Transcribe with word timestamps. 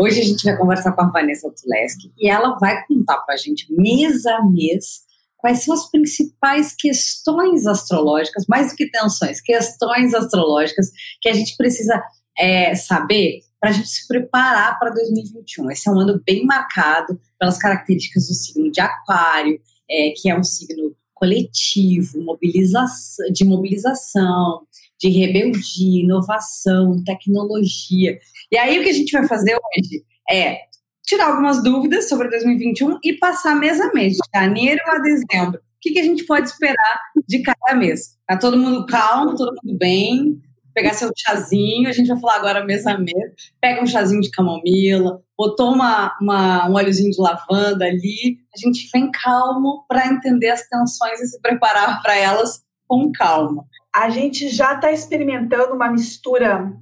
Hoje 0.00 0.18
a 0.18 0.24
gente 0.24 0.44
vai 0.44 0.56
conversar 0.56 0.92
com 0.92 1.02
a 1.02 1.10
Vanessa 1.10 1.50
Tuleski 1.50 2.10
e 2.18 2.30
ela 2.30 2.58
vai 2.58 2.86
contar 2.86 3.18
para 3.18 3.34
a 3.34 3.36
gente, 3.36 3.66
mês 3.70 4.24
a 4.24 4.42
mês, 4.42 5.00
quais 5.36 5.62
são 5.62 5.74
as 5.74 5.90
principais 5.90 6.74
questões 6.74 7.66
astrológicas, 7.66 8.46
mais 8.48 8.70
do 8.70 8.76
que 8.76 8.90
tensões, 8.90 9.42
questões 9.42 10.14
astrológicas 10.14 10.90
que 11.20 11.28
a 11.28 11.34
gente 11.34 11.54
precisa 11.54 12.02
é, 12.38 12.74
saber 12.74 13.40
para 13.60 13.68
a 13.68 13.72
gente 13.74 13.90
se 13.90 14.08
preparar 14.08 14.78
para 14.78 14.88
2021. 14.88 15.70
Esse 15.70 15.86
é 15.86 15.92
um 15.92 16.00
ano 16.00 16.18
bem 16.24 16.46
marcado 16.46 17.20
pelas 17.38 17.58
características 17.58 18.26
do 18.26 18.32
signo 18.32 18.70
de 18.70 18.80
Aquário, 18.80 19.60
é, 19.90 20.14
que 20.16 20.30
é 20.30 20.38
um 20.38 20.42
signo 20.42 20.96
coletivo, 21.12 22.22
mobilização, 22.22 23.30
de 23.30 23.44
mobilização, 23.44 24.62
de 25.00 25.08
rebeldia, 25.08 26.02
inovação, 26.02 27.02
tecnologia. 27.04 28.18
E 28.52 28.58
aí 28.58 28.78
o 28.78 28.82
que 28.82 28.90
a 28.90 28.94
gente 28.94 29.12
vai 29.12 29.26
fazer 29.26 29.54
hoje 29.54 30.04
é 30.30 30.58
tirar 31.04 31.28
algumas 31.28 31.62
dúvidas 31.62 32.08
sobre 32.08 32.28
2021 32.28 32.98
e 33.02 33.14
passar 33.14 33.56
mês 33.56 33.80
a 33.80 33.92
mês, 33.92 34.12
de 34.12 34.20
janeiro 34.34 34.80
a 34.86 34.98
dezembro. 34.98 35.58
O 35.58 35.80
que, 35.80 35.92
que 35.92 35.98
a 35.98 36.04
gente 36.04 36.24
pode 36.24 36.48
esperar 36.48 37.00
de 37.26 37.42
cada 37.42 37.74
mês? 37.74 38.18
Tá 38.26 38.36
todo 38.36 38.58
mundo 38.58 38.84
calmo, 38.86 39.34
todo 39.34 39.56
mundo 39.64 39.78
bem, 39.78 40.38
pegar 40.74 40.92
seu 40.94 41.10
chazinho, 41.16 41.88
a 41.88 41.92
gente 41.92 42.08
vai 42.08 42.20
falar 42.20 42.36
agora 42.36 42.64
mês 42.64 42.86
a 42.86 42.98
mês. 42.98 43.32
Pega 43.60 43.82
um 43.82 43.86
chazinho 43.86 44.20
de 44.20 44.30
camomila, 44.30 45.20
ou 45.36 45.56
toma 45.56 46.14
uma, 46.20 46.68
um 46.68 46.74
óleozinho 46.74 47.10
de 47.10 47.20
lavanda 47.20 47.86
ali. 47.86 48.38
A 48.54 48.58
gente 48.58 48.88
vem 48.92 49.10
calmo 49.10 49.84
para 49.88 50.06
entender 50.06 50.50
as 50.50 50.66
tensões 50.68 51.20
e 51.20 51.26
se 51.26 51.40
preparar 51.40 52.02
para 52.02 52.16
elas 52.16 52.62
com 52.86 53.10
calma. 53.12 53.64
A 53.94 54.08
gente 54.10 54.48
já 54.48 54.74
está 54.74 54.92
experimentando 54.92 55.74
uma 55.74 55.90
mistura 55.90 56.72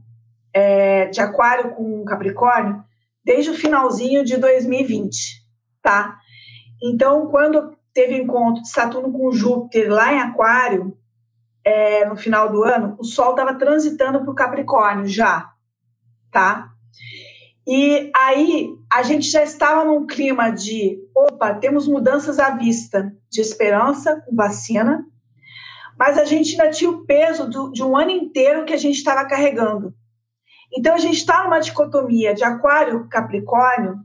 é, 0.53 1.07
de 1.07 1.21
Aquário 1.21 1.71
com 1.71 2.05
Capricórnio 2.05 2.85
desde 3.25 3.51
o 3.51 3.55
finalzinho 3.55 4.25
de 4.25 4.37
2020, 4.37 5.45
tá? 5.83 6.19
Então, 6.83 7.27
quando 7.27 7.77
teve 7.93 8.17
encontro 8.17 8.63
de 8.63 8.71
Saturno 8.71 9.13
com 9.13 9.33
Júpiter 9.33 9.91
lá 9.91 10.13
em 10.13 10.21
Aquário, 10.21 10.97
é, 11.65 12.05
no 12.07 12.17
final 12.17 12.51
do 12.51 12.63
ano, 12.63 12.97
o 12.99 13.05
Sol 13.05 13.33
estava 13.33 13.55
transitando 13.55 14.21
para 14.21 14.31
o 14.31 14.35
Capricórnio 14.35 15.07
já, 15.07 15.51
tá? 16.31 16.71
E 17.67 18.11
aí 18.17 18.71
a 18.91 19.03
gente 19.03 19.31
já 19.31 19.43
estava 19.43 19.85
num 19.85 20.07
clima 20.07 20.51
de, 20.51 20.99
opa, 21.15 21.53
temos 21.53 21.87
mudanças 21.87 22.39
à 22.39 22.51
vista, 22.51 23.13
de 23.31 23.43
esperança 23.43 24.23
com 24.25 24.35
vacina, 24.35 25.05
mas 25.99 26.17
a 26.17 26.25
gente 26.25 26.53
ainda 26.53 26.73
tinha 26.73 26.91
o 26.91 27.05
peso 27.05 27.49
do, 27.49 27.73
de 27.73 27.83
um 27.83 27.97
ano 27.97 28.11
inteiro 28.11 28.65
que 28.65 28.73
a 28.73 28.77
gente 28.77 28.97
estava 28.97 29.27
carregando. 29.27 29.93
Então 30.77 30.95
a 30.95 30.99
gente 30.99 31.17
está 31.17 31.43
numa 31.43 31.59
dicotomia 31.59 32.35
de 32.35 32.45
Aquário-Capricórnio, 32.45 33.97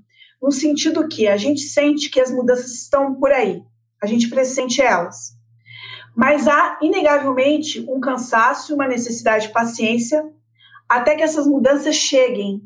no 0.41 0.51
sentido 0.51 1.07
que 1.07 1.27
a 1.27 1.37
gente 1.37 1.61
sente 1.61 2.09
que 2.09 2.19
as 2.19 2.31
mudanças 2.31 2.71
estão 2.71 3.15
por 3.15 3.31
aí, 3.31 3.61
a 4.01 4.07
gente 4.07 4.29
pressente 4.29 4.81
elas. 4.81 5.37
Mas 6.15 6.47
há, 6.47 6.77
inegavelmente, 6.81 7.85
um 7.89 7.99
cansaço, 7.99 8.75
uma 8.75 8.87
necessidade 8.87 9.47
de 9.47 9.53
paciência 9.53 10.23
até 10.87 11.15
que 11.15 11.23
essas 11.23 11.47
mudanças 11.47 11.95
cheguem. 11.95 12.61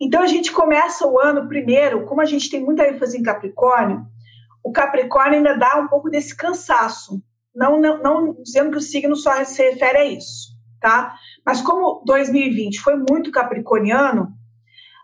Então, 0.00 0.22
a 0.22 0.26
gente 0.26 0.52
começa 0.52 1.06
o 1.06 1.18
ano 1.18 1.48
primeiro, 1.48 2.04
como 2.04 2.20
a 2.20 2.24
gente 2.24 2.50
tem 2.50 2.62
muita 2.62 2.86
ênfase 2.86 3.16
em 3.16 3.22
Capricórnio, 3.22 4.06
o 4.62 4.70
Capricórnio 4.70 5.38
ainda 5.38 5.56
dá 5.56 5.76
um 5.76 5.88
pouco 5.88 6.10
desse 6.10 6.36
cansaço. 6.36 7.22
Não, 7.58 7.80
não, 7.80 8.00
não 8.00 8.42
dizendo 8.42 8.70
que 8.70 8.78
o 8.78 8.80
signo 8.80 9.16
só 9.16 9.42
se 9.44 9.60
refere 9.62 9.98
a 9.98 10.04
isso, 10.04 10.56
tá? 10.80 11.12
Mas 11.44 11.60
como 11.60 12.02
2020 12.06 12.80
foi 12.80 12.96
muito 12.96 13.32
capricorniano, 13.32 14.32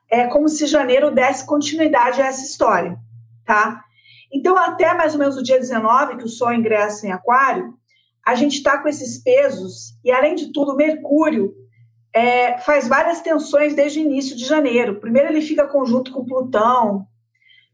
é 0.08 0.28
como 0.28 0.48
se 0.48 0.66
janeiro 0.66 1.10
desse 1.10 1.44
continuidade 1.44 2.22
a 2.22 2.26
essa 2.26 2.44
história, 2.44 2.96
tá? 3.44 3.82
Então, 4.32 4.56
até 4.56 4.94
mais 4.94 5.14
ou 5.14 5.18
menos 5.18 5.36
o 5.36 5.42
dia 5.42 5.58
19, 5.58 6.16
que 6.16 6.24
o 6.24 6.28
Sol 6.28 6.52
ingressa 6.52 7.06
em 7.06 7.10
Aquário, 7.10 7.74
a 8.24 8.36
gente 8.36 8.58
está 8.58 8.78
com 8.78 8.88
esses 8.88 9.22
pesos, 9.22 9.98
e 10.04 10.12
além 10.12 10.36
de 10.36 10.52
tudo, 10.52 10.76
Mercúrio 10.76 11.52
é, 12.14 12.58
faz 12.58 12.86
várias 12.86 13.20
tensões 13.20 13.74
desde 13.74 13.98
o 13.98 14.02
início 14.02 14.36
de 14.36 14.44
janeiro. 14.44 15.00
Primeiro, 15.00 15.28
ele 15.28 15.42
fica 15.42 15.66
conjunto 15.66 16.12
com 16.12 16.24
Plutão, 16.24 17.04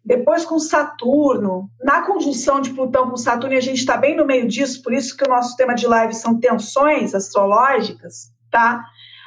depois 0.04 0.44
com 0.44 0.58
Saturno. 0.58 1.70
Na 1.82 2.02
conjunção 2.02 2.60
de 2.60 2.70
Plutão 2.70 3.10
com 3.10 3.16
Saturno, 3.16 3.54
e 3.54 3.58
a 3.58 3.62
gente 3.62 3.78
está 3.78 3.96
bem 3.96 4.16
no 4.16 4.26
meio 4.26 4.48
disso, 4.48 4.82
por 4.82 4.92
isso 4.92 5.16
que 5.16 5.24
o 5.24 5.28
nosso 5.28 5.56
tema 5.56 5.74
de 5.74 5.86
live 5.86 6.14
são 6.14 6.38
tensões 6.38 7.14
astrológicas, 7.14 8.32
tá? 8.50 8.84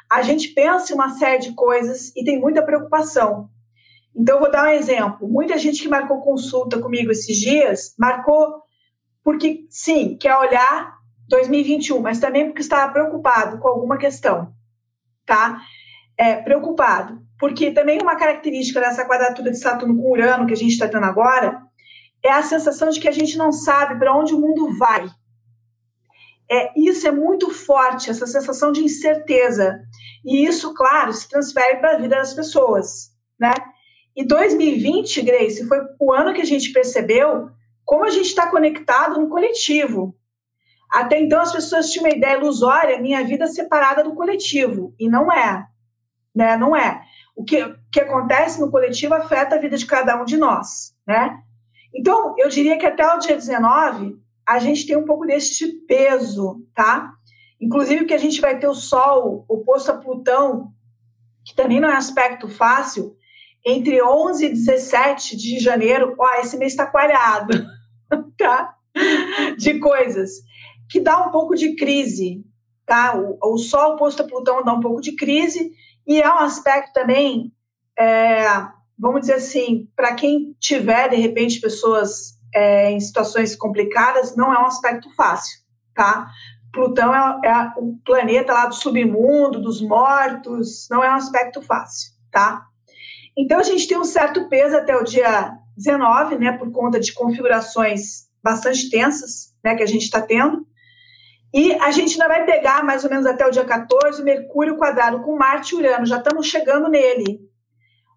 A 0.10 0.22
gente 0.22 0.50
pensa 0.50 0.92
em 0.92 0.96
uma 0.96 1.10
série 1.18 1.40
de 1.40 1.54
coisas 1.54 2.12
e 2.16 2.24
tem 2.24 2.40
muita 2.40 2.62
preocupação. 2.62 3.50
Então, 4.16 4.36
eu 4.36 4.42
vou 4.42 4.52
dar 4.52 4.66
um 4.66 4.72
exemplo. 4.72 5.28
Muita 5.28 5.58
gente 5.58 5.82
que 5.82 5.88
marcou 5.88 6.22
consulta 6.22 6.80
comigo 6.80 7.12
esses 7.12 7.36
dias, 7.38 7.96
marcou 7.98 8.62
porque, 9.24 9.66
sim, 9.70 10.18
quer 10.18 10.36
olhar 10.36 10.98
2021, 11.30 12.00
mas 12.00 12.20
também 12.20 12.46
porque 12.46 12.62
estava 12.62 12.92
preocupado 12.92 13.58
com 13.58 13.68
alguma 13.68 13.98
questão, 13.98 14.54
tá? 15.26 15.62
É, 16.18 16.36
preocupado. 16.36 17.22
Porque 17.40 17.72
também 17.72 18.02
uma 18.02 18.16
característica 18.16 18.80
dessa 18.80 19.06
quadratura 19.06 19.52
de 19.52 19.58
Saturno 19.58 19.96
com 19.96 20.12
Urano 20.12 20.46
que 20.46 20.54
a 20.54 20.58
gente 20.58 20.72
está 20.72 20.88
tendo 20.88 21.06
agora 21.06 21.62
é 22.24 22.32
a 22.32 22.42
sensação 22.42 22.90
de 22.90 23.00
que 23.00 23.08
a 23.08 23.12
gente 23.12 23.38
não 23.38 23.52
sabe 23.52 24.00
para 24.00 24.16
onde 24.16 24.34
o 24.34 24.40
mundo 24.40 24.78
vai. 24.78 25.10
É, 26.50 26.72
isso 26.78 27.08
é 27.08 27.12
muito 27.12 27.50
forte, 27.50 28.10
essa 28.10 28.28
sensação 28.28 28.72
de 28.72 28.82
incerteza. 28.82 29.80
E 30.24 30.46
isso, 30.46 30.74
claro, 30.74 31.12
se 31.12 31.28
transfere 31.28 31.80
para 31.80 31.94
a 31.94 31.98
vida 31.98 32.16
das 32.16 32.34
pessoas, 32.34 33.12
né? 33.40 33.52
E 34.16 34.24
2020, 34.26 35.22
Grace, 35.24 35.68
foi 35.68 35.80
o 36.00 36.14
ano 36.14 36.34
que 36.34 36.42
a 36.42 36.46
gente 36.46 36.72
percebeu 36.72 37.50
como 37.84 38.06
a 38.06 38.10
gente 38.10 38.28
está 38.28 38.50
conectado 38.50 39.20
no 39.20 39.28
coletivo. 39.28 40.16
Até 40.92 41.20
então 41.20 41.42
as 41.42 41.52
pessoas 41.52 41.90
tinham 41.90 42.06
uma 42.06 42.16
ideia 42.16 42.38
ilusória, 42.38 43.02
minha 43.02 43.24
vida 43.24 43.48
separada 43.48 44.04
do 44.04 44.14
coletivo, 44.14 44.94
e 45.00 45.10
não 45.10 45.32
é, 45.32 45.66
né? 46.34 46.58
Não 46.58 46.76
é. 46.76 47.02
O 47.36 47.44
que, 47.44 47.64
o 47.64 47.76
que 47.92 48.00
acontece 48.00 48.60
no 48.60 48.70
coletivo 48.70 49.14
afeta 49.14 49.56
a 49.56 49.60
vida 49.60 49.78
de 49.78 49.86
cada 49.86 50.22
um 50.22 50.26
de 50.26 50.38
nós, 50.38 50.96
né? 51.06 51.40
Então, 51.94 52.36
eu 52.38 52.50
diria 52.50 52.78
que 52.78 52.86
até 52.86 53.06
o 53.08 53.20
dia 53.20 53.36
19, 53.36 54.18
a 54.48 54.60
gente 54.60 54.86
tem 54.86 54.98
um 54.98 55.06
pouco 55.06 55.26
deste 55.26 55.68
peso, 55.88 56.66
tá? 56.74 57.14
Inclusive 57.62 58.02
porque 58.02 58.14
a 58.14 58.20
gente 58.20 58.42
vai 58.42 58.58
ter 58.60 58.68
o 58.68 58.74
Sol 58.74 59.46
oposto 59.48 59.92
a 59.92 59.98
Plutão, 59.98 60.72
que 61.46 61.56
também 61.56 61.80
não 61.80 61.90
é 61.90 61.96
aspecto 61.96 62.48
fácil, 62.48 63.16
entre 63.66 64.02
11 64.04 64.46
e 64.46 64.50
17 64.50 65.38
de 65.38 65.60
janeiro, 65.60 66.16
ó, 66.18 66.34
esse 66.36 66.58
mês 66.58 66.74
está 66.74 66.86
coalhado, 66.86 67.66
tá? 68.38 68.76
De 69.58 69.80
coisas 69.80 70.42
que 70.90 71.00
dá 71.00 71.26
um 71.26 71.32
pouco 71.32 71.56
de 71.56 71.76
crise, 71.76 72.44
tá? 72.86 73.16
O, 73.18 73.38
o 73.42 73.58
Sol 73.58 73.96
posto 73.96 74.22
a 74.22 74.28
Plutão 74.28 74.64
dá 74.64 74.74
um 74.74 74.80
pouco 74.80 75.02
de 75.02 75.16
crise 75.16 75.72
e 76.06 76.22
é 76.22 76.30
um 76.30 76.40
aspecto 76.40 76.92
também, 76.94 77.52
é, 77.98 78.46
vamos 78.98 79.22
dizer 79.22 79.36
assim, 79.36 79.88
para 79.96 80.14
quem 80.14 80.56
tiver 80.60 81.10
de 81.10 81.16
repente 81.16 81.60
pessoas 81.60 82.38
é, 82.54 82.92
em 82.92 83.00
situações 83.00 83.56
complicadas, 83.56 84.36
não 84.36 84.54
é 84.54 84.60
um 84.60 84.66
aspecto 84.66 85.10
fácil, 85.16 85.60
tá? 85.96 86.28
Plutão 86.72 87.14
é, 87.14 87.48
é 87.48 87.72
o 87.78 87.98
planeta 88.06 88.54
lá 88.54 88.66
do 88.66 88.76
submundo, 88.76 89.62
dos 89.62 89.82
mortos, 89.82 90.88
não 90.90 91.04
é 91.04 91.10
um 91.10 91.16
aspecto 91.16 91.62
fácil, 91.62 92.12
tá? 92.32 92.66
Então, 93.38 93.60
a 93.60 93.64
gente 93.64 93.88
tem 93.88 93.98
um 93.98 94.04
certo 94.04 94.48
peso 94.48 94.76
até 94.78 94.96
o 94.96 95.04
dia 95.04 95.58
19, 95.76 96.38
né, 96.38 96.52
por 96.52 96.72
conta 96.72 97.00
de 97.00 97.14
configurações 97.14 98.28
bastante 98.44 98.90
tensas, 98.90 99.54
né, 99.64 99.76
que 99.76 99.84
a 99.84 99.88
gente 99.88 100.04
está 100.04 100.22
tendo. 100.22 100.68
E 101.54 101.74
a 101.76 101.92
gente 101.92 102.14
ainda 102.14 102.28
vai 102.28 102.46
pegar 102.46 102.84
mais 102.84 103.04
ou 103.04 103.10
menos 103.12 103.28
até 103.28 103.46
o 103.46 103.52
dia 103.52 103.64
14 103.64 104.24
Mercúrio 104.24 104.76
quadrado 104.76 105.22
com 105.22 105.38
Marte 105.38 105.76
e 105.76 105.78
Urano, 105.78 106.06
já 106.06 106.18
estamos 106.18 106.48
chegando 106.48 106.90
nele. 106.90 107.40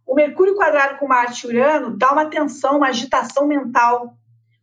O 0.06 0.14
Mercúrio 0.14 0.54
quadrado 0.54 0.98
com 0.98 1.06
Marte 1.06 1.46
e 1.46 1.50
Urano 1.50 1.96
dá 1.96 2.12
uma 2.12 2.30
tensão, 2.30 2.78
uma 2.78 2.88
agitação 2.88 3.46
mental, 3.46 4.16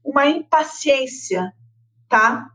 uma 0.04 0.26
impaciência, 0.26 1.54
tá? 2.10 2.48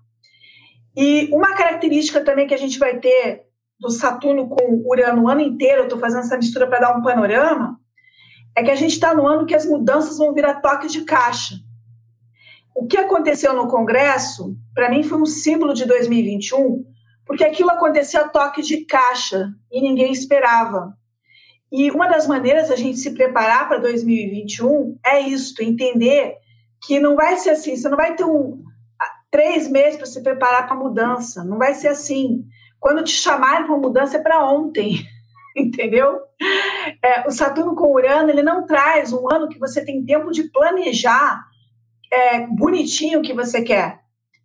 E 0.97 1.29
uma 1.33 1.55
característica 1.55 2.21
também 2.25 2.49
que 2.49 2.55
a 2.55 2.59
gente 2.59 2.79
vai 2.79 2.99
ter 2.99 3.45
do 3.79 3.89
Saturno 3.89 4.49
com 4.49 4.83
Urano 4.85 5.23
o 5.23 5.29
ano 5.29 5.41
inteiro, 5.41 5.83
eu 5.83 5.85
estou 5.85 6.01
fazendo 6.01 6.21
essa 6.21 6.37
mistura 6.37 6.67
para 6.67 6.81
dar 6.81 6.99
um 6.99 7.03
panorama, 7.03 7.79
é 8.57 8.65
que 8.65 8.73
a 8.73 8.75
gente 8.75 8.95
está 8.95 9.15
no 9.15 9.25
ano 9.25 9.47
que 9.47 9.55
as 9.55 9.65
mudanças 9.65 10.19
vão 10.19 10.35
virar 10.35 10.61
toque 10.61 10.89
de 10.89 11.05
caixa. 11.05 11.55
O 12.79 12.87
que 12.87 12.97
aconteceu 12.97 13.53
no 13.53 13.67
Congresso, 13.67 14.57
para 14.73 14.89
mim, 14.89 15.03
foi 15.03 15.21
um 15.21 15.27
símbolo 15.27 15.75
de 15.75 15.85
2021, 15.85 16.85
porque 17.27 17.43
aquilo 17.43 17.71
aconteceu 17.71 18.21
a 18.21 18.29
toque 18.29 18.63
de 18.63 18.85
caixa 18.85 19.53
e 19.69 19.81
ninguém 19.81 20.13
esperava. 20.13 20.97
E 21.73 21.91
uma 21.91 22.07
das 22.07 22.29
maneiras 22.29 22.71
a 22.71 22.77
gente 22.77 22.99
se 22.99 23.15
preparar 23.15 23.67
para 23.67 23.79
2021 23.79 24.97
é 25.05 25.19
isto, 25.19 25.61
entender 25.61 26.37
que 26.87 27.01
não 27.01 27.17
vai 27.17 27.37
ser 27.37 27.51
assim, 27.51 27.75
você 27.75 27.89
não 27.89 27.97
vai 27.97 28.15
ter 28.15 28.23
um, 28.23 28.63
três 29.29 29.69
meses 29.69 29.97
para 29.97 30.07
se 30.07 30.23
preparar 30.23 30.69
para 30.69 30.77
a 30.77 30.79
mudança, 30.79 31.43
não 31.43 31.59
vai 31.59 31.75
ser 31.75 31.89
assim. 31.89 32.45
Quando 32.79 33.03
te 33.03 33.11
chamarem 33.11 33.67
para 33.67 33.77
mudança 33.77 34.19
é 34.19 34.23
para 34.23 34.49
ontem, 34.49 35.05
entendeu? 35.57 36.21
É, 37.03 37.27
o 37.27 37.33
Saturno 37.33 37.75
com 37.75 37.93
Urano, 37.93 38.31
ele 38.31 38.45
não 38.45 38.65
traz 38.67 39.13
um 39.13 39.29
ano 39.29 39.49
que 39.49 39.59
você 39.59 39.85
tem 39.85 40.05
tempo 40.05 40.31
de 40.31 40.45
planejar 40.45 41.45
é, 42.13 42.47
bonitinho 42.47 43.23
que 43.23 43.33
você 43.33 43.63
quer. 43.63 44.01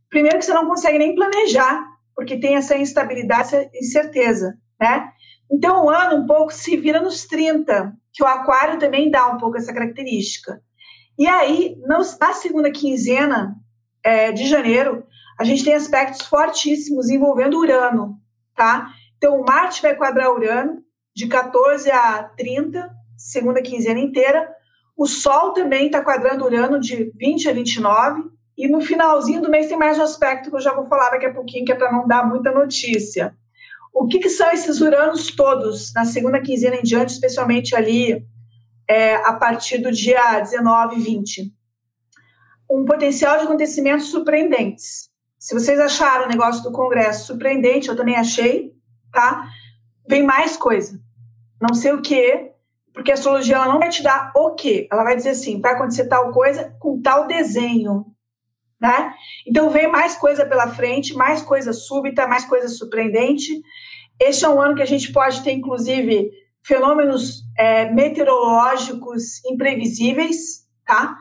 Primeiro 0.09 0.37
que 0.37 0.45
você 0.45 0.53
não 0.53 0.67
consegue 0.67 0.97
nem 0.97 1.15
planejar, 1.15 1.85
porque 2.15 2.39
tem 2.39 2.55
essa 2.55 2.77
instabilidade, 2.77 3.41
essa 3.41 3.69
incerteza, 3.73 4.57
né? 4.79 5.09
Então, 5.51 5.85
o 5.85 5.89
ano 5.89 6.17
um 6.17 6.25
pouco 6.25 6.53
se 6.53 6.77
vira 6.77 7.01
nos 7.01 7.25
30, 7.25 7.93
que 8.11 8.23
o 8.23 8.27
aquário 8.27 8.79
também 8.79 9.09
dá 9.09 9.27
um 9.27 9.37
pouco 9.37 9.57
essa 9.57 9.73
característica. 9.73 10.61
E 11.17 11.27
aí, 11.27 11.75
na 11.85 12.03
segunda 12.33 12.71
quinzena 12.71 13.55
é, 14.03 14.31
de 14.31 14.47
janeiro, 14.47 15.05
a 15.39 15.43
gente 15.43 15.63
tem 15.63 15.73
aspectos 15.73 16.25
fortíssimos 16.27 17.09
envolvendo 17.09 17.57
Urano, 17.57 18.17
tá? 18.55 18.91
Então, 19.17 19.39
o 19.39 19.45
Marte 19.45 19.81
vai 19.81 19.95
quadrar 19.95 20.31
Urano 20.31 20.83
de 21.15 21.27
14 21.27 21.89
a 21.91 22.23
30, 22.23 22.89
segunda 23.15 23.61
quinzena 23.61 23.99
inteira. 23.99 24.49
O 24.95 25.07
Sol 25.07 25.53
também 25.53 25.87
está 25.87 26.03
quadrando 26.03 26.45
Urano 26.45 26.79
de 26.79 27.11
20 27.15 27.49
a 27.49 27.53
29. 27.53 28.23
E 28.55 28.67
no 28.67 28.81
finalzinho 28.81 29.41
do 29.41 29.49
mês 29.49 29.67
tem 29.67 29.77
mais 29.77 29.97
um 29.97 30.03
aspecto 30.03 30.49
que 30.49 30.55
eu 30.55 30.61
já 30.61 30.73
vou 30.73 30.85
falar 30.85 31.09
daqui 31.09 31.25
a 31.25 31.33
pouquinho, 31.33 31.65
que 31.65 31.71
é 31.71 31.75
para 31.75 31.91
não 31.91 32.07
dar 32.07 32.27
muita 32.27 32.51
notícia. 32.51 33.35
O 33.91 34.07
que, 34.07 34.19
que, 34.19 34.29
são 34.29 34.51
esses 34.51 34.79
Uranos 34.79 35.35
todos, 35.35 35.93
na 35.93 36.05
segunda 36.05 36.39
quinzena 36.39 36.75
em 36.75 36.83
diante, 36.83 37.13
especialmente 37.13 37.75
ali 37.75 38.25
é, 38.87 39.15
a 39.15 39.33
partir 39.33 39.79
do 39.79 39.91
dia 39.91 40.39
19 40.39 40.95
e 40.95 40.99
20? 40.99 41.53
Um 42.69 42.85
potencial 42.85 43.37
de 43.37 43.45
acontecimentos 43.45 44.07
surpreendentes. 44.07 45.09
Se 45.39 45.53
vocês 45.53 45.79
acharam 45.79 46.25
o 46.25 46.29
negócio 46.29 46.63
do 46.63 46.71
Congresso 46.71 47.27
surpreendente, 47.27 47.89
eu 47.89 47.95
também 47.95 48.15
achei, 48.15 48.71
tá? 49.11 49.47
Vem 50.07 50.23
mais 50.23 50.57
coisa. 50.57 50.99
Não 51.61 51.73
sei 51.73 51.91
o 51.91 52.01
que, 52.01 52.52
porque 52.93 53.11
a 53.11 53.15
astrologia 53.15 53.55
ela 53.55 53.67
não 53.67 53.79
vai 53.79 53.89
te 53.89 54.03
dar 54.03 54.31
o 54.35 54.51
que. 54.51 54.87
Ela 54.91 55.03
vai 55.03 55.15
dizer 55.15 55.29
assim, 55.29 55.59
vai 55.59 55.73
acontecer 55.73 56.07
tal 56.07 56.31
coisa 56.31 56.75
com 56.79 57.01
tal 57.01 57.25
desenho, 57.25 58.05
né? 58.79 59.13
Então 59.47 59.69
vem 59.69 59.87
mais 59.87 60.15
coisa 60.15 60.45
pela 60.45 60.67
frente, 60.67 61.15
mais 61.15 61.41
coisa 61.41 61.73
súbita, 61.73 62.27
mais 62.27 62.45
coisa 62.45 62.67
surpreendente. 62.67 63.61
Este 64.19 64.45
é 64.45 64.49
um 64.49 64.61
ano 64.61 64.75
que 64.75 64.81
a 64.81 64.87
gente 64.87 65.11
pode 65.11 65.43
ter, 65.43 65.51
inclusive, 65.51 66.29
fenômenos 66.61 67.41
é, 67.57 67.89
meteorológicos 67.91 69.43
imprevisíveis, 69.45 70.67
tá? 70.85 71.17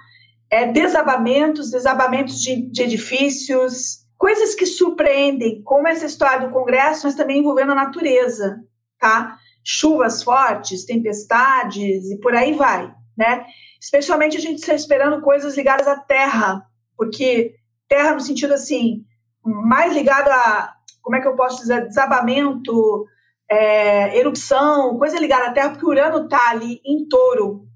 É, 0.50 0.66
desabamentos, 0.66 1.70
desabamentos 1.70 2.42
de, 2.42 2.70
de 2.70 2.82
edifícios, 2.82 4.02
coisas 4.18 4.54
que 4.54 4.66
surpreendem, 4.66 5.62
como 5.62 5.88
essa 5.88 6.04
história 6.04 6.46
do 6.46 6.52
Congresso, 6.52 7.06
mas 7.06 7.14
também 7.14 7.38
envolvendo 7.38 7.72
a 7.72 7.76
natureza, 7.76 8.62
tá? 8.98 9.38
Chuvas 9.64 10.22
fortes, 10.22 10.84
tempestades 10.84 12.10
e 12.10 12.18
por 12.20 12.34
aí 12.34 12.52
vai, 12.52 12.92
né? 13.16 13.46
Especialmente 13.80 14.36
a 14.36 14.40
gente 14.40 14.58
está 14.58 14.74
esperando 14.74 15.22
coisas 15.22 15.56
ligadas 15.56 15.86
à 15.86 15.96
terra, 15.96 16.64
porque 16.96 17.54
terra 17.88 18.14
no 18.14 18.20
sentido 18.20 18.54
assim, 18.54 19.04
mais 19.44 19.92
ligado 19.92 20.28
a, 20.28 20.72
como 21.02 21.16
é 21.16 21.20
que 21.20 21.28
eu 21.28 21.36
posso 21.36 21.60
dizer, 21.60 21.86
desabamento, 21.86 23.06
é, 23.50 24.16
erupção, 24.18 24.96
coisa 24.98 25.18
ligada 25.18 25.48
à 25.48 25.52
terra, 25.52 25.70
porque 25.70 25.84
o 25.84 25.88
Urano 25.90 26.24
está 26.24 26.50
ali 26.50 26.80
em 26.84 27.06
touro. 27.06 27.66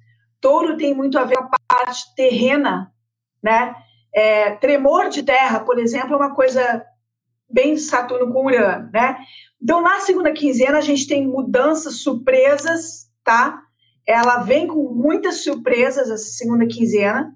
Touro 0.40 0.76
tem 0.76 0.94
muito 0.94 1.18
a 1.18 1.24
ver 1.24 1.36
com 1.36 1.54
a 1.54 1.58
parte 1.74 2.14
terrena, 2.14 2.92
né? 3.42 3.74
É, 4.14 4.52
tremor 4.52 5.10
de 5.10 5.22
terra, 5.22 5.60
por 5.60 5.78
exemplo, 5.78 6.14
é 6.14 6.16
uma 6.16 6.34
coisa 6.34 6.84
bem 7.50 7.76
Saturno 7.76 8.32
com 8.32 8.46
Urano, 8.46 8.90
né? 8.92 9.18
Então, 9.66 9.80
na 9.80 9.98
segunda 9.98 10.32
quinzena, 10.32 10.78
a 10.78 10.80
gente 10.80 11.08
tem 11.08 11.26
mudanças, 11.26 11.96
surpresas, 11.96 13.10
tá? 13.24 13.64
Ela 14.06 14.36
vem 14.36 14.68
com 14.68 14.92
muitas 14.94 15.42
surpresas, 15.42 16.08
essa 16.08 16.30
segunda 16.36 16.64
quinzena. 16.68 17.34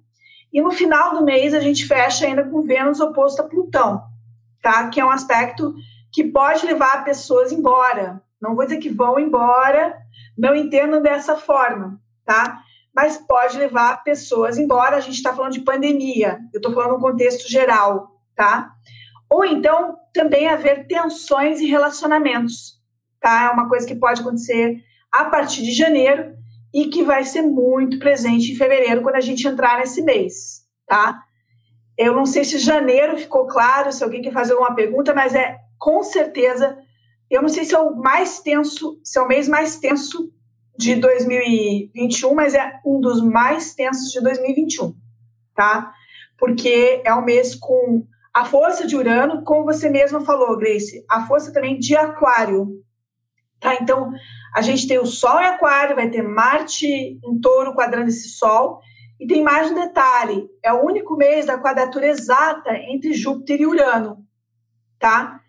E 0.52 0.62
no 0.62 0.70
final 0.70 1.16
do 1.16 1.24
mês, 1.24 1.52
a 1.54 1.58
gente 1.58 1.88
fecha 1.88 2.24
ainda 2.24 2.44
com 2.44 2.62
Vênus 2.62 3.00
oposto 3.00 3.42
a 3.42 3.48
Plutão, 3.48 4.00
tá? 4.62 4.88
Que 4.90 5.00
é 5.00 5.04
um 5.04 5.10
aspecto 5.10 5.74
que 6.12 6.22
pode 6.22 6.64
levar 6.64 7.02
pessoas 7.02 7.50
embora. 7.50 8.22
Não 8.40 8.54
vou 8.54 8.64
dizer 8.64 8.78
que 8.78 8.90
vão 8.90 9.18
embora, 9.18 9.98
não 10.38 10.54
entendam 10.54 11.02
dessa 11.02 11.34
forma, 11.34 12.00
tá? 12.24 12.62
mas 12.94 13.18
pode 13.18 13.58
levar 13.58 14.04
pessoas 14.04 14.56
embora. 14.56 14.96
A 14.96 15.00
gente 15.00 15.16
está 15.16 15.34
falando 15.34 15.54
de 15.54 15.62
pandemia, 15.62 16.38
eu 16.52 16.58
estou 16.58 16.72
falando 16.72 16.92
no 16.92 17.00
contexto 17.00 17.50
geral, 17.50 18.20
tá? 18.36 18.70
Ou 19.30 19.44
então 19.44 19.96
também 20.12 20.48
haver 20.48 20.86
tensões 20.86 21.60
em 21.60 21.66
relacionamentos, 21.66 22.80
tá? 23.20 23.44
É 23.44 23.50
uma 23.50 23.68
coisa 23.68 23.86
que 23.86 23.94
pode 23.94 24.20
acontecer 24.20 24.82
a 25.10 25.24
partir 25.26 25.62
de 25.62 25.72
janeiro 25.72 26.34
e 26.74 26.88
que 26.88 27.02
vai 27.02 27.24
ser 27.24 27.42
muito 27.42 27.98
presente 27.98 28.52
em 28.52 28.56
fevereiro 28.56 29.02
quando 29.02 29.16
a 29.16 29.20
gente 29.20 29.46
entrar 29.46 29.78
nesse 29.78 30.02
mês, 30.02 30.66
tá? 30.86 31.22
Eu 31.96 32.14
não 32.14 32.24
sei 32.26 32.44
se 32.44 32.58
janeiro 32.58 33.18
ficou 33.18 33.46
claro, 33.46 33.92
se 33.92 34.02
alguém 34.02 34.22
quer 34.22 34.32
fazer 34.32 34.52
alguma 34.52 34.74
pergunta, 34.74 35.14
mas 35.14 35.34
é 35.34 35.58
com 35.78 36.02
certeza, 36.02 36.78
eu 37.30 37.42
não 37.42 37.48
sei 37.48 37.64
se 37.64 37.74
é 37.74 37.78
o 37.78 37.96
mais 37.96 38.40
tenso, 38.40 39.00
se 39.02 39.18
é 39.18 39.22
o 39.22 39.28
mês 39.28 39.48
mais 39.48 39.78
tenso 39.78 40.32
de 40.76 40.96
2021, 40.96 42.34
mas 42.34 42.54
é 42.54 42.80
um 42.84 43.00
dos 43.00 43.22
mais 43.22 43.74
tensos 43.74 44.10
de 44.10 44.20
2021, 44.20 44.94
tá? 45.54 45.92
Porque 46.38 47.02
é 47.04 47.14
um 47.14 47.24
mês 47.24 47.54
com 47.54 48.06
a 48.32 48.44
força 48.44 48.86
de 48.86 48.96
Urano, 48.96 49.42
como 49.44 49.64
você 49.64 49.88
mesma 49.88 50.20
falou, 50.20 50.56
Grace, 50.56 51.04
a 51.08 51.26
força 51.26 51.52
também 51.52 51.78
de 51.78 51.96
Aquário, 51.96 52.82
tá? 53.58 53.74
Então, 53.74 54.12
a 54.54 54.62
gente 54.62 54.86
tem 54.86 54.98
o 54.98 55.06
Sol 55.06 55.40
em 55.40 55.46
Aquário, 55.46 55.96
vai 55.96 56.08
ter 56.10 56.22
Marte 56.22 56.86
em 56.86 57.40
Touro 57.40 57.74
quadrando 57.74 58.08
esse 58.08 58.28
Sol, 58.28 58.80
e 59.18 59.26
tem 59.26 59.42
mais 59.42 59.70
um 59.70 59.74
detalhe: 59.74 60.48
é 60.62 60.72
o 60.72 60.84
único 60.84 61.16
mês 61.16 61.46
da 61.46 61.58
quadratura 61.58 62.06
exata 62.06 62.74
entre 62.74 63.12
Júpiter 63.12 63.60
e 63.60 63.66
Urano, 63.66 64.24
tá? 64.98 65.40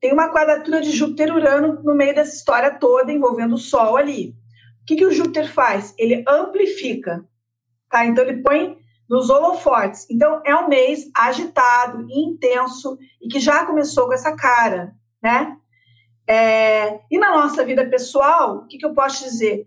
Tem 0.00 0.12
uma 0.12 0.32
quadratura 0.32 0.80
de 0.80 0.92
Júpiter 0.92 1.28
e 1.28 1.32
Urano 1.32 1.82
no 1.82 1.94
meio 1.94 2.14
dessa 2.14 2.36
história 2.36 2.70
toda 2.70 3.12
envolvendo 3.12 3.54
o 3.54 3.58
Sol 3.58 3.96
ali 3.96 4.38
que, 4.88 4.96
que 4.96 5.04
o 5.04 5.12
Júpiter 5.12 5.52
faz? 5.52 5.94
Ele 5.98 6.24
amplifica, 6.26 7.22
tá? 7.90 8.06
Então, 8.06 8.24
ele 8.24 8.42
põe 8.42 8.77
nos 9.08 9.30
holofotes. 9.30 10.06
Então, 10.10 10.42
é 10.44 10.54
um 10.54 10.68
mês 10.68 11.10
agitado, 11.16 12.06
intenso 12.10 12.98
e 13.22 13.28
que 13.28 13.40
já 13.40 13.64
começou 13.64 14.06
com 14.06 14.12
essa 14.12 14.36
cara, 14.36 14.94
né? 15.22 15.56
É, 16.26 17.00
e 17.10 17.18
na 17.18 17.30
nossa 17.30 17.64
vida 17.64 17.88
pessoal, 17.88 18.58
o 18.58 18.66
que, 18.66 18.76
que 18.76 18.84
eu 18.84 18.92
posso 18.92 19.24
dizer? 19.24 19.66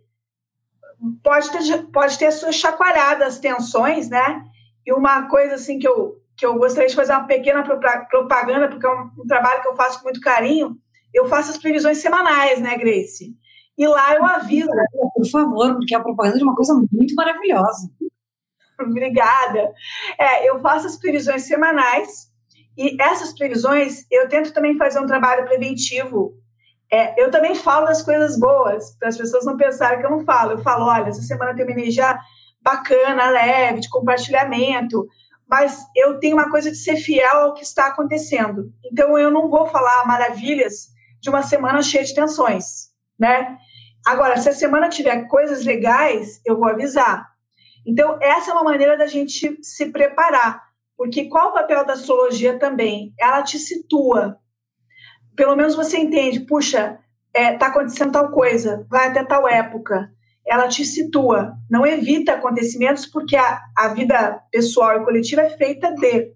Pode 1.24 1.50
ter, 1.52 1.88
pode 1.92 2.20
ter 2.20 2.28
as 2.28 2.36
suas 2.36 2.56
chacoalhadas, 2.56 3.40
tensões, 3.40 4.10
né? 4.10 4.46
E 4.86 4.94
uma 4.94 5.28
coisa 5.28 5.56
assim 5.56 5.80
que 5.80 5.88
eu, 5.88 6.22
que 6.38 6.46
eu 6.46 6.56
gostaria 6.58 6.88
de 6.88 6.96
fazer 6.96 7.14
uma 7.14 7.26
pequena 7.26 7.64
propaganda, 7.64 8.68
porque 8.68 8.86
é 8.86 8.90
um, 8.90 9.10
um 9.20 9.26
trabalho 9.28 9.62
que 9.64 9.68
eu 9.68 9.76
faço 9.76 9.98
com 10.00 10.06
muito 10.06 10.22
carinho, 10.22 10.78
eu 11.12 11.28
faço 11.28 11.50
as 11.50 11.58
previsões 11.58 11.98
semanais, 11.98 12.62
né, 12.62 12.78
Grace? 12.78 13.36
E 13.78 13.88
lá 13.88 14.14
eu 14.16 14.24
aviso. 14.24 14.70
Por 15.16 15.28
favor, 15.30 15.74
porque 15.74 15.96
é 15.96 15.98
a 15.98 16.04
propaganda 16.04 16.38
de 16.38 16.44
uma 16.44 16.56
coisa 16.56 16.76
muito 16.92 17.16
maravilhosa. 17.16 17.90
Obrigada. 18.90 19.72
É, 20.20 20.50
eu 20.50 20.60
faço 20.60 20.88
as 20.88 20.98
previsões 20.98 21.44
semanais 21.44 22.32
e 22.78 23.02
essas 23.02 23.34
previsões 23.34 24.06
eu 24.10 24.28
tento 24.30 24.54
também 24.54 24.78
fazer 24.78 25.00
um 25.00 25.06
trabalho 25.06 25.46
preventivo. 25.46 26.34
É, 26.92 27.22
eu 27.22 27.32
também 27.32 27.56
falo 27.56 27.86
das 27.86 28.02
coisas 28.02 28.38
boas, 28.38 28.98
para 28.98 29.10
as 29.10 29.18
pessoas 29.18 29.46
não 29.46 29.56
pensarem 29.56 30.00
que 30.00 30.06
eu 30.06 30.12
não 30.12 30.26
falo. 30.26 30.52
Eu 30.52 30.64
falo, 30.64 30.86
olha, 30.86 31.10
essa 31.10 31.22
semana 31.22 31.56
tem 31.56 31.64
uma 31.64 31.72
energia 31.72 32.20
bacana, 32.62 33.30
leve, 33.30 33.80
de 33.80 33.90
compartilhamento, 33.90 35.08
mas 35.50 35.86
eu 35.96 36.20
tenho 36.20 36.36
uma 36.36 36.50
coisa 36.50 36.70
de 36.70 36.78
ser 36.78 36.98
fiel 36.98 37.38
ao 37.38 37.54
que 37.54 37.64
está 37.64 37.88
acontecendo. 37.88 38.72
Então 38.86 39.18
eu 39.18 39.32
não 39.32 39.50
vou 39.50 39.68
falar 39.68 40.06
maravilhas 40.06 40.88
de 41.22 41.30
uma 41.30 41.44
semana 41.44 41.82
cheia 41.82 42.04
de 42.04 42.16
tensões, 42.16 42.90
né? 43.20 43.58
Agora, 44.06 44.38
se 44.38 44.50
a 44.50 44.54
semana 44.54 44.90
tiver 44.90 45.28
coisas 45.28 45.64
legais, 45.64 46.42
eu 46.46 46.58
vou 46.58 46.68
avisar. 46.68 47.31
Então, 47.86 48.18
essa 48.22 48.52
é 48.52 48.54
uma 48.54 48.64
maneira 48.64 48.98
da 48.98 49.08
gente 49.08 49.58
se 49.62 49.92
preparar. 49.92 50.62
Porque 50.96 51.26
qual 51.26 51.50
o 51.50 51.54
papel 51.54 51.86
da 51.86 51.94
astrologia 51.94 52.60
também? 52.60 53.14
Ela 53.20 53.42
te 53.42 53.58
situa. 53.58 54.38
Pelo 55.36 55.56
menos 55.56 55.76
você 55.76 55.98
entende, 55.98 56.42
puxa, 56.42 57.00
está 57.34 57.40
é, 57.40 57.58
tá 57.58 57.68
acontecendo 57.68 58.12
tal 58.12 58.30
coisa, 58.32 58.86
vai 58.90 59.08
até 59.08 59.24
tal 59.24 59.48
época. 59.48 60.12
Ela 60.46 60.68
te 60.68 60.84
situa, 60.84 61.54
não 61.70 61.86
evita 61.86 62.34
acontecimentos, 62.34 63.06
porque 63.06 63.36
a, 63.36 63.62
a 63.78 63.88
vida 63.90 64.44
pessoal 64.52 64.98
e 64.98 65.06
coletiva 65.06 65.42
é 65.42 65.50
feita 65.50 65.94
de 65.96 66.34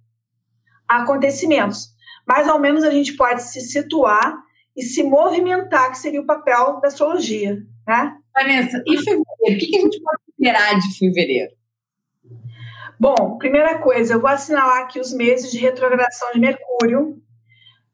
acontecimentos. 0.87 1.89
Mas 2.27 2.47
ao 2.47 2.59
menos 2.59 2.83
a 2.83 2.89
gente 2.89 3.13
pode 3.13 3.43
se 3.43 3.61
situar 3.61 4.35
e 4.75 4.83
se 4.83 5.03
movimentar, 5.03 5.91
que 5.91 5.97
seria 5.97 6.21
o 6.21 6.25
papel 6.25 6.79
da 6.81 6.87
astrologia. 6.87 7.57
Né? 7.87 8.17
Vanessa, 8.35 8.83
e 8.85 8.97
fevereiro? 8.97 9.25
O 9.41 9.57
que 9.57 9.77
a 9.77 9.81
gente 9.81 10.01
pode 10.01 10.21
esperar 10.29 10.77
de 10.77 10.97
fevereiro? 10.97 11.51
Bom, 12.99 13.37
primeira 13.37 13.79
coisa, 13.79 14.13
eu 14.13 14.21
vou 14.21 14.29
assinalar 14.29 14.83
aqui 14.83 14.99
os 14.99 15.13
meses 15.13 15.51
de 15.51 15.57
retrogradação 15.57 16.31
de 16.33 16.39
Mercúrio, 16.39 17.21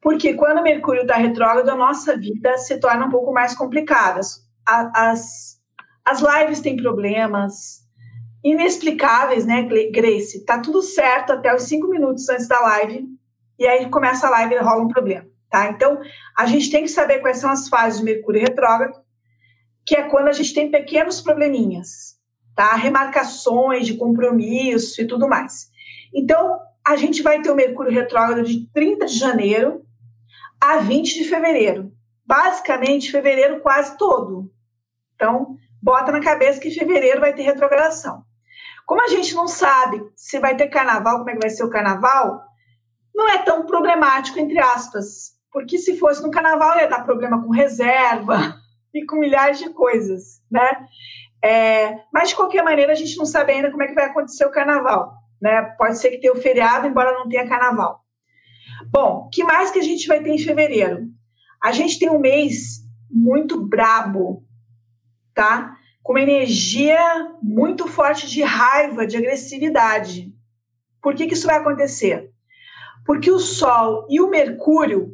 porque 0.02 0.34
quando 0.34 0.64
Mercúrio 0.64 1.04
está 1.04 1.16
retrógrado, 1.16 1.70
a 1.70 1.76
nossa 1.76 2.18
vida 2.18 2.58
se 2.58 2.80
torna 2.80 3.06
um 3.06 3.10
pouco 3.10 3.32
mais 3.32 3.56
complicada. 3.56 4.20
as, 4.66 5.60
as 6.06 6.22
lives 6.22 6.60
têm 6.60 6.76
problemas 6.76 7.82
inexplicáveis, 8.44 9.46
né, 9.46 9.64
Grace? 9.92 10.44
Tá 10.44 10.60
tudo 10.60 10.82
certo 10.82 11.34
até 11.34 11.54
os 11.54 11.64
cinco 11.64 11.88
minutos 11.88 12.28
antes 12.30 12.48
da 12.48 12.60
live, 12.60 13.08
e 13.60 13.68
aí 13.68 13.90
começa 13.90 14.26
a 14.26 14.32
live 14.32 14.56
e 14.56 14.60
rola 14.60 14.84
um 14.84 14.88
problema, 14.88 15.28
tá? 15.50 15.70
Então, 15.70 16.00
a 16.36 16.48
gente 16.48 16.72
tem 16.72 16.82
que 16.82 16.90
saber 16.90 17.20
quais 17.20 17.38
são 17.38 17.52
as 17.52 17.68
fases 17.68 18.00
de 18.00 18.06
Mercúrio 18.06 18.42
retrógrado, 18.42 19.01
que 19.92 19.98
é 19.98 20.04
quando 20.04 20.30
a 20.30 20.32
gente 20.32 20.54
tem 20.54 20.72
pequenos 20.72 21.20
probleminhas, 21.20 22.18
tá? 22.56 22.76
Remarcações 22.76 23.86
de 23.86 23.96
compromisso 23.96 25.02
e 25.02 25.06
tudo 25.06 25.28
mais. 25.28 25.70
Então, 26.16 26.62
a 26.88 26.96
gente 26.96 27.22
vai 27.22 27.42
ter 27.42 27.52
o 27.52 27.56
Mercúrio 27.56 27.92
retrógrado 27.92 28.42
de 28.42 28.72
30 28.74 29.06
de 29.06 29.18
janeiro 29.18 29.86
a 30.62 30.78
20 30.78 31.16
de 31.16 31.26
fevereiro. 31.26 31.92
Basicamente, 32.26 33.12
fevereiro 33.12 33.60
quase 33.60 33.98
todo. 33.98 34.50
Então, 35.14 35.58
bota 35.84 36.10
na 36.10 36.22
cabeça 36.22 36.62
que 36.62 36.72
fevereiro 36.72 37.20
vai 37.20 37.34
ter 37.34 37.42
retrogradação. 37.42 38.24
Como 38.86 39.04
a 39.04 39.10
gente 39.10 39.36
não 39.36 39.46
sabe 39.46 40.02
se 40.16 40.40
vai 40.40 40.56
ter 40.56 40.70
carnaval, 40.70 41.18
como 41.18 41.32
é 41.32 41.34
que 41.34 41.42
vai 41.42 41.50
ser 41.50 41.66
o 41.66 41.70
carnaval, 41.70 42.42
não 43.14 43.28
é 43.28 43.40
tão 43.40 43.66
problemático, 43.66 44.40
entre 44.40 44.58
aspas. 44.58 45.34
Porque 45.52 45.78
se 45.78 45.98
fosse 45.98 46.24
no 46.24 46.32
carnaval, 46.32 46.78
ia 46.78 46.88
dar 46.88 47.04
problema 47.04 47.44
com 47.44 47.50
reserva 47.50 48.61
e 48.94 49.06
com 49.06 49.18
milhares 49.18 49.60
de 49.60 49.70
coisas, 49.70 50.42
né? 50.50 50.88
É, 51.44 52.00
mas, 52.14 52.30
de 52.30 52.36
qualquer 52.36 52.64
maneira, 52.64 52.92
a 52.92 52.96
gente 52.96 53.18
não 53.18 53.26
sabe 53.26 53.52
ainda 53.54 53.72
como 53.72 53.82
é 53.84 53.88
que 53.88 53.96
vai 53.96 54.06
acontecer 54.06 54.46
o 54.46 54.52
carnaval. 54.52 55.14
Né? 55.42 55.62
Pode 55.78 55.98
ser 55.98 56.12
que 56.12 56.20
tenha 56.20 56.34
o 56.34 56.42
feriado, 56.42 56.88
embora 56.88 57.14
não 57.14 57.28
tenha 57.28 57.48
carnaval. 57.48 58.02
Bom, 58.92 59.28
que 59.34 59.44
mais 59.44 59.72
que 59.72 59.80
a 59.80 59.84
gente 59.84 60.08
vai 60.08 60.22
ter 60.22 60.30
em 60.30 60.38
fevereiro? 60.38 61.08
A 61.62 61.72
gente 61.72 61.98
tem 61.98 62.10
um 62.10 62.20
mês 62.20 62.82
muito 63.10 63.60
brabo, 63.66 64.44
tá? 65.34 65.76
Com 66.04 66.14
uma 66.14 66.22
energia 66.22 67.00
muito 67.42 67.88
forte 67.88 68.30
de 68.30 68.42
raiva, 68.42 69.06
de 69.06 69.18
agressividade. 69.18 70.34
Por 71.02 71.16
que, 71.16 71.28
que 71.28 71.34
isso 71.34 71.48
vai 71.48 71.58
acontecer? 71.58 72.32
Porque 73.06 73.32
o 73.32 73.40
Sol 73.40 74.06
e 74.10 74.22
o 74.22 74.30
Mercúrio 74.30 75.12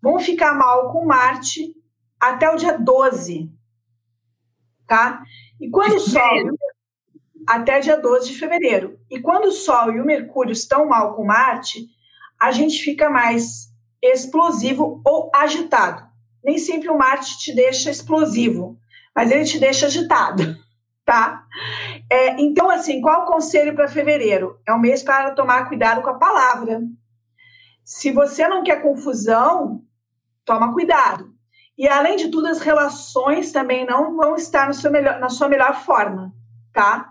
vão 0.00 0.18
ficar 0.18 0.54
mal 0.54 0.92
com 0.92 1.04
Marte 1.04 1.74
até 2.28 2.50
o 2.50 2.56
dia 2.56 2.78
12, 2.78 3.50
tá? 4.86 5.22
E 5.60 5.68
quando 5.68 5.96
o 5.96 6.00
Sol 6.00 6.56
até 7.46 7.80
dia 7.80 8.00
12 8.00 8.32
de 8.32 8.38
fevereiro. 8.38 8.98
E 9.10 9.20
quando 9.20 9.46
o 9.46 9.52
Sol 9.52 9.92
e 9.92 10.00
o 10.00 10.04
Mercúrio 10.04 10.52
estão 10.52 10.86
mal 10.86 11.14
com 11.14 11.24
Marte, 11.24 11.86
a 12.40 12.50
gente 12.50 12.82
fica 12.82 13.10
mais 13.10 13.70
explosivo 14.02 15.02
ou 15.04 15.30
agitado. 15.34 16.02
Nem 16.42 16.58
sempre 16.58 16.88
o 16.88 16.96
Marte 16.96 17.38
te 17.38 17.54
deixa 17.54 17.90
explosivo, 17.90 18.78
mas 19.14 19.30
ele 19.30 19.44
te 19.44 19.58
deixa 19.58 19.86
agitado, 19.86 20.56
tá? 21.04 21.44
É, 22.10 22.40
então, 22.40 22.70
assim, 22.70 23.00
qual 23.00 23.22
o 23.22 23.26
conselho 23.26 23.74
para 23.74 23.88
fevereiro? 23.88 24.58
É 24.66 24.72
um 24.72 24.80
mês 24.80 25.02
para 25.02 25.32
tomar 25.32 25.68
cuidado 25.68 26.02
com 26.02 26.10
a 26.10 26.18
palavra. 26.18 26.80
Se 27.82 28.10
você 28.10 28.48
não 28.48 28.62
quer 28.62 28.80
confusão, 28.82 29.82
toma 30.44 30.72
cuidado. 30.72 31.33
E, 31.76 31.88
além 31.88 32.16
de 32.16 32.28
tudo, 32.28 32.46
as 32.46 32.60
relações 32.60 33.50
também 33.50 33.84
não 33.84 34.16
vão 34.16 34.36
estar 34.36 34.70
melhor, 34.90 35.18
na 35.18 35.28
sua 35.28 35.48
melhor 35.48 35.74
forma, 35.84 36.32
tá? 36.72 37.10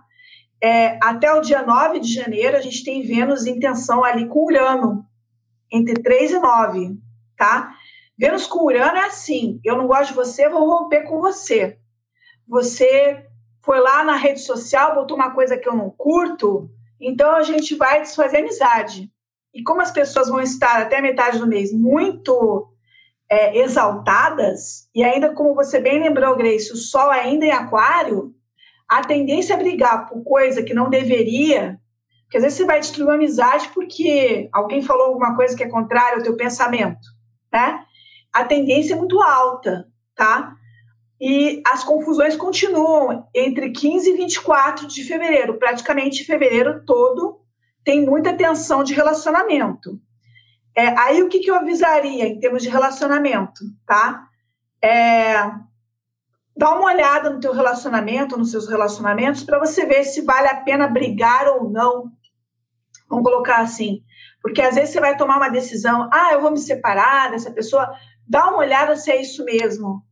É, 0.62 0.98
até 1.04 1.34
o 1.34 1.42
dia 1.42 1.62
9 1.62 2.00
de 2.00 2.14
janeiro, 2.14 2.56
a 2.56 2.62
gente 2.62 2.84
tem 2.86 3.02
Vênus 3.02 3.46
em 3.46 3.60
tensão 3.60 4.04
ali 4.04 4.28
com 4.28 4.46
Urano, 4.46 5.06
entre 5.70 6.02
3 6.02 6.32
e 6.32 6.40
9, 6.40 6.98
tá? 7.38 7.74
Vênus 8.18 8.48
com 8.48 8.64
Urano 8.64 8.98
é 8.98 9.06
assim: 9.06 9.60
eu 9.66 9.76
não 9.76 9.88
gosto 9.88 10.10
de 10.10 10.16
você, 10.16 10.48
vou 10.48 10.70
romper 10.70 11.02
com 11.02 11.20
você. 11.20 11.78
Você 12.48 13.26
foi 13.62 13.80
lá 13.82 14.04
na 14.04 14.16
rede 14.16 14.40
social, 14.40 14.96
botou 14.96 15.18
uma 15.18 15.32
coisa 15.32 15.58
que 15.58 15.68
eu 15.68 15.76
não 15.76 15.90
curto, 15.90 16.70
então 17.00 17.36
a 17.36 17.44
gente 17.44 17.76
vai 17.76 18.02
desfazer 18.02 18.38
amizade. 18.38 19.12
E 19.54 19.62
como 19.64 19.82
as 19.82 19.92
pessoas 19.92 20.30
vão 20.30 20.42
estar 20.42 20.82
até 20.82 21.02
metade 21.02 21.40
do 21.40 21.48
mês 21.48 21.74
muito 21.74 22.73
é, 23.30 23.58
exaltadas, 23.60 24.90
e 24.94 25.04
ainda 25.04 25.34
como 25.34 25.56
você 25.56 25.80
bem 25.80 26.02
lembrou, 26.02 26.36
Grace, 26.36 26.72
o 26.72 26.76
Sol 26.76 27.10
ainda 27.10 27.46
em 27.46 27.52
Aquário, 27.52 28.34
a 28.88 29.02
tendência 29.02 29.56
a 29.56 29.58
brigar 29.58 30.08
por 30.08 30.24
coisa 30.24 30.62
que 30.62 30.74
não 30.74 30.90
deveria, 30.90 31.80
porque 32.24 32.38
às 32.38 32.44
vezes 32.44 32.58
você 32.58 32.66
vai 32.66 32.80
destruir 32.80 33.06
uma 33.06 33.16
amizade 33.16 33.70
porque 33.74 34.50
alguém 34.52 34.82
falou 34.82 35.08
alguma 35.08 35.36
coisa 35.36 35.56
que 35.56 35.64
é 35.64 35.70
contrária 35.70 36.18
ao 36.18 36.24
teu 36.24 36.36
pensamento, 36.36 37.08
né? 37.52 37.84
A 38.32 38.44
tendência 38.44 38.94
é 38.94 38.98
muito 38.98 39.22
alta, 39.22 39.88
tá? 40.16 40.56
E 41.22 41.62
as 41.66 41.84
confusões 41.84 42.36
continuam 42.36 43.28
entre 43.34 43.72
15 43.72 44.10
e 44.10 44.18
24 44.18 44.88
de 44.88 45.04
fevereiro, 45.04 45.58
praticamente 45.58 46.26
fevereiro 46.26 46.84
todo 46.86 47.40
tem 47.84 48.06
muita 48.06 48.34
tensão 48.34 48.84
de 48.84 48.94
relacionamento. 48.94 50.00
É, 50.76 50.88
aí 51.00 51.22
o 51.22 51.30
que, 51.30 51.40
que 51.40 51.52
eu 51.52 51.56
avisaria 51.56 52.26
em 52.26 52.40
termos 52.40 52.64
de 52.64 52.70
relacionamento, 52.70 53.64
tá? 53.86 54.28
É, 54.84 55.34
dá 56.58 56.74
uma 56.76 56.86
olhada 56.86 57.30
no 57.30 57.40
teu 57.40 57.54
relacionamento, 57.54 58.38
nos 58.38 58.52
seus 58.52 58.68
relacionamentos, 58.68 59.44
para 59.44 59.60
você 59.60 59.86
ver 59.86 60.04
se 60.04 60.22
vale 60.22 60.48
a 60.48 60.62
pena 60.62 60.88
brigar 60.88 61.48
ou 61.48 61.70
não. 61.70 62.12
Vamos 63.08 63.24
colocar 63.24 63.60
assim. 63.60 64.04
Porque 64.42 64.62
às 64.62 64.76
vezes 64.76 64.90
você 64.90 65.00
vai 65.00 65.16
tomar 65.16 65.38
uma 65.38 65.50
decisão, 65.50 66.10
ah, 66.12 66.34
eu 66.34 66.42
vou 66.42 66.52
me 66.52 66.60
separar 66.60 67.32
dessa 67.32 67.52
pessoa, 67.52 67.94
dá 68.28 68.50
uma 68.50 68.58
olhada 68.58 68.96
se 68.96 69.12
é 69.12 69.22
isso 69.22 69.46
mesmo. 69.46 70.04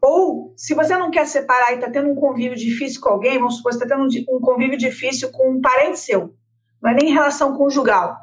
Ou, 0.00 0.52
se 0.56 0.74
você 0.74 0.96
não 0.96 1.10
quer 1.10 1.26
separar 1.26 1.72
e 1.72 1.76
está 1.76 1.90
tendo 1.90 2.10
um 2.10 2.14
convívio 2.14 2.56
difícil 2.56 3.00
com 3.00 3.08
alguém, 3.08 3.38
vamos 3.38 3.56
supor 3.56 3.72
que 3.72 3.82
está 3.82 3.96
tendo 3.96 4.06
um 4.28 4.40
convívio 4.40 4.78
difícil 4.78 5.32
com 5.32 5.50
um 5.50 5.60
parente 5.60 5.98
seu, 5.98 6.34
não 6.82 6.90
é 6.90 6.94
nem 6.94 7.12
relação 7.12 7.56
conjugal. 7.56 8.16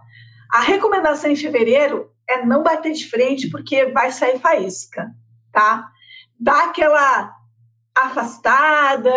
A 0.51 0.60
recomendação 0.60 1.31
em 1.31 1.36
fevereiro 1.36 2.12
é 2.27 2.46
não 2.46 2.62
bater 2.62 2.91
de 2.91 3.10
frente, 3.10 3.50
porque 3.50 3.86
vai 3.86 4.12
sair 4.12 4.39
faísca, 4.39 5.10
tá? 5.51 5.91
dá 6.41 6.65
aquela 6.65 7.36
afastada, 7.96 9.13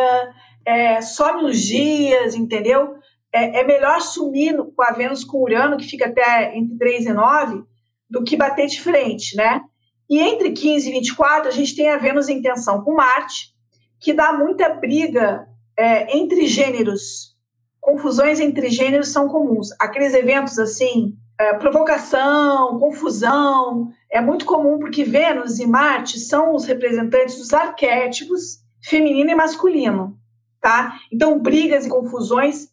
é, 0.67 1.01
some 1.01 1.45
uns 1.45 1.59
dias, 1.59 2.35
entendeu? 2.35 2.97
É, 3.33 3.61
é, 3.61 3.65
melhor 3.65 4.03
sumir 4.03 4.55
com 4.77 4.83
a 4.83 4.93
Vênus 4.93 5.25
com 5.25 5.43
Urano, 5.43 5.79
que 5.79 5.89
fica 5.89 6.07
até 6.07 6.55
entre 6.55 6.77
3 6.77 7.07
e 7.07 7.13
9, 7.15 7.65
do 8.11 8.23
que 8.23 8.37
bater 8.37 8.67
de 8.67 8.81
frente, 8.81 9.35
né? 9.37 9.63
E 10.09 10.21
entre 10.21 10.53
15 10.53 10.89
e 10.89 10.93
24, 10.93 11.49
a 11.49 11.51
gente 11.51 11.75
tem 11.75 11.89
a 11.89 11.97
Vênus 11.97 12.29
em 12.29 12.43
tensão 12.43 12.85
com 12.85 12.95
Marte, 12.95 13.55
que 13.99 14.13
dá 14.13 14.35
muita 14.35 14.69
briga 14.69 15.49
é, 15.79 16.15
entre 16.17 16.47
gêneros. 16.47 17.35
Confusões 17.81 18.39
entre 18.39 18.69
gêneros 18.69 19.09
são 19.09 19.29
comuns. 19.29 19.69
Aqueles 19.81 20.13
eventos 20.13 20.59
assim, 20.59 21.17
é, 21.39 21.55
provocação, 21.55 22.79
confusão, 22.79 23.93
é 24.11 24.21
muito 24.21 24.45
comum 24.45 24.79
porque 24.79 25.05
Vênus 25.05 25.59
e 25.59 25.67
Marte 25.67 26.19
são 26.19 26.55
os 26.55 26.65
representantes 26.65 27.37
dos 27.37 27.53
arquétipos 27.53 28.63
feminino 28.83 29.31
e 29.31 29.35
masculino, 29.35 30.17
tá? 30.61 30.99
Então, 31.11 31.41
brigas 31.41 31.87
e 31.87 31.89
confusões 31.89 32.69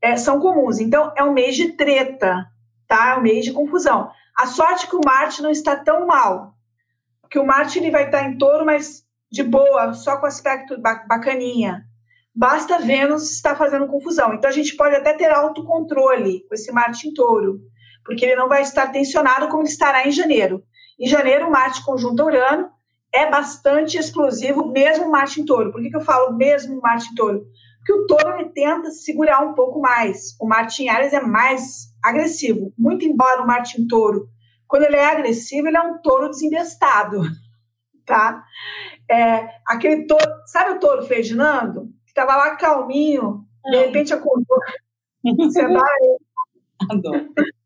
é, 0.00 0.16
são 0.16 0.40
comuns. 0.40 0.78
Então, 0.78 1.12
é 1.16 1.24
um 1.24 1.32
mês 1.32 1.56
de 1.56 1.72
treta, 1.72 2.46
tá? 2.86 3.10
É 3.10 3.16
um 3.18 3.22
mês 3.22 3.44
de 3.44 3.52
confusão. 3.52 4.10
A 4.36 4.46
sorte 4.46 4.86
é 4.86 4.88
que 4.88 4.96
o 4.96 5.04
Marte 5.04 5.40
não 5.40 5.50
está 5.50 5.76
tão 5.76 6.06
mal, 6.06 6.54
porque 7.20 7.38
o 7.38 7.46
Marte 7.46 7.78
ele 7.78 7.90
vai 7.90 8.06
estar 8.06 8.24
em 8.24 8.36
touro, 8.36 8.66
mas 8.66 9.04
de 9.30 9.42
boa, 9.42 9.94
só 9.94 10.18
com 10.18 10.26
aspecto 10.26 10.78
bacaninha. 10.80 11.84
Basta 12.34 12.78
Vênus 12.78 13.30
estar 13.30 13.56
fazendo 13.56 13.86
confusão. 13.86 14.34
Então, 14.34 14.50
a 14.50 14.52
gente 14.52 14.76
pode 14.76 14.96
até 14.96 15.14
ter 15.14 15.30
autocontrole 15.30 16.44
com 16.46 16.54
esse 16.54 16.70
Marte 16.72 17.08
em 17.08 17.14
touro, 17.14 17.60
porque 18.04 18.24
ele 18.24 18.36
não 18.36 18.48
vai 18.48 18.62
estar 18.62 18.88
tensionado 18.88 19.48
como 19.48 19.62
ele 19.62 19.68
estará 19.68 20.06
em 20.06 20.12
janeiro. 20.12 20.62
Em 20.98 21.06
janeiro, 21.06 21.50
Marte 21.50 21.84
conjunta 21.84 22.24
Urano 22.24 22.70
é 23.12 23.30
bastante 23.30 23.98
explosivo, 23.98 24.66
mesmo 24.66 25.10
Marte 25.10 25.40
em 25.40 25.44
touro. 25.44 25.70
Por 25.70 25.82
que, 25.82 25.90
que 25.90 25.96
eu 25.96 26.00
falo 26.00 26.34
mesmo 26.34 26.80
Marte 26.80 27.10
em 27.12 27.14
touro? 27.14 27.44
Porque 27.78 27.92
o 27.92 28.06
touro 28.06 28.38
ele 28.38 28.48
tenta 28.50 28.90
segurar 28.90 29.40
um 29.40 29.54
pouco 29.54 29.80
mais. 29.80 30.36
O 30.40 30.46
Marte 30.46 30.82
em 30.82 30.88
Ares 30.88 31.12
é 31.12 31.20
mais 31.20 31.92
agressivo. 32.02 32.72
Muito 32.78 33.04
embora 33.04 33.42
o 33.42 33.46
Marte 33.46 33.80
em 33.80 33.86
touro, 33.86 34.28
quando 34.66 34.84
ele 34.84 34.96
é 34.96 35.04
agressivo, 35.04 35.68
ele 35.68 35.76
é 35.76 35.82
um 35.82 36.00
touro 36.00 36.30
desinvestado. 36.30 37.22
Tá? 38.04 38.44
É, 39.08 39.48
aquele 39.64 40.08
touro, 40.08 40.26
sabe 40.44 40.72
o 40.72 40.80
touro 40.80 41.06
Ferdinando? 41.06 41.84
Que 42.04 42.10
estava 42.10 42.34
lá 42.34 42.56
calminho, 42.56 43.44
de 43.64 43.76
repente 43.76 44.12
acordou. 44.12 44.58
Você 45.22 45.62
vai. 45.68 45.98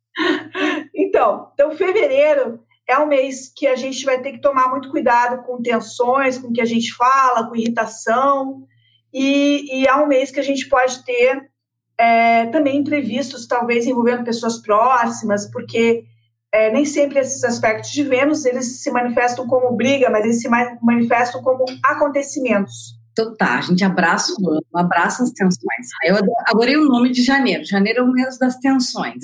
Então, 0.94 1.50
então, 1.54 1.76
fevereiro 1.76 2.60
é 2.88 2.98
um 2.98 3.06
mês 3.06 3.52
que 3.54 3.66
a 3.66 3.76
gente 3.76 4.04
vai 4.04 4.20
ter 4.20 4.32
que 4.32 4.40
tomar 4.40 4.70
muito 4.70 4.90
cuidado 4.90 5.42
com 5.44 5.60
tensões, 5.60 6.38
com 6.38 6.48
o 6.48 6.52
que 6.52 6.60
a 6.60 6.66
gente 6.66 6.94
fala, 6.94 7.48
com 7.48 7.56
irritação, 7.56 8.64
e, 9.12 9.80
e 9.80 9.86
é 9.86 9.94
um 9.96 10.06
mês 10.06 10.30
que 10.30 10.40
a 10.40 10.42
gente 10.42 10.68
pode 10.68 11.04
ter 11.04 11.50
é, 11.98 12.46
também 12.46 12.78
imprevistos, 12.78 13.46
talvez 13.46 13.86
envolvendo 13.86 14.24
pessoas 14.24 14.58
próximas, 14.58 15.50
porque 15.50 16.04
é, 16.52 16.70
nem 16.70 16.84
sempre 16.84 17.18
esses 17.18 17.42
aspectos 17.42 17.90
de 17.90 18.02
Vênus 18.02 18.44
eles 18.44 18.82
se 18.82 18.90
manifestam 18.90 19.46
como 19.46 19.74
briga, 19.76 20.10
mas 20.10 20.24
eles 20.24 20.40
se 20.40 20.48
manifestam 20.82 21.42
como 21.42 21.64
acontecimentos. 21.82 22.96
Então 23.12 23.34
tá, 23.34 23.58
a 23.58 23.62
gente 23.62 23.82
abraça 23.82 24.34
o 24.38 24.50
ano, 24.50 24.66
abraça 24.74 25.22
as 25.22 25.30
tensões. 25.30 25.88
Eu 26.04 26.16
adorei 26.46 26.76
o 26.76 26.84
nome 26.84 27.10
de 27.10 27.22
janeiro. 27.22 27.64
Janeiro 27.64 28.00
é 28.00 28.02
o 28.02 28.12
mês 28.12 28.38
das 28.38 28.58
tensões. 28.58 29.22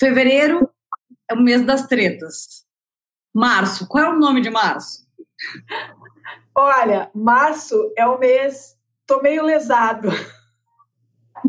Fevereiro 0.00 0.66
é 1.30 1.34
o 1.34 1.42
mês 1.42 1.60
das 1.60 1.86
tretas. 1.86 2.64
Março, 3.34 3.86
qual 3.86 4.04
é 4.04 4.08
o 4.08 4.18
nome 4.18 4.40
de 4.40 4.48
março? 4.48 5.06
Olha, 6.54 7.10
março 7.14 7.92
é 7.94 8.06
o 8.06 8.18
mês. 8.18 8.78
Tô 9.06 9.20
meio 9.20 9.44
lesado. 9.44 10.08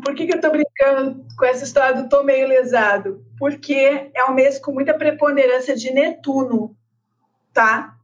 Por 0.03 0.13
que, 0.13 0.27
que 0.27 0.35
eu 0.35 0.41
tô 0.41 0.49
brincando 0.49 1.25
com 1.37 1.45
essa 1.45 1.63
história 1.63 2.01
do 2.01 2.09
tô 2.09 2.23
meio 2.23 2.45
lesado? 2.45 3.25
Porque 3.39 4.11
é 4.13 4.25
um 4.25 4.33
mês 4.33 4.59
com 4.59 4.73
muita 4.73 4.93
preponderância 4.93 5.73
de 5.73 5.89
Netuno, 5.93 6.75
tá? 7.53 7.95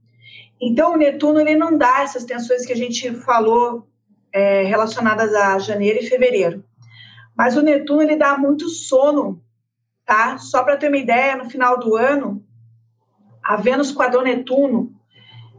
Então, 0.61 0.93
o 0.93 0.97
Netuno 0.97 1.41
ele 1.41 1.57
não 1.57 1.77
dá 1.77 2.03
essas 2.03 2.23
tensões 2.23 2.65
que 2.65 2.71
a 2.71 2.77
gente 2.77 3.13
falou 3.15 3.85
é, 4.31 4.63
relacionadas 4.63 5.33
a 5.33 5.59
janeiro 5.59 5.99
e 5.99 6.07
fevereiro. 6.07 6.63
Mas 7.35 7.57
o 7.57 7.61
Netuno 7.61 8.01
ele 8.01 8.15
dá 8.15 8.37
muito 8.37 8.69
sono, 8.69 9.43
tá? 10.07 10.37
Só 10.37 10.63
para 10.63 10.77
ter 10.77 10.87
uma 10.87 10.97
ideia, 10.97 11.35
no 11.35 11.49
final 11.49 11.77
do 11.77 11.97
ano, 11.97 12.41
a 13.43 13.57
Vênus 13.57 13.91
quadrou 13.91 14.23
Netuno 14.23 14.95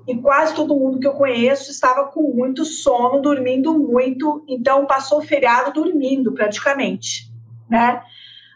e 0.07 0.17
quase 0.17 0.55
todo 0.55 0.75
mundo 0.75 0.99
que 0.99 1.07
eu 1.07 1.13
conheço 1.13 1.71
estava 1.71 2.07
com 2.07 2.23
muito 2.33 2.65
sono, 2.65 3.21
dormindo 3.21 3.79
muito, 3.79 4.43
então 4.49 4.87
passou 4.87 5.19
o 5.19 5.25
feriado 5.25 5.71
dormindo 5.71 6.33
praticamente, 6.33 7.31
né? 7.69 8.03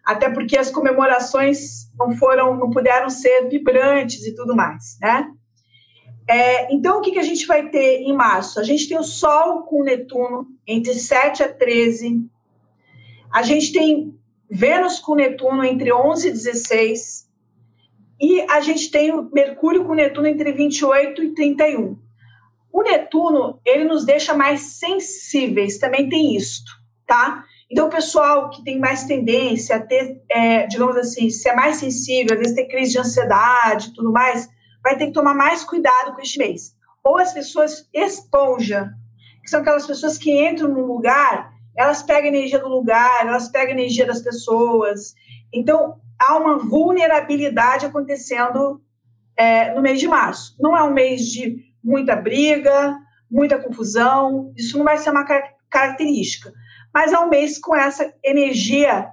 Até 0.03 0.31
porque 0.31 0.59
as 0.59 0.71
comemorações 0.71 1.93
não 1.97 2.17
foram, 2.17 2.57
não 2.57 2.71
puderam 2.71 3.11
ser 3.11 3.49
vibrantes 3.51 4.27
e 4.27 4.35
tudo 4.35 4.57
mais, 4.57 4.99
né? 5.01 5.31
É, 6.27 6.73
então, 6.73 6.99
o 6.99 7.01
que, 7.03 7.13
que 7.13 7.19
a 7.19 7.25
gente 7.25 7.47
vai 7.47 7.69
ter 7.69 8.01
em 8.01 8.15
março? 8.15 8.59
A 8.59 8.63
gente 8.63 8.89
tem 8.89 8.99
o 8.99 9.03
Sol 9.03 9.65
com 9.65 9.83
Netuno 9.83 10.47
entre 10.67 10.95
7 10.95 11.43
a 11.43 11.53
13. 11.53 12.25
A 13.31 13.43
gente 13.43 13.73
tem 13.73 14.15
Vênus 14.55 14.99
com 14.99 15.15
Netuno 15.15 15.65
entre 15.65 15.91
11 15.91 16.29
e 16.29 16.31
16. 16.31 17.27
E 18.21 18.43
a 18.43 18.61
gente 18.61 18.91
tem 18.91 19.11
o 19.11 19.31
Mercúrio 19.33 19.87
com 19.87 19.95
Netuno 19.95 20.27
entre 20.27 20.53
28 20.53 21.23
e 21.23 21.35
31. 21.35 21.99
O 22.71 22.83
Netuno, 22.83 23.59
ele 23.65 23.85
nos 23.85 24.05
deixa 24.05 24.35
mais 24.35 24.61
sensíveis, 24.61 25.79
também 25.79 26.07
tem 26.07 26.37
isto, 26.37 26.71
tá? 27.07 27.45
Então, 27.71 27.87
o 27.87 27.91
pessoal 27.91 28.51
que 28.51 28.63
tem 28.63 28.79
mais 28.79 29.05
tendência 29.05 29.77
a 29.77 29.81
ter, 29.81 30.23
é, 30.29 30.67
digamos 30.67 30.97
assim, 30.97 31.31
ser 31.31 31.55
mais 31.55 31.77
sensível, 31.77 32.35
às 32.35 32.39
vezes 32.39 32.55
ter 32.55 32.67
crise 32.67 32.93
de 32.93 32.99
ansiedade 32.99 33.89
e 33.89 33.95
tudo 33.95 34.13
mais, 34.13 34.51
vai 34.83 34.99
ter 34.99 35.07
que 35.07 35.13
tomar 35.13 35.35
mais 35.35 35.65
cuidado 35.65 36.15
com 36.15 36.21
este 36.21 36.39
mês. 36.39 36.77
Ou 37.03 37.17
as 37.17 37.33
pessoas 37.33 37.89
esponja, 37.91 38.93
que 39.43 39.49
são 39.49 39.61
aquelas 39.61 39.87
pessoas 39.87 40.19
que 40.19 40.47
entram 40.47 40.69
num 40.69 40.85
lugar, 40.85 41.52
elas 41.77 42.03
pegam 42.03 42.29
energia 42.29 42.59
do 42.59 42.69
lugar, 42.69 43.27
elas 43.27 43.49
pegam 43.49 43.73
energia 43.73 44.07
das 44.07 44.21
pessoas. 44.21 45.15
Então, 45.53 46.01
há 46.19 46.37
uma 46.37 46.59
vulnerabilidade 46.59 47.87
acontecendo 47.87 48.81
é, 49.37 49.75
no 49.75 49.83
mês 49.83 49.99
de 49.99 50.09
março. 50.09 50.57
Não 50.61 50.77
é 50.77 50.83
um 50.83 50.93
mês 50.93 51.23
de 51.27 51.59
muita 51.83 52.15
briga, 52.15 52.97
muita 53.31 53.59
confusão, 53.59 54.53
isso 54.57 54.77
não 54.77 54.85
vai 54.85 54.99
ser 54.99 55.11
uma 55.11 55.27
característica. 55.71 56.53
Mas 56.93 57.13
é 57.13 57.19
um 57.19 57.31
mês 57.31 57.59
com 57.59 57.75
essa 57.75 58.13
energia 58.23 59.09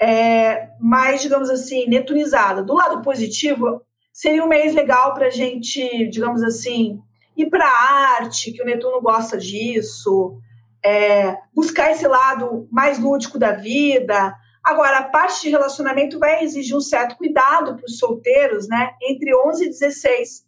é, 0.00 0.68
mais, 0.78 1.22
digamos 1.22 1.48
assim, 1.48 1.88
netunizada. 1.88 2.62
Do 2.62 2.74
lado 2.74 3.00
positivo, 3.02 3.82
seria 4.12 4.44
um 4.44 4.48
mês 4.48 4.74
legal 4.74 5.14
para 5.14 5.28
a 5.28 5.30
gente, 5.30 6.08
digamos 6.08 6.42
assim, 6.42 7.00
ir 7.36 7.48
para 7.48 7.64
a 7.64 8.18
arte, 8.18 8.52
que 8.52 8.62
o 8.62 8.66
Netuno 8.66 9.00
gosta 9.00 9.38
disso, 9.38 10.38
é, 10.84 11.36
buscar 11.54 11.92
esse 11.92 12.06
lado 12.06 12.68
mais 12.70 12.98
lúdico 12.98 13.38
da 13.38 13.52
vida. 13.52 14.34
Agora, 14.64 14.98
a 14.98 15.04
parte 15.04 15.42
de 15.42 15.50
relacionamento 15.50 16.18
vai 16.18 16.42
exigir 16.42 16.76
um 16.76 16.80
certo 16.80 17.16
cuidado 17.16 17.76
para 17.76 17.84
os 17.84 17.98
solteiros, 17.98 18.68
né? 18.68 18.92
Entre 19.02 19.34
11 19.34 19.64
e 19.64 19.68
16, 19.68 20.46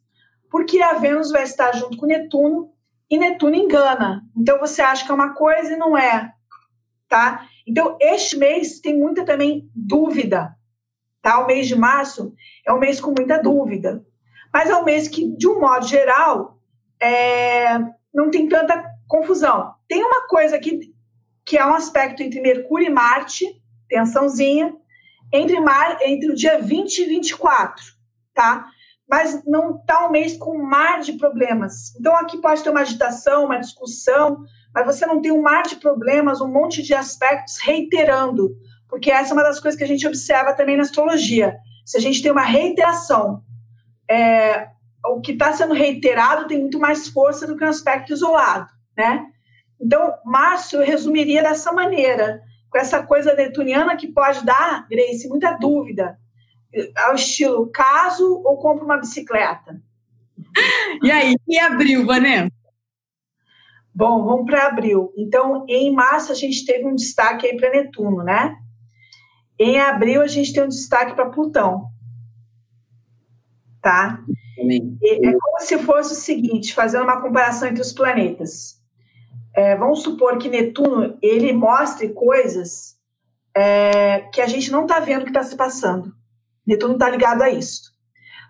porque 0.51 0.81
a 0.83 0.95
Vênus 0.95 1.31
vai 1.31 1.43
estar 1.43 1.73
junto 1.73 1.97
com 1.97 2.07
Netuno 2.07 2.73
e 3.11 3.19
Netuno 3.19 3.55
engana. 3.55 4.23
Então 4.37 4.59
você 4.59 4.83
acha 4.83 5.05
que 5.05 5.11
é 5.11 5.15
uma 5.15 5.35
coisa 5.35 5.73
e 5.73 5.77
não 5.77 5.97
é, 5.97 6.33
tá? 7.09 7.47
Então 7.67 7.97
este 8.01 8.37
mês 8.37 8.81
tem 8.81 8.97
muita 8.97 9.25
também 9.25 9.69
dúvida, 9.75 10.55
tá? 11.21 11.41
O 11.41 11.47
mês 11.47 11.67
de 11.67 11.75
março 11.75 12.33
é 12.67 12.73
um 12.73 12.79
mês 12.79 13.01
com 13.01 13.13
muita 13.17 13.39
dúvida. 13.39 14.05
Mas 14.53 14.71
é 14.71 14.77
um 14.77 14.85
mês 14.85 15.09
que, 15.09 15.37
de 15.37 15.49
um 15.49 15.61
modo 15.61 15.85
geral, 15.85 16.61
é, 17.03 17.77
não 18.15 18.31
tem 18.31 18.49
tanta 18.49 18.89
confusão. 19.09 19.74
Tem 19.89 20.03
uma 20.03 20.27
coisa 20.27 20.57
aqui 20.57 20.93
que 21.45 21.59
é 21.59 21.67
um 21.67 21.75
aspecto 21.75 22.23
entre 22.23 22.41
Mercúrio 22.41 22.87
e 22.87 22.91
Marte, 22.91 23.45
tensãozinha, 23.89 24.75
entre, 25.33 25.61
mar, 25.61 25.99
entre 26.03 26.31
o 26.31 26.35
dia 26.35 26.61
20 26.61 26.99
e 26.99 27.05
24, 27.05 27.85
tá? 28.33 28.67
Mas 29.09 29.45
não 29.45 29.77
está 29.77 30.07
um 30.07 30.11
mês 30.11 30.37
com 30.37 30.57
um 30.57 30.63
mar 30.63 31.01
de 31.01 31.15
problemas. 31.15 31.95
Então 31.99 32.17
aqui 32.17 32.39
pode 32.39 32.63
ter 32.63 32.71
uma 32.71 32.81
agitação, 32.81 33.45
uma 33.45 33.59
discussão, 33.59 34.43
mas 34.75 34.87
você 34.87 35.05
não 35.05 35.21
tem 35.21 35.33
um 35.33 35.43
mar 35.43 35.65
de 35.65 35.77
problemas, 35.77 36.41
um 36.41 36.49
monte 36.49 36.83
de 36.83 36.95
aspectos 36.95 37.59
reiterando, 37.59 38.57
porque 38.89 39.11
essa 39.11 39.33
é 39.33 39.35
uma 39.35 39.43
das 39.43 39.61
coisas 39.61 39.77
que 39.77 39.85
a 39.85 39.89
gente 39.89 40.07
observa 40.07 40.55
também 40.55 40.77
na 40.77 40.83
astrologia 40.83 41.59
se 41.85 41.99
a 41.99 42.01
gente 42.01 42.23
tem 42.23 42.33
uma 42.33 42.43
reiteração, 42.43 43.43
é, 44.11 44.69
o 45.07 45.21
que 45.21 45.33
está 45.33 45.53
sendo 45.53 45.75
reiterado 45.75 46.49
tem 46.49 46.59
muito 46.59 46.79
mais 46.79 47.09
força 47.09 47.47
do 47.47 47.57
que 47.57 47.65
um 47.65 47.69
aspecto 47.69 48.13
isolado, 48.13 48.71
né? 48.97 49.27
Então, 49.85 50.15
Márcio 50.25 50.81
eu 50.81 50.87
resumiria 50.87 51.43
dessa 51.43 51.71
maneira, 51.71 52.41
com 52.71 52.79
essa 52.79 53.03
coisa 53.03 53.35
netuniana 53.35 53.97
que 53.97 54.09
pode 54.09 54.43
dar, 54.43 54.89
Grace, 54.89 55.29
muita 55.29 55.53
dúvida, 55.59 56.19
ao 56.97 57.15
estilo 57.15 57.71
caso 57.71 58.41
ou 58.43 58.57
compro 58.57 58.87
uma 58.87 58.97
bicicleta. 58.97 59.79
E 61.03 61.11
aí, 61.11 61.37
e 61.47 61.59
abril, 61.59 62.07
Vanessa? 62.07 62.51
Bom, 63.95 64.25
vamos 64.25 64.47
para 64.47 64.69
abril. 64.69 65.13
Então, 65.17 65.67
em 65.69 65.93
março 65.93 66.33
a 66.33 66.35
gente 66.35 66.65
teve 66.65 66.87
um 66.87 66.95
destaque 66.95 67.47
aí 67.47 67.57
para 67.57 67.71
Netuno, 67.71 68.25
né? 68.25 68.57
Em 69.59 69.79
abril, 69.79 70.23
a 70.23 70.27
gente 70.27 70.53
tem 70.53 70.65
um 70.65 70.69
destaque 70.69 71.15
para 71.15 71.29
Plutão. 71.29 71.89
Tá? 73.83 74.25
É 74.59 75.33
como 75.33 75.61
se 75.61 75.79
fosse 75.79 76.13
o 76.15 76.17
seguinte, 76.17 76.75
fazendo 76.75 77.05
uma 77.05 77.21
comparação 77.21 77.69
entre 77.69 77.83
os 77.83 77.93
planetas. 77.93 78.83
É, 79.57 79.77
vamos 79.77 80.03
supor 80.03 80.39
que 80.39 80.49
Netuno 80.49 81.17
ele 81.23 81.53
mostre 81.53 82.09
coisas 82.09 82.97
é, 83.55 84.21
que 84.33 84.41
a 84.41 84.47
gente 84.47 84.71
não 84.71 84.83
está 84.83 84.99
vendo 84.99 85.25
que 85.25 85.31
está 85.31 85.45
se 85.45 85.57
passando. 85.57 86.13
Netuno 86.67 86.95
está 86.95 87.09
ligado 87.09 87.43
a 87.43 87.51
isso. 87.51 87.93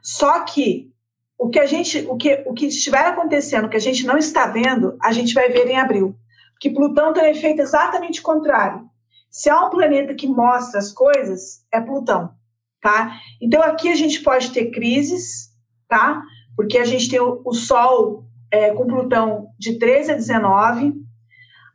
Só 0.02 0.40
que 0.40 0.92
o 1.38 1.50
que 1.50 1.58
a 1.58 1.66
gente, 1.66 2.06
o 2.08 2.16
que, 2.16 2.42
o 2.46 2.54
que 2.54 2.66
estiver 2.66 3.06
acontecendo, 3.06 3.68
que 3.68 3.76
a 3.76 3.80
gente 3.80 4.06
não 4.06 4.16
está 4.16 4.46
vendo, 4.46 4.96
a 5.02 5.12
gente 5.12 5.34
vai 5.34 5.50
ver 5.50 5.66
em 5.66 5.76
abril. 5.76 6.16
Porque 6.52 6.70
Plutão 6.70 7.12
tem 7.12 7.24
um 7.24 7.26
efeito 7.26 7.60
exatamente 7.60 8.22
contrário. 8.22 8.88
Se 9.30 9.50
há 9.50 9.66
um 9.66 9.70
planeta 9.70 10.14
que 10.14 10.26
mostra 10.26 10.78
as 10.78 10.92
coisas, 10.92 11.66
é 11.72 11.80
Plutão, 11.80 12.32
tá? 12.80 13.18
Então 13.42 13.60
aqui 13.62 13.90
a 13.90 13.96
gente 13.96 14.20
pode 14.22 14.52
ter 14.52 14.70
crises, 14.70 15.50
tá? 15.88 16.22
Porque 16.56 16.78
a 16.78 16.84
gente 16.84 17.10
tem 17.10 17.20
o, 17.20 17.42
o 17.44 17.52
Sol 17.52 18.24
é, 18.54 18.72
com 18.72 18.86
Plutão 18.86 19.48
de 19.58 19.78
13 19.80 20.12
a 20.12 20.14
19. 20.14 20.94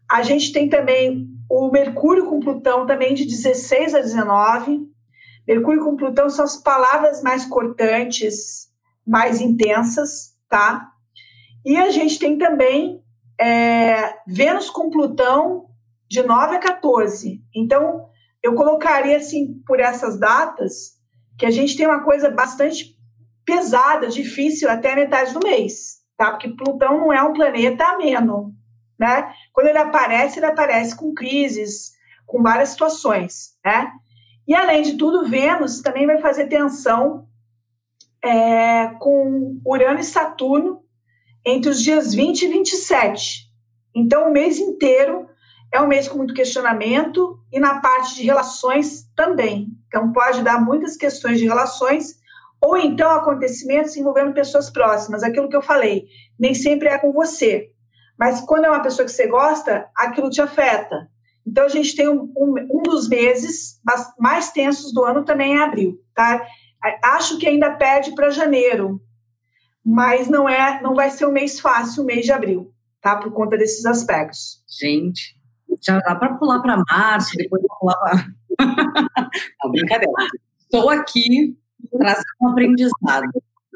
A 0.09 0.23
gente 0.23 0.53
tem 0.53 0.69
também 0.69 1.27
o 1.49 1.69
Mercúrio 1.69 2.25
com 2.25 2.39
Plutão 2.39 2.85
também 2.85 3.13
de 3.13 3.25
16 3.25 3.95
a 3.95 3.99
19. 3.99 4.87
Mercúrio 5.45 5.83
com 5.83 5.97
Plutão 5.97 6.29
são 6.29 6.45
as 6.45 6.55
palavras 6.55 7.21
mais 7.21 7.45
cortantes, 7.45 8.69
mais 9.05 9.41
intensas, 9.41 10.37
tá? 10.47 10.89
E 11.65 11.75
a 11.75 11.89
gente 11.89 12.17
tem 12.17 12.37
também 12.37 13.03
é, 13.37 14.15
Vênus 14.25 14.69
com 14.69 14.89
Plutão 14.89 15.65
de 16.09 16.23
9 16.23 16.55
a 16.55 16.59
14. 16.59 17.43
Então, 17.53 18.07
eu 18.41 18.55
colocaria 18.55 19.17
assim 19.17 19.61
por 19.67 19.81
essas 19.81 20.17
datas 20.17 20.97
que 21.37 21.45
a 21.45 21.51
gente 21.51 21.75
tem 21.75 21.85
uma 21.85 22.03
coisa 22.05 22.29
bastante 22.29 22.97
pesada, 23.43 24.07
difícil 24.07 24.69
até 24.69 24.93
a 24.93 24.95
metade 24.95 25.33
do 25.33 25.41
mês, 25.43 25.98
tá? 26.19 26.31
Porque 26.31 26.49
Plutão 26.49 26.97
não 26.99 27.13
é 27.13 27.23
um 27.23 27.31
planeta 27.31 27.85
ameno, 27.85 28.53
né? 28.99 29.33
Quando 29.53 29.67
ele 29.67 29.77
aparece, 29.77 30.37
ele 30.37 30.47
aparece 30.47 30.93
com 30.93 31.13
crises, 31.13 31.93
com 32.27 32.43
várias 32.43 32.69
situações, 32.69 33.57
né? 33.65 33.89
E 34.45 34.53
além 34.53 34.81
de 34.81 34.97
tudo, 34.97 35.29
Vênus 35.29 35.81
também 35.81 36.05
vai 36.05 36.19
fazer 36.19 36.47
tensão 36.47 37.25
é, 38.21 38.87
com 38.99 39.61
Urano 39.65 39.99
e 39.99 40.03
Saturno 40.03 40.83
entre 41.45 41.71
os 41.71 41.81
dias 41.81 42.13
20 42.13 42.41
e 42.41 42.47
27. 42.49 43.49
Então, 43.95 44.29
o 44.29 44.33
mês 44.33 44.59
inteiro 44.59 45.27
É 45.71 45.79
um 45.79 45.87
mês 45.87 46.07
com 46.07 46.17
muito 46.17 46.33
questionamento 46.33 47.39
e 47.53 47.59
na 47.59 47.79
parte 47.79 48.15
de 48.15 48.23
relações 48.23 49.07
também. 49.15 49.67
Então, 49.87 50.11
pode 50.11 50.41
dar 50.41 50.59
muitas 50.59 50.97
questões 50.97 51.37
de 51.37 51.45
relações 51.45 52.18
ou 52.61 52.77
então 52.77 53.09
acontecimentos 53.11 53.95
envolvendo 53.95 54.33
pessoas 54.33 54.69
próximas. 54.69 55.23
Aquilo 55.23 55.49
que 55.49 55.55
eu 55.55 55.61
falei, 55.61 56.07
nem 56.37 56.53
sempre 56.53 56.89
é 56.89 56.97
com 56.97 57.11
você. 57.11 57.71
Mas 58.17 58.41
quando 58.41 58.65
é 58.65 58.69
uma 58.69 58.81
pessoa 58.81 59.05
que 59.05 59.11
você 59.11 59.27
gosta, 59.27 59.89
aquilo 59.95 60.29
te 60.29 60.41
afeta. 60.41 61.09
Então, 61.47 61.65
a 61.65 61.69
gente 61.69 61.95
tem 61.95 62.07
um, 62.07 62.31
um, 62.37 62.55
um 62.69 62.83
dos 62.83 63.07
meses 63.07 63.79
mais 64.19 64.51
tensos 64.51 64.93
do 64.93 65.03
ano 65.03 65.23
também 65.23 65.53
em 65.53 65.59
abril, 65.59 65.99
tá? 66.13 66.45
Acho 67.03 67.39
que 67.39 67.47
ainda 67.47 67.75
perde 67.75 68.13
para 68.13 68.29
janeiro, 68.29 69.01
mas 69.83 70.29
não 70.29 70.47
é, 70.47 70.81
não 70.81 70.93
vai 70.93 71.09
ser 71.09 71.25
um 71.25 71.31
mês 71.31 71.59
fácil, 71.59 72.03
o 72.03 72.05
mês 72.05 72.25
de 72.25 72.31
abril, 72.31 72.71
tá? 73.01 73.15
Por 73.15 73.31
conta 73.31 73.57
desses 73.57 73.85
aspectos. 73.85 74.63
Gente, 74.79 75.35
já 75.81 75.99
dá 75.99 76.15
para 76.15 76.35
pular 76.35 76.61
para 76.61 76.83
março, 76.89 77.35
depois 77.35 77.63
pular 77.79 77.97
para. 77.97 78.25
brincadeira. 79.71 80.13
Estou 80.59 80.89
aqui 80.89 81.57
trazendo 81.97 82.25
um 82.41 82.49
aprendizado 82.49 83.29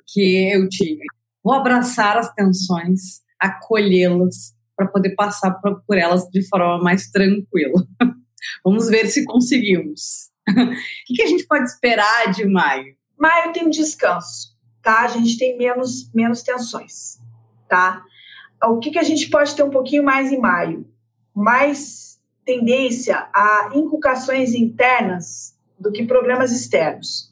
que 0.08 0.52
eu 0.52 0.68
tive. 0.70 1.04
Vou 1.44 1.54
abraçar 1.54 2.18
as 2.18 2.34
tensões, 2.34 3.22
acolhê-las, 3.40 4.54
para 4.76 4.88
poder 4.88 5.16
passar 5.16 5.52
por 5.52 5.98
elas 5.98 6.28
de 6.30 6.48
forma 6.48 6.82
mais 6.82 7.10
tranquila. 7.10 7.86
Vamos 8.64 8.88
ver 8.90 9.08
se 9.08 9.26
conseguimos. 9.26 10.32
O 11.10 11.16
que 11.16 11.22
a 11.22 11.28
gente 11.28 11.46
pode 11.46 11.66
esperar 11.66 12.32
de 12.32 12.46
maio? 12.46 12.96
Maio 13.18 13.54
tem 13.54 13.66
um 13.66 13.70
descanso, 13.70 14.54
tá? 14.82 15.02
A 15.02 15.08
gente 15.08 15.38
tem 15.38 15.58
menos, 15.58 16.12
menos 16.14 16.42
tensões, 16.44 17.18
tá? 17.70 18.04
O 18.66 18.80
que, 18.80 18.92
que 18.92 19.00
a 19.00 19.04
gente 19.04 19.30
pode 19.30 19.56
ter 19.56 19.64
um 19.64 19.70
pouquinho 19.70 20.04
mais 20.04 20.32
em 20.32 20.40
maio? 20.40 20.86
Mais 21.34 22.20
tendência 22.44 23.30
a 23.34 23.72
inculcações 23.74 24.54
internas 24.54 25.58
do 25.80 25.92
que 25.92 26.06
problemas 26.06 26.52
externos. 26.52 27.32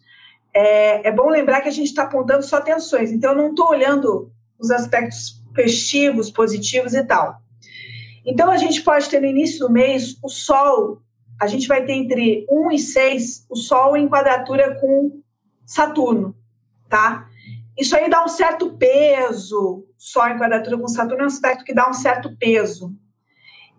É, 0.54 1.08
é 1.08 1.12
bom 1.12 1.30
lembrar 1.30 1.62
que 1.62 1.70
a 1.70 1.72
gente 1.72 1.88
está 1.88 2.04
apontando 2.04 2.44
só 2.44 2.60
tensões, 2.60 3.12
então 3.12 3.32
eu 3.32 3.38
não 3.38 3.50
estou 3.52 3.70
olhando 3.70 4.32
os 4.60 4.70
aspectos 4.70 5.42
festivos, 5.56 6.30
positivos 6.30 6.94
e 6.94 7.04
tal. 7.04 7.42
Então 8.26 8.52
a 8.52 8.58
gente 8.58 8.82
pode 8.82 9.10
ter 9.10 9.20
no 9.20 9.28
início 9.28 9.60
do 9.60 9.72
mês 9.72 10.18
o 10.22 10.30
Sol, 10.30 11.02
a 11.40 11.48
gente 11.48 11.68
vai 11.68 11.84
ter 11.86 11.94
entre 11.94 12.46
1 12.50 12.72
e 12.72 12.80
6 12.80 13.46
o 13.50 13.56
Sol 13.56 13.98
em 13.98 14.08
quadratura 14.08 14.76
com 14.80 15.22
Saturno, 15.66 16.36
tá? 16.90 17.28
Isso 17.80 17.96
aí 17.96 18.10
dá 18.10 18.24
um 18.24 18.28
certo 18.28 18.78
peso, 18.78 19.86
Sol 19.98 20.28
em 20.28 20.38
quadratura 20.38 20.78
com 20.78 20.88
Saturno 20.88 21.22
é 21.22 21.26
um 21.26 21.28
aspecto 21.28 21.64
que 21.64 21.74
dá 21.74 21.90
um 21.90 21.94
certo 21.94 22.36
peso. 22.38 22.94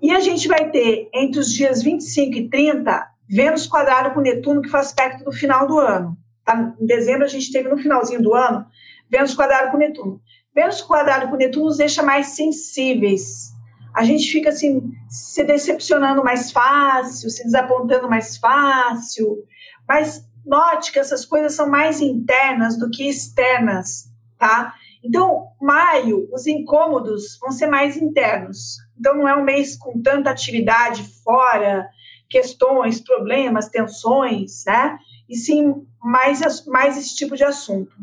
E 0.00 0.10
a 0.10 0.18
gente 0.18 0.48
vai 0.48 0.70
ter 0.70 1.08
entre 1.14 1.38
os 1.38 1.52
dias 1.52 1.82
25 1.82 2.36
e 2.36 2.48
30 2.48 3.12
Vênus 3.28 3.66
quadrado 3.66 4.12
com 4.12 4.20
Netuno, 4.20 4.60
que 4.60 4.68
faz 4.68 4.88
aspecto 4.88 5.24
do 5.24 5.32
final 5.32 5.66
do 5.66 5.78
ano. 5.78 6.18
Tá? 6.52 6.74
Em 6.80 6.86
dezembro 6.86 7.24
a 7.24 7.28
gente 7.28 7.50
teve 7.50 7.68
no 7.68 7.78
finalzinho 7.78 8.22
do 8.22 8.34
ano 8.34 8.66
Vênus 9.12 9.34
quadrado 9.34 9.70
com 9.70 9.76
Netuno. 9.76 10.22
Vênus 10.54 10.80
quadrado 10.80 11.28
com 11.28 11.36
Netuno 11.36 11.66
nos 11.66 11.76
deixa 11.76 12.02
mais 12.02 12.28
sensíveis. 12.28 13.52
A 13.94 14.04
gente 14.04 14.32
fica 14.32 14.48
assim, 14.48 14.90
se 15.06 15.44
decepcionando 15.44 16.24
mais 16.24 16.50
fácil, 16.50 17.28
se 17.28 17.44
desapontando 17.44 18.08
mais 18.08 18.38
fácil. 18.38 19.44
Mas 19.86 20.26
note 20.46 20.92
que 20.92 20.98
essas 20.98 21.26
coisas 21.26 21.52
são 21.54 21.68
mais 21.68 22.00
internas 22.00 22.78
do 22.78 22.90
que 22.90 23.06
externas, 23.06 24.10
tá? 24.38 24.74
Então, 25.04 25.48
maio, 25.60 26.26
os 26.32 26.46
incômodos 26.46 27.36
vão 27.38 27.50
ser 27.50 27.66
mais 27.66 27.96
internos. 27.98 28.78
Então, 28.98 29.14
não 29.14 29.28
é 29.28 29.36
um 29.36 29.44
mês 29.44 29.76
com 29.76 30.00
tanta 30.00 30.30
atividade 30.30 31.04
fora, 31.22 31.86
questões, 32.30 32.98
problemas, 32.98 33.68
tensões, 33.68 34.64
né? 34.66 34.96
E 35.32 35.36
sim 35.36 35.86
mais, 35.98 36.66
mais 36.66 36.98
esse 36.98 37.16
tipo 37.16 37.34
de 37.34 37.42
assunto. 37.42 37.96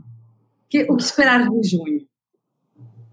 Que, 0.67 0.87
o 0.89 0.97
que 0.97 1.03
esperar 1.03 1.47
de 1.47 1.69
junho? 1.69 2.07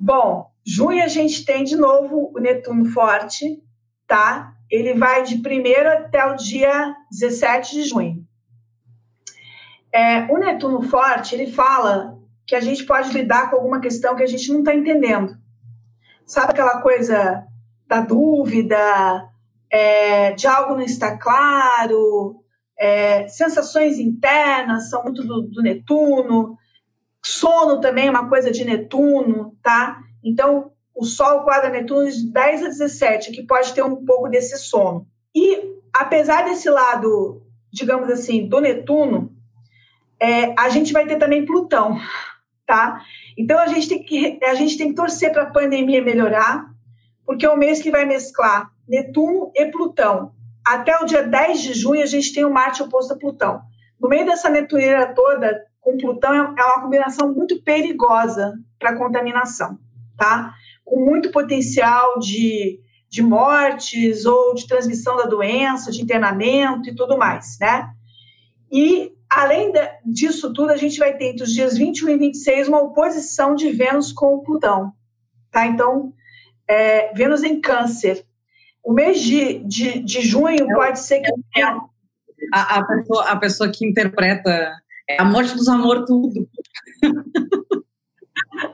Bom, 0.00 0.50
junho 0.64 1.04
a 1.04 1.06
gente 1.06 1.44
tem 1.44 1.64
de 1.64 1.76
novo 1.76 2.32
o 2.34 2.40
Netuno 2.40 2.86
forte, 2.86 3.62
tá? 4.06 4.54
Ele 4.70 4.94
vai 4.94 5.22
de 5.22 5.34
1 5.34 5.86
até 5.86 6.24
o 6.24 6.34
dia 6.34 6.96
17 7.10 7.74
de 7.74 7.82
junho. 7.82 8.26
É, 9.92 10.22
o 10.32 10.38
Netuno 10.38 10.80
forte, 10.80 11.34
ele 11.34 11.52
fala 11.52 12.18
que 12.46 12.54
a 12.54 12.60
gente 12.60 12.84
pode 12.84 13.12
lidar 13.12 13.50
com 13.50 13.56
alguma 13.56 13.80
questão 13.80 14.16
que 14.16 14.22
a 14.22 14.26
gente 14.26 14.50
não 14.50 14.60
está 14.60 14.74
entendendo. 14.74 15.36
Sabe 16.24 16.52
aquela 16.52 16.80
coisa 16.80 17.46
da 17.86 18.00
dúvida, 18.00 19.28
é, 19.70 20.32
de 20.32 20.46
algo 20.46 20.74
não 20.74 20.82
está 20.82 21.18
claro, 21.18 22.42
é, 22.78 23.26
sensações 23.28 23.98
internas 23.98 24.90
são 24.90 25.02
muito 25.02 25.24
do, 25.24 25.42
do 25.42 25.62
Netuno, 25.62 26.56
Sono 27.26 27.80
também 27.80 28.06
é 28.06 28.10
uma 28.10 28.28
coisa 28.28 28.52
de 28.52 28.64
Netuno, 28.64 29.56
tá? 29.60 30.00
Então, 30.22 30.70
o 30.94 31.04
Sol 31.04 31.42
quadra 31.42 31.70
Netuno 31.70 32.08
de 32.08 32.30
10 32.30 32.62
a 32.62 32.68
17, 32.68 33.32
que 33.32 33.42
pode 33.42 33.74
ter 33.74 33.82
um 33.82 34.04
pouco 34.04 34.28
desse 34.28 34.56
sono. 34.58 35.08
E, 35.34 35.60
apesar 35.92 36.44
desse 36.44 36.70
lado, 36.70 37.42
digamos 37.72 38.08
assim, 38.10 38.46
do 38.46 38.60
Netuno, 38.60 39.34
é, 40.20 40.54
a 40.56 40.68
gente 40.68 40.92
vai 40.92 41.04
ter 41.04 41.16
também 41.16 41.44
Plutão, 41.44 41.98
tá? 42.64 43.02
Então, 43.36 43.58
a 43.58 43.66
gente 43.66 43.88
tem 43.88 44.04
que, 44.04 44.38
a 44.44 44.54
gente 44.54 44.78
tem 44.78 44.90
que 44.90 44.94
torcer 44.94 45.32
para 45.32 45.42
a 45.42 45.50
pandemia 45.50 46.00
melhorar, 46.00 46.70
porque 47.24 47.44
é 47.44 47.50
o 47.50 47.58
mês 47.58 47.82
que 47.82 47.90
vai 47.90 48.04
mesclar 48.04 48.70
Netuno 48.88 49.50
e 49.52 49.66
Plutão. 49.66 50.32
Até 50.66 50.98
o 50.98 51.04
dia 51.04 51.22
10 51.22 51.62
de 51.62 51.74
junho, 51.74 52.02
a 52.02 52.06
gente 52.06 52.34
tem 52.34 52.44
o 52.44 52.52
Marte 52.52 52.82
oposto 52.82 53.12
a 53.12 53.16
Plutão. 53.16 53.62
No 54.00 54.08
meio 54.08 54.26
dessa 54.26 54.50
netuneira 54.50 55.14
toda, 55.14 55.64
com 55.80 55.96
Plutão 55.96 56.34
é, 56.34 56.38
é 56.38 56.64
uma 56.64 56.82
combinação 56.82 57.32
muito 57.32 57.62
perigosa 57.62 58.52
para 58.76 58.96
contaminação, 58.96 59.78
tá? 60.18 60.52
Com 60.84 61.04
muito 61.04 61.30
potencial 61.30 62.18
de, 62.18 62.80
de 63.08 63.22
mortes 63.22 64.26
ou 64.26 64.54
de 64.56 64.66
transmissão 64.66 65.16
da 65.16 65.26
doença, 65.26 65.92
de 65.92 66.02
internamento 66.02 66.88
e 66.90 66.96
tudo 66.96 67.16
mais, 67.16 67.56
né? 67.60 67.88
E, 68.68 69.12
além 69.30 69.72
disso 70.04 70.52
tudo, 70.52 70.72
a 70.72 70.76
gente 70.76 70.98
vai 70.98 71.16
ter 71.16 71.26
entre 71.26 71.44
os 71.44 71.52
dias 71.52 71.78
21 71.78 72.08
e 72.08 72.18
26 72.18 72.66
uma 72.66 72.82
oposição 72.82 73.54
de 73.54 73.70
Vênus 73.70 74.12
com 74.12 74.42
Plutão, 74.42 74.92
tá? 75.52 75.64
Então, 75.64 76.12
é, 76.66 77.14
Vênus 77.14 77.44
em 77.44 77.60
Câncer. 77.60 78.25
O 78.86 78.92
mês 78.92 79.20
de, 79.20 79.58
de, 79.64 79.98
de 79.98 80.20
junho 80.20 80.64
pode 80.68 81.00
ser 81.00 81.20
que... 81.20 81.60
A, 82.54 82.76
a, 82.76 82.86
pessoa, 82.86 83.24
a 83.24 83.36
pessoa 83.36 83.68
que 83.68 83.84
interpreta 83.84 84.72
é 85.10 85.20
a 85.20 85.24
morte 85.24 85.56
dos 85.56 85.66
amores, 85.66 86.04
tudo. 86.06 86.48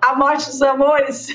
a 0.03 0.15
morte 0.15 0.45
dos 0.49 0.61
amores. 0.61 1.29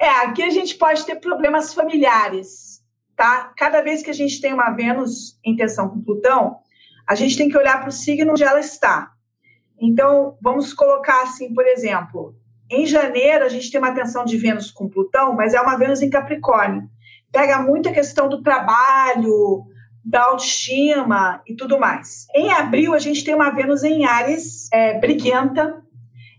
É, 0.00 0.08
aqui 0.24 0.42
a 0.42 0.48
gente 0.48 0.76
pode 0.76 1.04
ter 1.04 1.16
problemas 1.16 1.74
familiares, 1.74 2.82
tá? 3.14 3.52
Cada 3.54 3.82
vez 3.82 4.02
que 4.02 4.08
a 4.08 4.14
gente 4.14 4.40
tem 4.40 4.54
uma 4.54 4.70
Vênus 4.70 5.38
em 5.44 5.54
tensão 5.54 5.90
com 5.90 6.00
Plutão, 6.00 6.56
a 7.06 7.14
gente 7.14 7.36
tem 7.36 7.50
que 7.50 7.58
olhar 7.58 7.80
para 7.80 7.90
o 7.90 7.92
signo 7.92 8.32
onde 8.32 8.44
ela 8.44 8.60
está. 8.60 9.12
Então, 9.78 10.38
vamos 10.40 10.72
colocar 10.72 11.22
assim, 11.22 11.52
por 11.52 11.66
exemplo, 11.66 12.34
em 12.72 12.86
janeiro 12.86 13.44
a 13.44 13.48
gente 13.48 13.70
tem 13.70 13.78
uma 13.78 13.94
tensão 13.94 14.24
de 14.24 14.36
Vênus 14.36 14.70
com 14.70 14.88
Plutão, 14.88 15.34
mas 15.34 15.54
é 15.54 15.60
uma 15.60 15.76
Vênus 15.76 16.00
em 16.00 16.10
Capricórnio. 16.10 16.88
Pega 17.30 17.60
muito 17.60 17.88
a 17.88 17.92
questão 17.92 18.28
do 18.28 18.42
trabalho, 18.42 19.64
da 20.04 20.24
autoestima 20.24 21.42
e 21.46 21.54
tudo 21.54 21.78
mais. 21.78 22.26
Em 22.34 22.50
abril, 22.52 22.94
a 22.94 22.98
gente 22.98 23.24
tem 23.24 23.34
uma 23.34 23.50
Vênus 23.50 23.84
em 23.84 24.04
Ares, 24.04 24.68
é, 24.72 24.98
briguenta, 24.98 25.82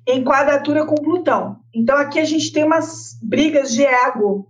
em 0.08 0.24
quadratura 0.24 0.86
com 0.86 0.96
Plutão. 0.96 1.58
Então, 1.74 1.98
aqui 1.98 2.20
a 2.20 2.26
gente 2.26 2.52
tem 2.52 2.64
umas 2.64 3.18
brigas 3.22 3.72
de 3.72 3.86
ego, 3.86 4.48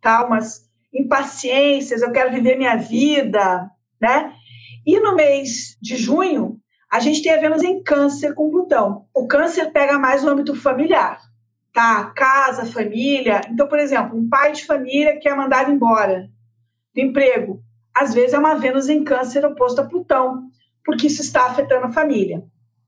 tá? 0.00 0.24
umas 0.24 0.66
impaciências, 0.92 2.02
eu 2.02 2.10
quero 2.10 2.32
viver 2.32 2.56
minha 2.56 2.76
vida, 2.76 3.70
né? 4.00 4.32
E 4.86 4.98
no 5.00 5.14
mês 5.14 5.76
de 5.80 5.96
junho, 5.96 6.58
a 6.90 7.00
gente 7.00 7.22
tem 7.22 7.32
a 7.32 7.40
Vênus 7.40 7.62
em 7.62 7.82
Câncer 7.82 8.34
com 8.34 8.50
Plutão. 8.50 9.04
O 9.14 9.26
Câncer 9.26 9.72
pega 9.72 9.98
mais 9.98 10.24
o 10.24 10.28
âmbito 10.28 10.54
familiar, 10.54 11.20
tá? 11.76 12.06
Casa, 12.16 12.64
família. 12.64 13.42
Então, 13.50 13.68
por 13.68 13.78
exemplo, 13.78 14.18
um 14.18 14.26
pai 14.26 14.52
de 14.52 14.64
família 14.64 15.18
que 15.18 15.28
é 15.28 15.34
mandado 15.34 15.70
embora 15.70 16.30
do 16.94 17.00
emprego 17.02 17.62
às 17.94 18.14
vezes 18.14 18.32
é 18.32 18.38
uma 18.38 18.54
Vênus 18.54 18.88
em 18.88 19.04
câncer 19.04 19.44
oposta 19.44 19.82
a 19.82 19.86
Plutão, 19.86 20.48
porque 20.84 21.06
isso 21.06 21.20
está 21.20 21.46
afetando 21.46 21.86
a 21.86 21.92
família, 21.92 22.44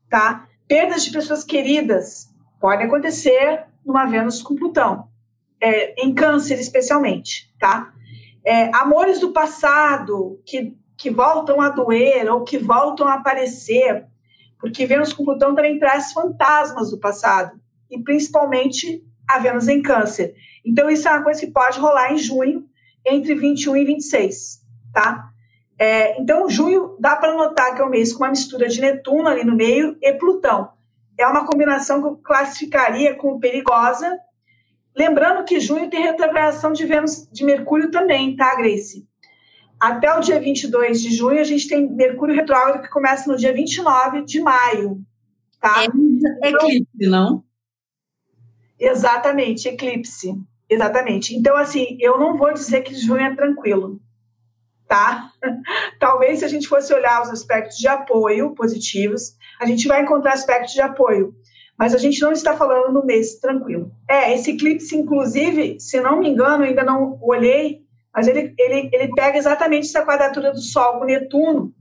tá? 0.09 0.47
Perdas 0.67 1.05
de 1.05 1.11
pessoas 1.11 1.45
queridas 1.45 2.29
pode 2.61 2.83
acontecer 2.83 3.65
numa 3.85 4.07
Vênus 4.07 4.43
com 4.43 4.55
Plutão, 4.55 5.09
é, 5.61 6.03
em 6.03 6.15
câncer 6.15 6.59
especialmente, 6.59 7.51
tá? 7.59 7.93
É, 8.45 8.75
amores 8.75 9.21
do 9.21 9.33
passado 9.33 10.41
que, 10.45 10.77
que 10.97 11.11
voltam 11.11 11.61
a 11.61 11.71
doer 11.71 12.31
ou 12.31 12.45
que 12.45 12.59
voltam 12.59 13.07
a 13.07 13.15
aparecer, 13.15 14.07
porque 14.59 14.87
Vênus 14.87 15.13
com 15.13 15.25
Plutão 15.25 15.55
também 15.55 15.79
traz 15.79 16.13
fantasmas 16.13 16.91
do 16.91 16.99
passado, 16.99 17.59
e 17.91 18.03
principalmente 18.03 19.03
a 19.29 19.39
Vênus 19.39 19.69
em 19.69 19.83
câncer. 19.83 20.35
Então, 20.65 20.91
isso 20.91 21.09
é 21.09 21.13
uma 21.13 21.23
coisa 21.23 21.41
que 21.41 21.53
pode 21.53 21.79
rolar 21.79 22.13
em 22.13 22.19
junho, 22.19 22.67
entre 23.07 23.35
21 23.35 23.77
e 23.77 23.85
26, 23.85 24.63
tá? 24.93 25.31
É, 25.79 26.21
então, 26.21 26.49
junho 26.49 26.97
dá 26.99 27.17
para 27.17 27.35
notar 27.35 27.75
que 27.75 27.81
é 27.81 27.85
um 27.85 27.89
mês 27.89 28.13
com 28.13 28.25
uma 28.25 28.31
mistura 28.31 28.69
de 28.69 28.81
Netuno 28.81 29.29
ali 29.29 29.45
no 29.45 29.55
meio 29.55 29.97
e 30.03 30.13
Plutão. 30.15 30.71
É 31.17 31.27
uma 31.27 31.47
combinação 31.47 32.01
que 32.01 32.09
eu 32.09 32.17
classificaria 32.17 33.15
como 33.15 33.39
perigosa. 33.39 34.19
Lembrando 34.97 35.45
que 35.45 35.61
junho 35.61 35.89
tem 35.89 36.03
retrogradação 36.03 36.73
de 36.73 36.85
Vênus, 36.85 37.29
de 37.31 37.45
Mercúrio 37.45 37.91
também, 37.91 38.35
tá, 38.35 38.57
Grace? 38.57 39.07
Até 39.79 40.13
o 40.13 40.21
dia 40.21 40.41
22 40.41 41.01
de 41.01 41.15
junho, 41.15 41.41
a 41.41 41.45
gente 41.45 41.69
tem 41.69 41.89
Mercúrio 41.89 42.35
retrógrado 42.35 42.83
que 42.83 42.91
começa 42.91 43.31
no 43.31 43.37
dia 43.37 43.53
29 43.53 44.25
de 44.25 44.41
maio, 44.41 45.01
tá? 45.61 45.85
É 46.43 46.49
eclipse, 46.49 47.07
não? 47.09 47.45
Exatamente, 48.79 49.69
eclipse. 49.69 50.35
Exatamente. 50.71 51.35
Então, 51.35 51.57
assim, 51.57 51.97
eu 52.01 52.19
não 52.19 52.37
vou 52.37 52.53
dizer 52.53 52.83
que 52.83 52.95
junho 52.95 53.23
é 53.23 53.35
tranquilo 53.35 54.01
tá? 54.89 55.31
Talvez 56.01 56.41
se 56.41 56.45
a 56.45 56.49
gente 56.49 56.67
fosse 56.67 56.93
olhar 56.93 57.23
os 57.23 57.29
aspectos 57.29 57.77
de 57.77 57.87
apoio 57.87 58.55
positivos, 58.55 59.37
a 59.61 59.67
gente 59.67 59.87
vai 59.87 60.03
encontrar 60.03 60.33
aspectos 60.33 60.73
de 60.73 60.81
apoio, 60.81 61.35
mas 61.79 61.95
a 61.95 61.99
gente 61.99 62.21
não 62.23 62.33
está 62.33 62.57
falando 62.57 62.93
no 62.93 63.05
mês 63.05 63.39
tranquilo. 63.39 63.93
É, 64.09 64.35
esse 64.35 64.53
eclipse, 64.53 64.97
inclusive, 64.97 65.79
se 65.79 66.01
não 66.01 66.19
me 66.19 66.29
engano, 66.29 66.65
ainda 66.65 66.83
não 66.83 67.19
olhei, 67.23 67.83
mas 68.13 68.27
ele, 68.27 68.55
ele, 68.59 68.89
ele 68.93 69.13
pega 69.15 69.39
exatamente 69.39 69.87
essa 69.87 70.05
quadratura 70.05 70.51
do 70.51 70.61
Sol 70.61 70.99
com 70.99 71.05
Netuno. 71.05 71.73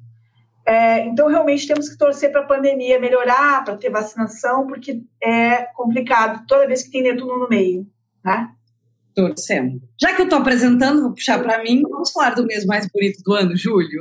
É, 0.67 1.05
então, 1.05 1.27
realmente, 1.27 1.65
temos 1.65 1.87
que 1.87 1.97
torcer 1.97 2.31
para 2.31 2.41
a 2.41 2.47
pandemia 2.47 2.99
melhorar, 2.99 3.63
para 3.63 3.77
ter 3.77 3.89
vacinação, 3.89 4.67
porque 4.67 5.01
é 5.23 5.63
complicado 5.73 6.45
toda 6.45 6.67
vez 6.67 6.83
que 6.83 6.91
tem 6.91 7.03
Netuno 7.03 7.39
no 7.39 7.47
meio, 7.47 7.87
né? 8.23 8.49
torcendo. 9.17 9.81
Já 9.99 10.13
que 10.13 10.21
eu 10.21 10.25
estou 10.25 10.37
apresentando, 10.37 11.01
vou 11.01 11.13
puxar 11.13 11.41
para 11.41 11.63
mim, 11.63 11.81
vamos 11.89 12.11
falar 12.11 12.35
do 12.35 12.45
mês 12.45 12.65
mais 12.65 12.87
bonito 12.87 13.23
do 13.23 13.33
ano, 13.33 13.57
julho. 13.57 13.99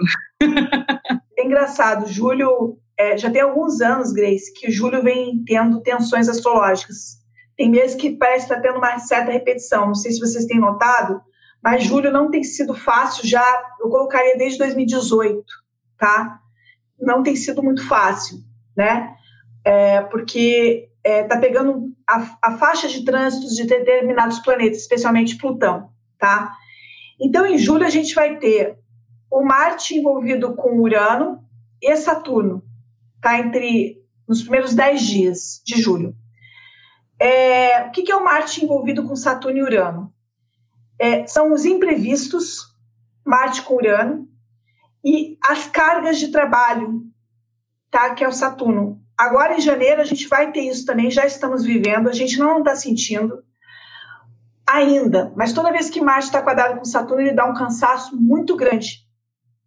É 1.39 1.45
engraçado, 1.45 2.11
julho 2.11 2.79
é, 2.99 3.17
já 3.17 3.31
tem 3.31 3.43
alguns 3.43 3.81
anos, 3.81 4.13
Grace, 4.13 4.53
que 4.55 4.71
julho 4.71 5.03
vem 5.03 5.45
tendo 5.47 5.81
tensões 5.81 6.29
astrológicas. 6.29 7.19
Tem 7.57 7.71
meses 7.71 7.95
que 7.95 8.17
parece 8.17 8.45
estar 8.45 8.57
tá 8.57 8.61
tendo 8.63 8.79
uma 8.79 8.99
certa 8.99 9.31
repetição. 9.31 9.87
Não 9.87 9.95
sei 9.95 10.13
se 10.13 10.19
vocês 10.19 10.47
têm 10.47 10.59
notado, 10.59 11.21
mas 11.63 11.85
julho 11.85 12.11
não 12.11 12.31
tem 12.31 12.43
sido 12.43 12.75
fácil 12.75 13.27
já. 13.27 13.45
Eu 13.81 13.89
colocaria 13.89 14.37
desde 14.37 14.59
2018, 14.59 15.45
tá? 15.99 16.41
Não 17.01 17.23
tem 17.23 17.37
sido 17.37 17.63
muito 17.63 17.87
fácil, 17.87 18.39
né? 18.77 19.15
É, 19.65 20.01
porque 20.03 20.89
está 21.05 21.11
é, 21.11 21.23
tá 21.25 21.39
pegando 21.39 21.93
a, 22.09 22.37
a, 22.43 22.59
faixa 22.59 22.89
de 22.89 23.05
trânsitos 23.05 23.55
de 23.55 23.65
determinados 23.65 24.41
planetas, 24.41 24.79
especialmente 24.79 25.39
Plutão, 25.39 25.91
tá? 26.19 26.53
Então, 27.21 27.47
em 27.47 27.59
julho, 27.59 27.87
a 27.87 27.91
gente 27.91 28.15
vai 28.15 28.39
ter 28.39 28.79
o 29.31 29.43
Marte 29.43 29.95
envolvido 29.95 30.55
com 30.55 30.81
Urano 30.81 31.41
e 31.81 31.95
Saturno, 31.97 32.63
tá? 33.21 33.39
Entre 33.39 34.03
nos 34.27 34.43
primeiros 34.43 34.75
10 34.75 35.01
dias 35.03 35.63
de 35.65 35.81
julho. 35.81 36.15
É, 37.21 37.83
o 37.83 37.91
que, 37.93 38.03
que, 38.03 38.13
é 38.13 38.17
o 38.17 38.25
Marte 38.25 38.65
envolvido 38.65 39.05
com 39.05 39.17
Saturno 39.17 39.59
e 39.59 39.63
Urano? 39.63 40.13
É, 40.99 41.27
são 41.27 41.53
os 41.53 41.65
imprevistos, 41.65 42.75
Marte 43.25 43.63
com 43.63 43.75
Urano, 43.75 44.29
e 45.07 45.38
as 45.49 45.69
cargas 45.69 46.19
de 46.19 46.33
trabalho, 46.33 47.03
tá? 47.92 48.12
Que 48.12 48.25
é 48.25 48.29
o 48.29 48.33
Saturno. 48.33 49.01
Agora, 49.16 49.57
em 49.57 49.61
janeiro, 49.61 50.01
a 50.01 50.05
gente 50.05 50.27
vai 50.27 50.51
ter 50.51 50.62
isso 50.62 50.85
também, 50.85 51.12
já 51.12 51.25
estamos 51.25 51.64
vivendo, 51.64 52.09
a 52.09 52.12
gente 52.12 52.37
não 52.37 52.59
está 52.59 52.75
sentindo 52.75 53.45
ainda, 54.69 55.33
mas 55.37 55.53
toda 55.53 55.71
vez 55.71 55.88
que 55.88 56.01
Marte 56.01 56.25
está 56.25 56.42
quadrado 56.42 56.77
com 56.77 56.85
Saturno, 56.85 57.23
ele 57.23 57.37
dá 57.37 57.47
um 57.47 57.55
cansaço 57.55 58.21
muito 58.21 58.57
grande. 58.57 59.07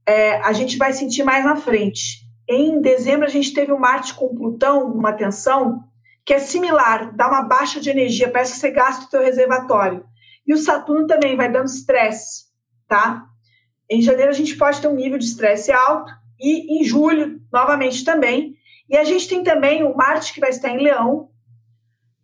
É, 0.05 0.41
a 0.41 0.51
gente 0.51 0.77
vai 0.77 0.91
sentir 0.91 1.23
mais 1.23 1.45
na 1.45 1.55
frente. 1.55 2.27
Em 2.45 2.81
dezembro, 2.81 3.25
a 3.25 3.29
gente 3.29 3.53
teve 3.53 3.71
o 3.71 3.79
Marte 3.79 4.13
com 4.13 4.35
Plutão, 4.35 4.91
uma 4.91 5.13
tensão, 5.13 5.85
que 6.25 6.33
é 6.33 6.39
similar, 6.39 7.15
dá 7.15 7.29
uma 7.29 7.43
baixa 7.43 7.79
de 7.79 7.89
energia, 7.89 8.29
parece 8.29 8.53
que 8.53 8.59
você 8.59 8.71
gasta 8.71 9.05
o 9.05 9.09
seu 9.09 9.21
reservatório. 9.21 10.03
E 10.45 10.53
o 10.53 10.57
Saturno 10.57 11.07
também 11.07 11.37
vai 11.37 11.49
dando 11.49 11.67
estresse, 11.67 12.47
tá? 12.89 13.25
Em 13.89 14.01
janeiro, 14.01 14.29
a 14.29 14.35
gente 14.35 14.55
pode 14.55 14.79
ter 14.79 14.87
um 14.87 14.95
nível 14.95 15.17
de 15.17 15.25
estresse 15.25 15.71
alto, 15.71 16.11
e 16.39 16.79
em 16.79 16.83
julho, 16.83 17.41
novamente 17.51 18.03
também, 18.05 18.55
e 18.89 18.97
a 18.97 19.03
gente 19.03 19.27
tem 19.27 19.43
também 19.43 19.83
o 19.83 19.95
Marte, 19.95 20.33
que 20.33 20.39
vai 20.39 20.49
estar 20.49 20.69
em 20.69 20.81
Leão, 20.81 21.29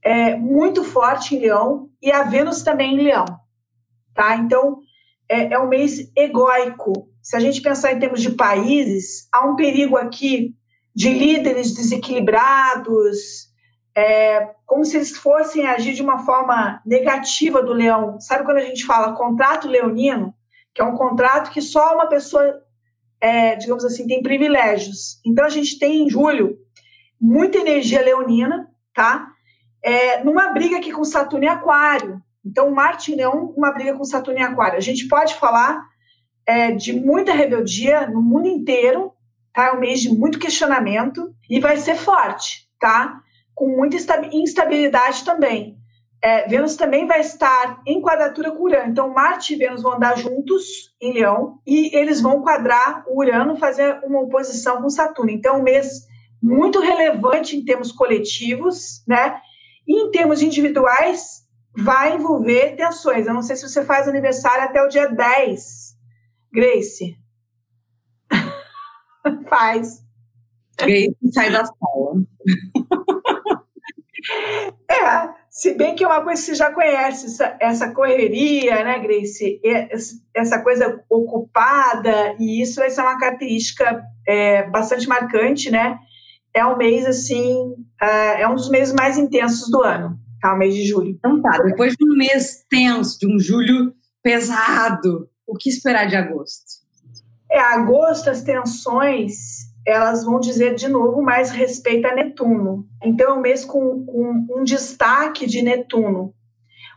é, 0.04 0.36
muito 0.36 0.84
forte 0.84 1.36
em 1.36 1.39
Leão, 1.39 1.89
e 2.01 2.12
a 2.12 2.23
Vênus 2.23 2.63
também 2.63 2.95
em 2.95 3.04
Leão. 3.04 3.25
Tá? 4.13 4.38
Então, 4.38 4.80
é, 5.30 5.54
é 5.54 5.60
um 5.60 5.67
mês 5.67 6.12
egóico. 6.15 7.10
Se 7.21 7.36
a 7.36 7.39
gente 7.39 7.62
pensar 7.62 7.91
em 7.91 7.99
termos 7.99 8.21
de 8.21 8.32
países, 8.32 9.28
há 9.32 9.45
um 9.45 9.56
perigo 9.56 9.97
aqui 9.97 10.56
de 10.95 11.12
líderes 11.12 11.73
desequilibrados, 11.73 13.49
é, 13.95 14.51
como 14.65 14.86
se 14.86 14.97
eles 14.97 15.17
fossem 15.17 15.65
agir 15.65 15.93
de 15.93 16.01
uma 16.01 16.19
forma 16.19 16.82
negativa 16.86 17.62
do 17.62 17.73
leão. 17.73 18.19
Sabe 18.19 18.43
quando 18.45 18.58
a 18.58 18.65
gente 18.65 18.86
fala 18.86 19.15
contrato 19.15 19.67
leonino, 19.67 20.34
que 20.76 20.82
é 20.82 20.86
um 20.86 20.96
contrato 20.96 21.52
que 21.52 21.62
só 21.62 21.96
uma 21.96 22.08
pessoa 22.08 22.62
é, 23.26 23.56
digamos 23.56 23.84
assim, 23.84 24.06
tem 24.06 24.22
privilégios. 24.22 25.20
Então, 25.26 25.46
a 25.46 25.50
gente 25.50 25.80
tem 25.80 26.04
em 26.04 26.10
julho 26.10 26.58
muita 27.20 27.58
energia 27.58 28.04
leonina, 28.04 28.70
tá? 28.94 29.28
É, 29.82 30.24
numa 30.24 30.50
briga 30.50 30.78
aqui 30.78 30.92
com 30.92 31.04
Saturno 31.04 31.46
e 31.46 31.48
Aquário. 31.48 32.22
Então, 32.46 32.70
Marte 32.70 33.12
em 33.12 33.16
Leão, 33.16 33.54
uma 33.58 33.72
briga 33.72 33.98
com 33.98 34.04
Saturno 34.04 34.40
e 34.40 34.44
Aquário. 34.44 34.78
A 34.78 34.82
gente 34.82 35.08
pode 35.08 35.34
falar 35.36 35.82
é, 36.46 36.72
de 36.72 36.94
muita 36.94 37.34
rebeldia 37.34 38.08
no 38.08 38.22
mundo 38.22 38.48
inteiro, 38.48 39.14
tá? 39.54 39.68
É 39.68 39.72
um 39.72 39.80
mês 39.80 40.02
de 40.02 40.10
muito 40.10 40.38
questionamento 40.38 41.34
e 41.50 41.60
vai 41.60 41.78
ser 41.78 41.96
forte, 41.96 42.70
tá? 42.80 43.22
Com 43.56 43.76
muita 43.76 43.98
instabilidade 44.34 45.24
também. 45.24 45.80
É, 46.26 46.48
Vênus 46.48 46.76
também 46.76 47.06
vai 47.06 47.20
estar 47.20 47.84
em 47.86 48.02
quadratura 48.02 48.50
com 48.50 48.64
Urano. 48.64 48.90
Então, 48.90 49.14
Marte 49.14 49.54
e 49.54 49.58
Vênus 49.58 49.84
vão 49.84 49.94
andar 49.94 50.18
juntos 50.18 50.92
em 51.00 51.14
Leão 51.14 51.62
e 51.68 51.96
eles 51.96 52.20
vão 52.20 52.42
quadrar 52.42 53.04
o 53.08 53.20
Urano, 53.20 53.56
fazer 53.58 54.00
uma 54.04 54.22
oposição 54.22 54.82
com 54.82 54.90
Saturno. 54.90 55.30
Então, 55.30 55.60
um 55.60 55.62
mês 55.62 56.08
muito 56.42 56.80
relevante 56.80 57.56
em 57.56 57.64
termos 57.64 57.92
coletivos, 57.92 59.04
né? 59.08 59.40
E 59.88 60.02
em 60.02 60.10
termos 60.10 60.42
individuais, 60.42 61.48
vai 61.78 62.16
envolver 62.16 62.76
tensões. 62.76 63.28
Eu 63.28 63.34
não 63.36 63.44
sei 63.44 63.56
se 63.56 63.70
você 63.70 63.86
faz 63.86 64.08
aniversário 64.08 64.64
até 64.64 64.82
o 64.82 64.88
dia 64.88 65.08
10, 65.08 65.96
Grace. 66.52 67.16
faz. 69.48 70.04
Grace 70.80 71.16
sai 71.32 71.52
da 71.52 71.64
sala. 71.66 72.24
É, 74.90 75.44
se 75.56 75.74
bem 75.74 75.96
que 75.96 76.04
é 76.04 76.08
uma 76.08 76.22
coisa 76.22 76.41
que 76.41 76.48
você 76.48 76.56
já 76.56 76.70
conhece, 76.70 77.28
essa, 77.28 77.58
essa 77.62 77.91
correria, 77.91 78.84
né, 78.84 79.00
Grace? 79.00 79.62
Essa 80.34 80.62
coisa 80.62 81.02
ocupada, 81.10 82.36
e 82.38 82.62
isso 82.62 82.82
vai 82.82 82.89
ser 82.89 83.00
uma 83.00 83.18
característica 83.18 84.04
é, 84.28 84.70
bastante 84.70 85.08
marcante, 85.08 85.72
né? 85.72 85.98
É 86.54 86.65
um 86.65 86.76
mês, 86.76 87.06
assim, 87.06 87.74
é, 88.02 88.41
é 88.41 88.48
um 88.50 88.56
dos 88.56 88.70
meses 88.70 88.94
mais 88.94 89.18
intensos 89.18 89.70
do 89.72 89.82
ano, 89.82 90.20
tá? 90.41 90.54
O 90.54 90.58
mês 90.58 90.76
de 90.76 90.84
julho. 90.84 91.12
Então 91.12 91.41
tá, 91.41 91.58
depois 91.63 91.94
de 91.94 92.06
um 92.06 92.18
mês 92.18 92.65
tenso, 92.70 93.18
de 93.18 93.26
um 93.26 93.39
julho 93.39 93.94
pesado, 94.22 95.30
o 95.48 95.56
que 95.56 95.70
esperar 95.70 96.06
de 96.06 96.18
agosto? 96.18 96.65
É, 97.50 97.62
agosto, 97.62 98.30
as 98.30 98.41
tensões 98.41 99.74
elas 99.86 100.26
vão 100.26 100.39
dizer 100.39 100.76
de 100.76 100.88
novo 100.88 101.21
mais 101.21 101.52
respeito 101.52 102.08
a 102.08 102.15
Netuno. 102.15 102.88
Então, 103.04 103.30
é 103.30 103.34
um 103.34 103.41
mês 103.41 103.63
com, 103.63 104.06
com 104.06 104.45
um 104.58 104.63
destaque 104.63 105.45
de 105.45 105.62
Netuno. 105.62 106.34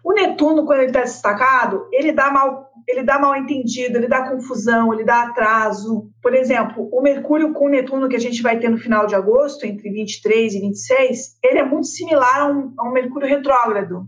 O 0.02 0.12
Netuno, 0.12 0.64
quando 0.64 0.80
ele 0.80 0.88
está 0.88 1.02
destacado, 1.02 1.86
ele 1.92 2.12
dá 2.12 2.30
mal 2.30 2.68
ele 2.88 3.02
dá 3.02 3.18
mal 3.18 3.36
entendido, 3.36 3.98
ele 3.98 4.08
dá 4.08 4.26
confusão, 4.26 4.94
ele 4.94 5.04
dá 5.04 5.24
atraso. 5.24 6.10
Por 6.22 6.34
exemplo, 6.34 6.88
o 6.90 7.02
Mercúrio 7.02 7.52
com 7.52 7.66
o 7.66 7.68
Netuno 7.68 8.08
que 8.08 8.16
a 8.16 8.20
gente 8.20 8.40
vai 8.40 8.58
ter 8.58 8.70
no 8.70 8.78
final 8.78 9.06
de 9.06 9.14
agosto, 9.14 9.66
entre 9.66 9.90
23 9.90 10.54
e 10.54 10.60
26, 10.60 11.38
ele 11.44 11.58
é 11.58 11.64
muito 11.64 11.86
similar 11.86 12.40
a 12.40 12.46
um, 12.46 12.72
a 12.78 12.88
um 12.88 12.92
Mercúrio 12.92 13.28
retrógrado, 13.28 14.06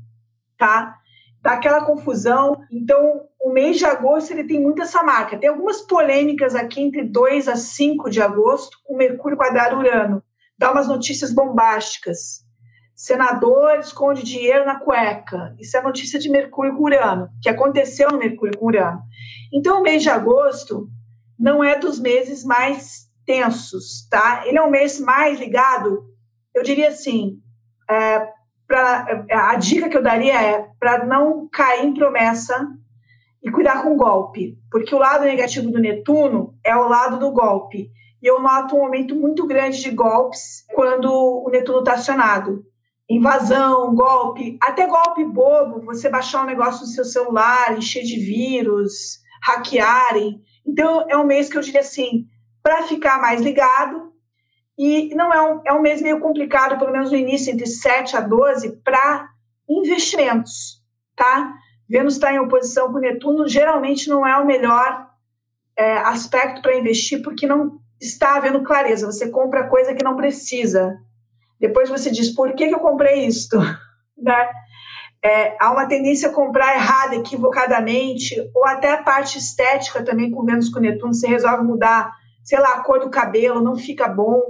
tá? 0.57 0.97
Dá 1.43 1.53
aquela 1.53 1.85
confusão. 1.85 2.61
Então, 2.71 3.23
o 3.41 3.53
mês 3.53 3.79
de 3.79 3.85
agosto 3.85 4.33
ele 4.33 4.45
tem 4.45 4.61
muito 4.61 4.83
essa 4.83 5.03
marca. 5.03 5.39
Tem 5.39 5.49
algumas 5.49 5.81
polêmicas 5.81 6.55
aqui 6.55 6.81
entre 6.81 7.05
2 7.05 7.49
a 7.49 7.57
5 7.57 8.11
de 8.11 8.21
agosto, 8.21 8.79
com 8.85 8.97
Mercúrio 8.97 9.37
quadrado 9.37 9.79
Urano. 9.79 10.23
Dá 10.59 10.71
umas 10.71 10.87
notícias 10.87 11.33
bombásticas. 11.33 12.45
Senador 12.95 13.79
esconde 13.79 14.23
dinheiro 14.23 14.67
na 14.67 14.79
cueca. 14.79 15.55
Isso 15.59 15.75
é 15.75 15.83
notícia 15.83 16.19
de 16.19 16.29
Mercúrio 16.29 16.77
com 16.77 16.85
Urano, 16.85 17.31
que 17.43 17.49
aconteceu 17.49 18.11
no 18.11 18.19
Mercúrio 18.19 18.59
com 18.59 18.67
Urano. 18.67 19.01
Então, 19.51 19.81
o 19.81 19.83
mês 19.83 20.03
de 20.03 20.11
agosto 20.11 20.87
não 21.39 21.65
é 21.65 21.79
dos 21.79 21.99
meses 21.99 22.45
mais 22.45 23.09
tensos, 23.25 24.07
tá? 24.11 24.43
Ele 24.47 24.59
é 24.59 24.63
um 24.63 24.71
mês 24.71 25.01
mais 25.01 25.39
ligado, 25.39 26.05
eu 26.55 26.63
diria 26.63 26.89
assim, 26.89 27.41
é, 27.89 28.29
a 28.77 29.55
dica 29.57 29.89
que 29.89 29.97
eu 29.97 30.03
daria 30.03 30.41
é 30.41 30.69
para 30.79 31.05
não 31.05 31.49
cair 31.49 31.85
em 31.85 31.95
promessa 31.95 32.69
e 33.43 33.51
cuidar 33.51 33.83
com 33.83 33.97
golpe, 33.97 34.59
porque 34.71 34.95
o 34.95 34.99
lado 34.99 35.25
negativo 35.25 35.71
do 35.71 35.81
Netuno 35.81 36.55
é 36.65 36.77
o 36.77 36.89
lado 36.89 37.19
do 37.19 37.33
golpe. 37.33 37.91
E 38.23 38.27
eu 38.27 38.41
noto 38.41 38.77
um 38.77 38.85
aumento 38.85 39.17
muito 39.17 39.47
grande 39.47 39.81
de 39.81 39.91
golpes 39.91 40.65
quando 40.75 41.11
o 41.11 41.49
Netuno 41.51 41.79
está 41.79 41.95
acionado. 41.95 42.65
Invasão, 43.09 43.95
golpe, 43.95 44.59
até 44.61 44.87
golpe 44.87 45.25
bobo, 45.25 45.81
você 45.85 46.09
baixar 46.09 46.43
um 46.43 46.47
negócio 46.47 46.83
no 46.83 46.87
seu 46.87 47.05
celular, 47.05 47.77
encher 47.77 48.05
de 48.05 48.21
vírus, 48.21 49.21
hackearem. 49.43 50.41
Então, 50.67 51.07
é 51.09 51.17
um 51.17 51.25
mês 51.25 51.49
que 51.49 51.57
eu 51.57 51.63
diria 51.63 51.81
assim, 51.81 52.27
para 52.63 52.83
ficar 52.83 53.21
mais 53.21 53.41
ligado, 53.41 54.10
e 54.83 55.15
não 55.15 55.31
é 55.31 55.43
um, 55.43 55.61
é 55.67 55.73
um 55.75 55.83
mês 55.83 56.01
meio 56.01 56.21
complicado, 56.21 56.79
pelo 56.79 56.91
menos 56.91 57.11
no 57.11 57.17
início, 57.19 57.53
entre 57.53 57.67
7 57.67 58.17
a 58.17 58.21
12, 58.21 58.81
para 58.83 59.29
investimentos, 59.69 60.83
tá? 61.15 61.53
Vênus 61.87 62.15
está 62.15 62.33
em 62.33 62.39
oposição 62.39 62.91
com 62.91 62.99
Netuno, 62.99 63.47
geralmente 63.47 64.09
não 64.09 64.27
é 64.27 64.35
o 64.39 64.47
melhor 64.47 65.07
é, 65.77 65.99
aspecto 65.99 66.63
para 66.63 66.79
investir, 66.79 67.21
porque 67.21 67.47
não 67.47 67.79
está 68.01 68.37
havendo 68.37 68.63
clareza. 68.63 69.05
Você 69.05 69.29
compra 69.29 69.69
coisa 69.69 69.95
que 69.95 70.03
não 70.03 70.17
precisa. 70.17 70.97
Depois 71.61 71.91
você 71.91 72.11
diz, 72.11 72.31
por 72.31 72.55
que, 72.55 72.69
que 72.69 72.75
eu 72.75 72.81
comprei 72.81 73.27
isto? 73.27 73.59
né? 74.17 74.49
É, 75.23 75.59
há 75.61 75.71
uma 75.73 75.87
tendência 75.87 76.31
a 76.31 76.33
comprar 76.33 76.75
errado, 76.75 77.13
equivocadamente, 77.13 78.35
ou 78.55 78.65
até 78.65 78.95
a 78.95 79.03
parte 79.03 79.37
estética 79.37 80.03
também 80.03 80.31
com 80.31 80.43
Vênus 80.43 80.71
com 80.71 80.81
Netuno, 80.81 81.13
você 81.13 81.27
resolve 81.27 81.65
mudar, 81.65 82.11
sei 82.43 82.59
lá, 82.59 82.75
a 82.75 82.83
cor 82.83 83.01
do 83.01 83.11
cabelo, 83.11 83.63
não 83.63 83.77
fica 83.77 84.09
bom, 84.09 84.43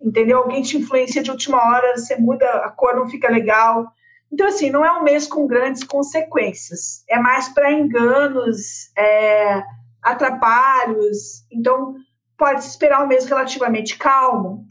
entendeu? 0.00 0.38
Alguém 0.38 0.62
te 0.62 0.76
influencia 0.76 1.22
de 1.22 1.30
última 1.30 1.58
hora, 1.58 1.96
você 1.96 2.16
muda, 2.16 2.46
a 2.64 2.70
cor 2.70 2.94
não 2.94 3.08
fica 3.08 3.30
legal. 3.30 3.86
Então, 4.32 4.46
assim, 4.46 4.70
não 4.70 4.84
é 4.84 4.92
um 4.92 5.02
mês 5.02 5.26
com 5.26 5.46
grandes 5.46 5.82
consequências, 5.82 7.02
é 7.08 7.18
mais 7.18 7.48
para 7.48 7.72
enganos, 7.72 8.90
é, 8.96 9.62
atrapalhos. 10.02 11.46
Então, 11.50 11.94
pode 12.36 12.62
se 12.62 12.70
esperar 12.70 13.02
um 13.02 13.08
mês 13.08 13.26
relativamente 13.26 13.96
calmo. 13.98 14.64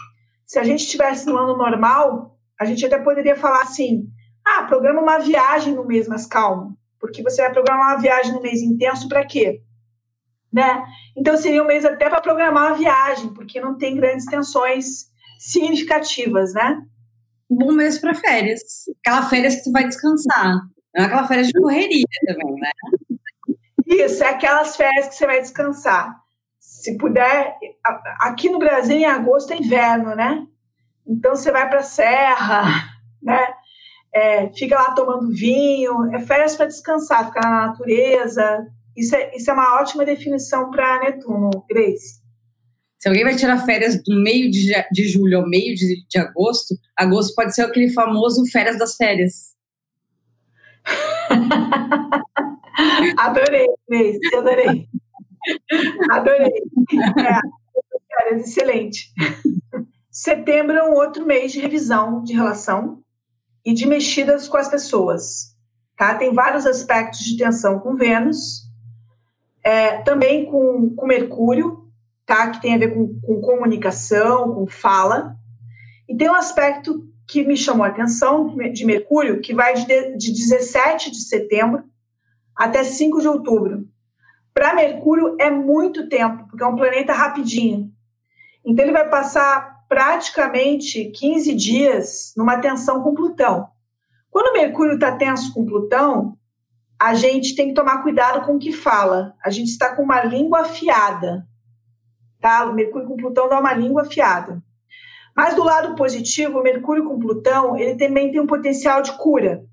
Se 0.45 0.59
a 0.59 0.63
gente 0.63 0.81
estivesse 0.81 1.25
no 1.25 1.37
ano 1.37 1.57
normal, 1.57 2.37
a 2.59 2.65
gente 2.65 2.85
até 2.85 2.97
poderia 2.97 3.35
falar 3.35 3.63
assim: 3.63 4.07
ah, 4.45 4.63
programa 4.63 5.01
uma 5.01 5.19
viagem 5.19 5.73
no 5.75 5.85
mês 5.85 6.07
mais 6.07 6.25
calmo, 6.25 6.77
porque 6.99 7.21
você 7.21 7.41
vai 7.41 7.51
programar 7.51 7.95
uma 7.95 8.01
viagem 8.01 8.33
no 8.33 8.41
mês 8.41 8.61
intenso 8.61 9.09
para 9.09 9.25
quê? 9.25 9.61
Né? 10.51 10.83
Então 11.15 11.38
seria 11.38 11.62
um 11.62 11.67
mês 11.67 11.86
até 11.86 12.10
para 12.10 12.21
programar 12.21 12.71
uma 12.71 12.77
viagem, 12.77 13.33
porque 13.33 13.60
não 13.60 13.77
tem 13.77 13.95
grandes 13.95 14.25
tensões 14.25 15.07
significativas, 15.38 16.53
né? 16.53 16.81
Um 17.49 17.57
bom 17.57 17.71
mês 17.73 17.99
para 17.99 18.15
férias, 18.15 18.62
aquela 18.99 19.23
férias 19.23 19.55
que 19.55 19.63
você 19.63 19.71
vai 19.71 19.88
descansar, 19.88 20.53
não 20.95 21.03
é 21.03 21.03
aquela 21.03 21.27
férias 21.27 21.47
de 21.47 21.53
correria 21.53 22.05
também, 22.25 22.55
né? 22.55 22.71
Isso, 23.86 24.23
é 24.23 24.29
aquelas 24.29 24.75
férias 24.75 25.10
que 25.10 25.15
você 25.15 25.25
vai 25.25 25.41
descansar 25.41 26.17
se 26.67 26.97
puder, 26.97 27.57
aqui 28.19 28.49
no 28.49 28.60
Brasil 28.60 28.97
em 28.97 29.05
agosto 29.05 29.53
é 29.53 29.57
inverno, 29.57 30.13
né? 30.15 30.45
Então 31.07 31.36
você 31.36 31.49
vai 31.49 31.67
para 31.69 31.79
a 31.79 31.83
serra, 31.83 32.63
né? 33.23 33.47
É, 34.13 34.49
fica 34.49 34.75
lá 34.75 34.91
tomando 34.91 35.31
vinho, 35.31 36.13
é 36.13 36.19
férias 36.19 36.55
para 36.55 36.65
descansar, 36.65 37.27
ficar 37.27 37.49
na 37.49 37.67
natureza. 37.67 38.67
Isso 38.97 39.15
é, 39.15 39.36
isso 39.36 39.51
é 39.51 39.53
uma 39.53 39.79
ótima 39.79 40.03
definição 40.03 40.71
para 40.71 41.01
Netuno, 41.01 41.51
Grace. 41.69 42.19
Se 42.97 43.07
alguém 43.07 43.23
vai 43.23 43.36
tirar 43.36 43.63
férias 43.63 44.01
do 44.01 44.19
meio 44.19 44.49
de, 44.49 44.73
de 44.91 45.07
julho 45.07 45.38
ao 45.38 45.47
meio 45.47 45.75
de, 45.75 46.03
de 46.07 46.17
agosto, 46.17 46.73
agosto 46.97 47.36
pode 47.36 47.53
ser 47.53 47.62
aquele 47.62 47.89
famoso 47.89 48.43
férias 48.51 48.79
das 48.79 48.95
férias. 48.95 49.55
adorei, 53.19 53.67
Grace, 53.88 54.36
adorei. 54.36 54.89
Adorei. 56.10 56.63
É, 57.19 57.39
excelente. 58.36 59.13
Setembro 60.10 60.75
é 60.75 60.83
um 60.83 60.95
outro 60.95 61.23
mês 61.23 61.51
de 61.51 61.60
revisão 61.60 62.23
de 62.23 62.33
relação 62.33 63.03
e 63.63 63.75
de 63.75 63.86
mexidas 63.86 64.47
com 64.47 64.57
as 64.57 64.69
pessoas. 64.69 65.55
Tá? 65.95 66.15
Tem 66.15 66.33
vários 66.33 66.65
aspectos 66.65 67.19
de 67.19 67.38
tensão 67.38 67.79
com 67.79 67.95
Vênus, 67.95 68.66
é, 69.67 69.97
também 69.97 70.45
com, 70.45 70.95
com 70.95 71.06
Mercúrio, 71.06 71.89
tá? 72.25 72.51
que 72.51 72.62
tem 72.62 72.73
a 72.73 72.77
ver 72.77 72.93
com, 72.93 73.19
com 73.19 73.41
comunicação, 73.41 74.53
com 74.53 74.65
fala. 74.65 75.36
E 76.08 76.15
tem 76.15 76.30
um 76.30 76.36
aspecto 76.36 77.06
que 77.27 77.45
me 77.45 77.58
chamou 77.58 77.84
a 77.84 77.89
atenção 77.89 78.56
de 78.71 78.86
Mercúrio, 78.86 79.41
que 79.41 79.53
vai 79.53 79.73
de, 79.73 80.15
de 80.15 80.32
17 80.32 81.12
de 81.12 81.21
setembro 81.21 81.84
até 82.56 82.82
5 82.82 83.19
de 83.19 83.27
outubro. 83.27 83.86
Para 84.53 84.73
Mercúrio 84.73 85.36
é 85.38 85.51
muito 85.51 86.08
tempo, 86.08 86.47
porque 86.47 86.63
é 86.63 86.67
um 86.67 86.77
planeta 86.77 87.12
rapidinho. 87.12 87.91
Então 88.65 88.86
ele 88.86 88.93
vai 88.93 89.10
passar 89.10 89.84
praticamente 89.89 91.12
15 91.12 91.53
dias 91.53 92.34
numa 92.38 92.58
tensão 92.62 93.03
com 93.03 93.13
Plutão. 93.13 93.67
Quando 94.32 94.53
Mercúrio 94.53 94.93
está 94.93 95.12
tenso 95.12 95.53
com 95.53 95.65
Plutão, 95.65 96.38
a 96.99 97.13
gente 97.13 97.55
tem 97.55 97.67
que 97.69 97.73
tomar 97.73 98.01
cuidado 98.01 98.45
com 98.45 98.55
o 98.55 98.60
que 98.60 98.71
fala. 98.71 99.36
A 99.43 99.49
gente 99.49 99.69
está 99.69 99.95
com 99.95 100.03
uma 100.03 100.23
língua 100.23 100.62
afiada. 100.62 101.47
Tá? 102.41 102.65
O 102.65 102.73
Mercúrio 102.73 103.07
com 103.07 103.17
Plutão 103.17 103.47
dá 103.47 103.60
uma 103.60 103.73
língua 103.73 104.01
afiada. 104.01 104.62
Mas 105.36 105.53
do 105.53 105.63
lado 105.63 105.95
positivo, 105.95 106.60
o 106.60 106.63
Mercúrio 106.63 107.05
com 107.05 107.19
Plutão, 107.19 107.77
ele 107.77 107.95
também 107.95 108.31
tem 108.31 108.41
um 108.41 108.47
potencial 108.47 109.03
de 109.03 109.12
cura. 109.13 109.63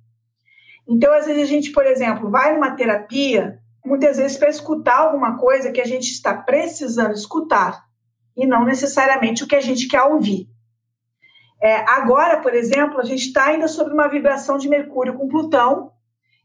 Então, 0.86 1.14
às 1.14 1.24
vezes 1.24 1.42
a 1.42 1.46
gente, 1.46 1.70
por 1.72 1.86
exemplo, 1.86 2.30
vai 2.30 2.52
numa 2.52 2.72
terapia 2.72 3.58
muitas 3.82 4.18
vezes 4.18 4.36
para 4.36 4.50
escutar 4.50 4.98
alguma 4.98 5.38
coisa 5.38 5.72
que 5.72 5.80
a 5.80 5.86
gente 5.86 6.10
está 6.10 6.34
precisando 6.34 7.12
escutar 7.12 7.84
e 8.36 8.46
não 8.46 8.64
necessariamente 8.64 9.44
o 9.44 9.46
que 9.46 9.56
a 9.56 9.60
gente 9.60 9.88
quer 9.88 10.02
ouvir. 10.02 10.48
É, 11.62 11.76
agora, 11.88 12.40
por 12.40 12.52
exemplo, 12.52 13.00
a 13.00 13.04
gente 13.04 13.26
está 13.26 13.46
ainda 13.46 13.68
sobre 13.68 13.94
uma 13.94 14.08
vibração 14.08 14.58
de 14.58 14.68
Mercúrio 14.68 15.14
com 15.14 15.28
Plutão 15.28 15.93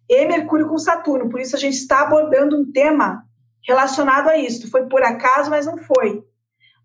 e 0.09 0.25
Mercúrio 0.25 0.67
com 0.67 0.77
Saturno, 0.77 1.29
por 1.29 1.39
isso 1.39 1.55
a 1.55 1.59
gente 1.59 1.75
está 1.75 2.01
abordando 2.01 2.57
um 2.57 2.71
tema 2.71 3.23
relacionado 3.67 4.29
a 4.29 4.37
isso. 4.37 4.69
Foi 4.71 4.87
por 4.87 5.03
acaso, 5.03 5.49
mas 5.49 5.65
não 5.67 5.77
foi. 5.77 6.23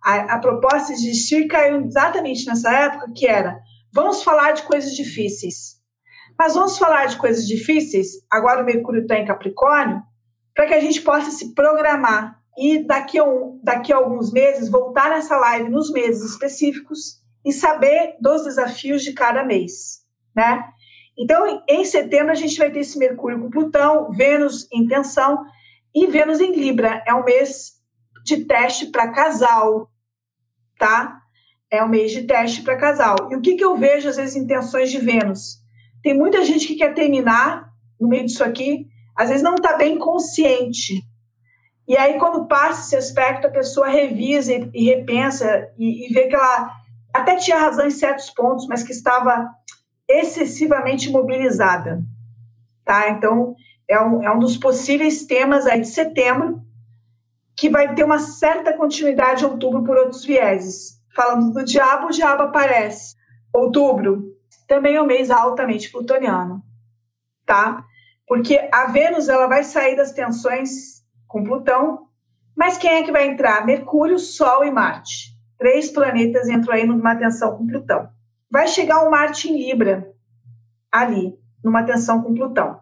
A, 0.03 0.35
a 0.35 0.39
proposta 0.39 0.93
de 0.93 1.09
existir 1.09 1.47
caiu 1.47 1.81
exatamente 1.81 2.47
nessa 2.47 2.71
época, 2.71 3.11
que 3.17 3.27
era 3.27 3.59
vamos 3.93 4.23
falar 4.23 4.53
de 4.53 4.65
coisas 4.65 4.93
difíceis. 4.93 5.81
Mas 6.39 6.55
vamos 6.55 6.77
falar 6.77 7.07
de 7.07 7.17
coisas 7.17 7.47
difíceis, 7.47 8.09
agora 8.29 8.63
o 8.63 8.67
Mercúrio 8.67 9.03
está 9.03 9.17
em 9.17 9.25
Capricórnio, 9.25 10.03
para 10.55 10.67
que 10.67 10.75
a 10.75 10.81
gente 10.81 11.01
possa 11.01 11.31
se 11.31 11.55
programar 11.55 12.41
e 12.59 12.85
daqui 12.85 13.19
a, 13.19 13.25
um, 13.25 13.61
daqui 13.63 13.93
a 13.93 13.97
alguns 13.97 14.33
meses 14.33 14.69
voltar 14.69 15.11
nessa 15.11 15.37
live 15.37 15.71
nos 15.71 15.93
meses 15.93 16.33
específicos 16.33 17.21
e 17.45 17.53
saber 17.53 18.17
dos 18.21 18.45
desafios 18.45 19.03
de 19.03 19.13
cada 19.13 19.45
mês, 19.45 20.01
né? 20.35 20.65
Então, 21.17 21.63
em 21.69 21.85
setembro 21.85 22.33
a 22.33 22.37
gente 22.37 22.59
vai 22.59 22.71
ter 22.71 22.81
esse 22.81 22.99
Mercúrio 22.99 23.41
com 23.41 23.51
Plutão, 23.51 24.11
Vênus 24.11 24.69
em 24.73 24.87
tensão 24.87 25.45
e 25.95 26.07
Vênus 26.07 26.41
em 26.41 26.53
Libra. 26.53 27.03
É 27.07 27.15
um 27.15 27.25
mês 27.25 27.75
de 28.25 28.45
teste 28.45 28.87
para 28.87 29.13
casal, 29.13 29.91
tá? 30.79 31.21
É 31.71 31.85
um 31.85 31.89
mês 31.89 32.11
de 32.13 32.23
teste 32.23 32.63
para 32.63 32.77
casal. 32.77 33.17
E 33.31 33.37
o 33.37 33.41
que, 33.41 33.55
que 33.55 33.65
eu 33.65 33.77
vejo 33.77 34.09
às 34.09 34.17
vezes 34.17 34.37
em 34.37 34.47
tensões 34.47 34.91
de 34.91 34.99
Vênus? 34.99 35.59
Tem 36.03 36.15
muita 36.15 36.45
gente 36.45 36.67
que 36.67 36.77
quer 36.77 36.95
terminar 36.95 37.71
no 38.01 38.09
meio 38.09 38.25
disso 38.25 38.43
aqui 38.43 38.89
às 39.17 39.29
vezes 39.29 39.43
não 39.43 39.55
está 39.55 39.77
bem 39.77 39.99
consciente. 39.99 41.03
E 41.87 41.97
aí, 41.97 42.19
quando 42.19 42.47
passa 42.47 42.81
esse 42.81 42.97
aspecto, 42.97 43.47
a 43.47 43.51
pessoa 43.51 43.89
revisa 43.89 44.53
e, 44.53 44.71
e 44.73 44.85
repensa 44.87 45.69
e, 45.79 46.07
e, 46.07 46.13
vê 46.13 46.27
que 46.27 46.35
ela 46.35 46.71
até 47.13 47.37
tinha 47.37 47.59
razão 47.59 47.87
em 47.87 47.91
certos 47.91 48.31
pontos, 48.31 48.67
mas 48.67 48.83
que 48.83 48.93
estava 48.93 49.49
excessivamente 50.21 51.11
mobilizada. 51.11 52.03
Tá? 52.85 53.09
Então, 53.11 53.55
é 53.89 54.01
um, 54.01 54.23
é 54.23 54.31
um 54.31 54.39
dos 54.39 54.57
possíveis 54.57 55.25
temas 55.25 55.67
aí 55.67 55.81
de 55.81 55.89
setembro, 55.89 56.63
que 57.57 57.71
vai 57.71 57.95
ter 57.95 58.05
uma 58.05 58.19
certa 58.19 58.73
continuidade 58.73 59.45
em 59.45 59.47
outubro 59.47 59.85
por 59.85 59.97
outros 59.97 60.25
vieses. 60.25 61.01
Falando 61.15 61.53
do 61.53 61.65
diabo, 61.65 62.09
o 62.09 62.11
diabo 62.11 62.43
aparece. 62.43 63.15
Outubro 63.53 64.35
também 64.67 64.97
é 64.97 65.03
um 65.03 65.07
mês 65.07 65.31
altamente 65.31 65.91
plutoniano, 65.91 66.63
tá? 67.47 67.85
porque 68.27 68.69
a 68.73 68.87
Vênus 68.87 69.29
ela 69.29 69.47
vai 69.47 69.63
sair 69.63 69.97
das 69.97 70.13
tensões 70.13 71.05
com 71.29 71.45
Plutão, 71.45 72.07
mas 72.57 72.79
quem 72.79 72.91
é 72.91 73.03
que 73.03 73.13
vai 73.13 73.27
entrar? 73.27 73.67
Mercúrio, 73.67 74.19
Sol 74.19 74.65
e 74.65 74.71
Marte. 74.71 75.35
Três 75.59 75.91
planetas 75.91 76.49
entram 76.49 76.75
aí 76.75 76.87
numa 76.87 77.17
tensão 77.17 77.57
com 77.57 77.67
Plutão. 77.67 78.09
Vai 78.51 78.69
chegar 78.69 79.03
o 79.03 79.11
Marte 79.11 79.51
em 79.51 79.57
Libra, 79.57 80.13
ali, 81.03 81.35
numa 81.63 81.83
tensão 81.83 82.23
com 82.23 82.33
Plutão. 82.35 82.81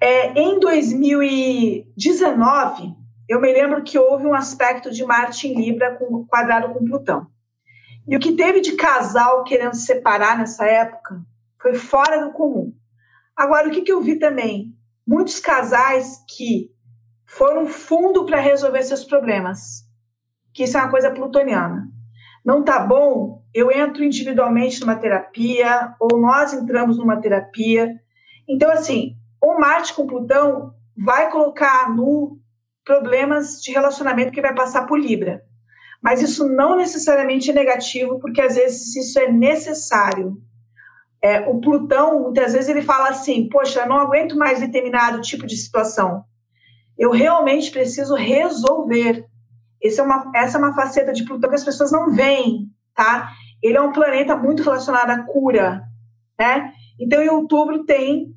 É, 0.00 0.32
em 0.38 0.58
2019, 0.58 2.94
eu 3.28 3.38
me 3.40 3.52
lembro 3.52 3.82
que 3.82 3.98
houve 3.98 4.26
um 4.26 4.34
aspecto 4.34 4.90
de 4.90 5.04
Marte 5.04 5.48
em 5.48 5.54
Libra 5.54 5.94
com, 5.96 6.24
quadrado 6.26 6.72
com 6.72 6.84
Plutão. 6.84 7.26
E 8.08 8.16
o 8.16 8.20
que 8.20 8.32
teve 8.32 8.60
de 8.60 8.72
casal 8.72 9.44
querendo 9.44 9.74
se 9.74 9.86
separar 9.86 10.38
nessa 10.38 10.66
época 10.66 11.22
foi 11.60 11.74
fora 11.74 12.24
do 12.24 12.32
comum. 12.32 12.72
Agora, 13.36 13.68
o 13.68 13.70
que, 13.70 13.82
que 13.82 13.92
eu 13.92 14.00
vi 14.00 14.16
também? 14.16 14.74
muitos 15.10 15.40
casais 15.40 16.24
que 16.28 16.70
foram 17.26 17.66
fundo 17.66 18.24
para 18.24 18.40
resolver 18.40 18.80
seus 18.84 19.04
problemas, 19.04 19.84
que 20.54 20.62
isso 20.62 20.78
é 20.78 20.80
uma 20.80 20.90
coisa 20.90 21.10
plutoniana. 21.10 21.88
Não 22.44 22.62
tá 22.62 22.78
bom, 22.78 23.39
eu 23.54 23.70
entro 23.70 24.04
individualmente 24.04 24.80
numa 24.80 24.96
terapia, 24.96 25.94
ou 25.98 26.20
nós 26.20 26.52
entramos 26.52 26.98
numa 26.98 27.20
terapia. 27.20 27.94
Então, 28.48 28.70
assim, 28.70 29.16
o 29.42 29.58
Marte 29.58 29.94
com 29.94 30.06
Plutão 30.06 30.74
vai 30.96 31.30
colocar 31.30 31.94
no 31.94 32.38
problemas 32.84 33.60
de 33.62 33.72
relacionamento 33.72 34.32
que 34.32 34.40
vai 34.40 34.54
passar 34.54 34.86
por 34.86 34.98
Libra. 34.98 35.42
Mas 36.02 36.22
isso 36.22 36.48
não 36.48 36.76
necessariamente 36.76 37.50
é 37.50 37.54
negativo, 37.54 38.18
porque 38.20 38.40
às 38.40 38.54
vezes 38.54 38.96
isso 38.96 39.18
é 39.18 39.30
necessário. 39.30 40.40
É, 41.22 41.40
o 41.40 41.60
Plutão, 41.60 42.22
muitas 42.22 42.52
vezes, 42.54 42.68
ele 42.68 42.82
fala 42.82 43.10
assim: 43.10 43.48
Poxa, 43.48 43.80
eu 43.80 43.88
não 43.88 43.98
aguento 43.98 44.36
mais 44.36 44.60
determinado 44.60 45.20
tipo 45.20 45.46
de 45.46 45.56
situação. 45.56 46.24
Eu 46.98 47.10
realmente 47.10 47.70
preciso 47.70 48.14
resolver. 48.14 49.26
É 49.82 50.02
uma, 50.02 50.30
essa 50.34 50.56
é 50.56 50.60
uma 50.60 50.74
faceta 50.74 51.12
de 51.12 51.24
Plutão 51.24 51.50
que 51.50 51.56
as 51.56 51.64
pessoas 51.64 51.92
não 51.92 52.10
veem, 52.10 52.70
tá? 52.94 53.30
Ele 53.62 53.76
é 53.76 53.82
um 53.82 53.92
planeta 53.92 54.36
muito 54.36 54.62
relacionado 54.62 55.10
à 55.10 55.22
cura, 55.22 55.82
né? 56.38 56.72
Então, 56.98 57.22
em 57.22 57.28
outubro 57.28 57.84
tem 57.84 58.34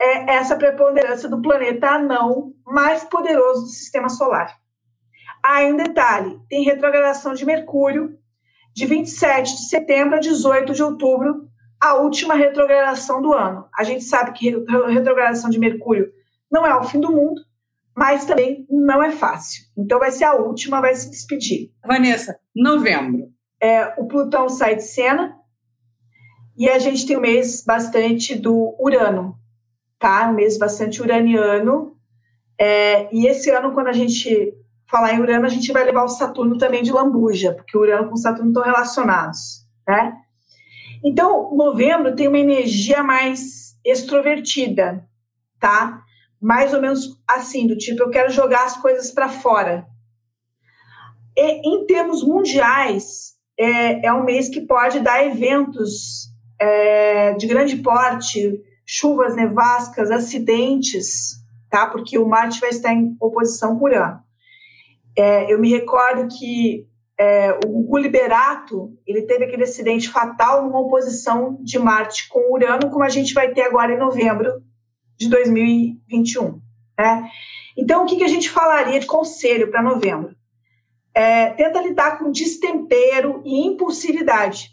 é, 0.00 0.34
essa 0.34 0.56
preponderância 0.56 1.28
do 1.28 1.40
planeta 1.40 1.88
anão 1.88 2.52
mais 2.64 3.04
poderoso 3.04 3.62
do 3.62 3.68
sistema 3.68 4.08
solar. 4.08 4.56
Ah, 5.42 5.62
um 5.62 5.76
detalhe: 5.76 6.40
tem 6.48 6.64
retrogradação 6.64 7.34
de 7.34 7.44
Mercúrio 7.44 8.18
de 8.74 8.84
27 8.84 9.54
de 9.54 9.68
setembro 9.68 10.16
a 10.16 10.20
18 10.20 10.74
de 10.74 10.82
outubro, 10.82 11.48
a 11.80 11.94
última 11.94 12.34
retrogradação 12.34 13.22
do 13.22 13.32
ano. 13.32 13.66
A 13.74 13.84
gente 13.84 14.04
sabe 14.04 14.32
que 14.32 14.50
retrogradação 14.88 15.48
de 15.48 15.58
Mercúrio 15.58 16.12
não 16.50 16.66
é 16.66 16.74
o 16.74 16.82
fim 16.82 17.00
do 17.00 17.10
mundo, 17.10 17.40
mas 17.96 18.26
também 18.26 18.66
não 18.68 19.02
é 19.02 19.10
fácil. 19.10 19.64
Então 19.76 19.98
vai 19.98 20.10
ser 20.10 20.24
a 20.24 20.34
última, 20.34 20.82
vai 20.82 20.94
se 20.94 21.10
despedir. 21.10 21.72
Vanessa, 21.86 22.38
novembro. 22.54 23.28
É, 23.60 23.94
o 24.00 24.06
Plutão 24.06 24.48
sai 24.48 24.76
de 24.76 24.84
cena 24.84 25.36
e 26.56 26.68
a 26.68 26.78
gente 26.78 27.06
tem 27.06 27.16
um 27.16 27.20
mês 27.20 27.62
bastante 27.64 28.34
do 28.34 28.74
Urano, 28.78 29.36
tá? 29.98 30.30
Um 30.30 30.34
mês 30.34 30.58
bastante 30.58 31.02
uraniano. 31.02 31.96
É, 32.58 33.14
e 33.14 33.26
esse 33.26 33.50
ano, 33.50 33.72
quando 33.72 33.88
a 33.88 33.92
gente 33.92 34.54
falar 34.86 35.12
em 35.12 35.20
Urano, 35.20 35.44
a 35.44 35.50
gente 35.50 35.72
vai 35.72 35.84
levar 35.84 36.04
o 36.04 36.08
Saturno 36.08 36.56
também 36.56 36.82
de 36.82 36.92
lambuja, 36.92 37.52
porque 37.52 37.76
Urano 37.76 38.08
com 38.08 38.16
Saturno 38.16 38.50
estão 38.50 38.62
relacionados, 38.62 39.66
né? 39.86 40.16
Então, 41.04 41.54
novembro 41.54 42.14
tem 42.14 42.28
uma 42.28 42.38
energia 42.38 43.02
mais 43.02 43.78
extrovertida, 43.84 45.06
tá? 45.60 46.02
Mais 46.40 46.72
ou 46.72 46.80
menos 46.80 47.20
assim, 47.28 47.66
do 47.66 47.76
tipo, 47.76 48.02
eu 48.02 48.10
quero 48.10 48.30
jogar 48.30 48.64
as 48.64 48.76
coisas 48.76 49.10
para 49.10 49.28
fora. 49.28 49.86
E, 51.36 51.68
em 51.68 51.86
termos 51.86 52.24
mundiais, 52.24 53.35
é, 53.58 54.06
é, 54.06 54.12
um 54.12 54.24
mês 54.24 54.48
que 54.48 54.60
pode 54.60 55.00
dar 55.00 55.24
eventos 55.24 56.30
é, 56.60 57.34
de 57.34 57.46
grande 57.46 57.76
porte, 57.76 58.60
chuvas, 58.84 59.34
nevascas, 59.34 60.10
acidentes, 60.10 61.42
tá? 61.70 61.86
Porque 61.86 62.18
o 62.18 62.28
Marte 62.28 62.60
vai 62.60 62.70
estar 62.70 62.92
em 62.92 63.16
oposição 63.20 63.78
com 63.78 63.86
Urano. 63.86 64.20
É, 65.16 65.52
eu 65.52 65.58
me 65.58 65.70
recordo 65.70 66.28
que 66.28 66.86
é, 67.18 67.52
o 67.64 67.68
Gugu 67.68 67.96
Liberato 67.98 68.92
ele 69.06 69.22
teve 69.22 69.44
aquele 69.44 69.64
acidente 69.64 70.10
fatal 70.10 70.62
numa 70.62 70.80
oposição 70.80 71.58
de 71.62 71.78
Marte 71.78 72.28
com 72.28 72.52
Urano, 72.52 72.90
como 72.90 73.02
a 73.02 73.08
gente 73.08 73.32
vai 73.32 73.52
ter 73.52 73.62
agora 73.62 73.94
em 73.94 73.98
novembro 73.98 74.62
de 75.16 75.28
2021. 75.30 76.60
Né? 76.98 77.30
Então, 77.76 78.04
o 78.04 78.06
que, 78.06 78.16
que 78.16 78.24
a 78.24 78.28
gente 78.28 78.50
falaria 78.50 79.00
de 79.00 79.06
conselho 79.06 79.70
para 79.70 79.82
novembro? 79.82 80.36
É, 81.16 81.50
tenta 81.52 81.80
lidar 81.80 82.18
com 82.18 82.30
destempero 82.30 83.40
e 83.42 83.66
impulsividade, 83.66 84.68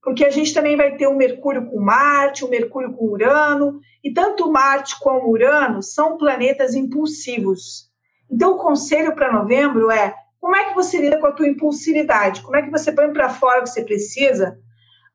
porque 0.00 0.24
a 0.24 0.30
gente 0.30 0.54
também 0.54 0.76
vai 0.76 0.96
ter 0.96 1.08
o 1.08 1.10
um 1.10 1.16
Mercúrio 1.16 1.66
com 1.66 1.80
Marte, 1.80 2.44
o 2.44 2.46
um 2.46 2.50
Mercúrio 2.50 2.92
com 2.92 3.06
Urano, 3.06 3.80
e 4.04 4.12
tanto 4.12 4.52
Marte 4.52 4.96
como 5.00 5.28
Urano 5.28 5.82
são 5.82 6.16
planetas 6.16 6.76
impulsivos. 6.76 7.90
Então, 8.30 8.52
o 8.52 8.58
conselho 8.58 9.16
para 9.16 9.32
novembro 9.32 9.90
é 9.90 10.14
como 10.40 10.54
é 10.54 10.68
que 10.68 10.74
você 10.74 10.98
lida 10.98 11.18
com 11.18 11.26
a 11.26 11.32
tua 11.32 11.48
impulsividade? 11.48 12.40
Como 12.42 12.56
é 12.56 12.62
que 12.62 12.70
você 12.70 12.92
põe 12.92 13.12
para 13.12 13.28
fora 13.28 13.58
o 13.58 13.64
que 13.64 13.70
você 13.70 13.84
precisa, 13.84 14.56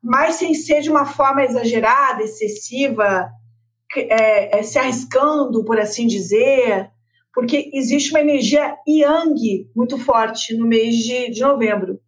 mas 0.04 0.36
sem 0.36 0.54
ser 0.54 0.82
de 0.82 0.92
uma 0.92 1.06
forma 1.06 1.44
exagerada, 1.44 2.22
excessiva, 2.22 3.30
é, 3.96 4.60
é, 4.60 4.64
se 4.64 4.78
arriscando, 4.78 5.64
por 5.64 5.80
assim 5.80 6.06
dizer, 6.06 6.92
porque 7.36 7.70
existe 7.74 8.12
uma 8.12 8.22
energia 8.22 8.76
yang 8.88 9.70
muito 9.76 9.98
forte 10.00 10.58
no 10.58 10.66
mês 10.66 10.96
de, 10.96 11.30
de 11.30 11.42
novembro. 11.42 12.00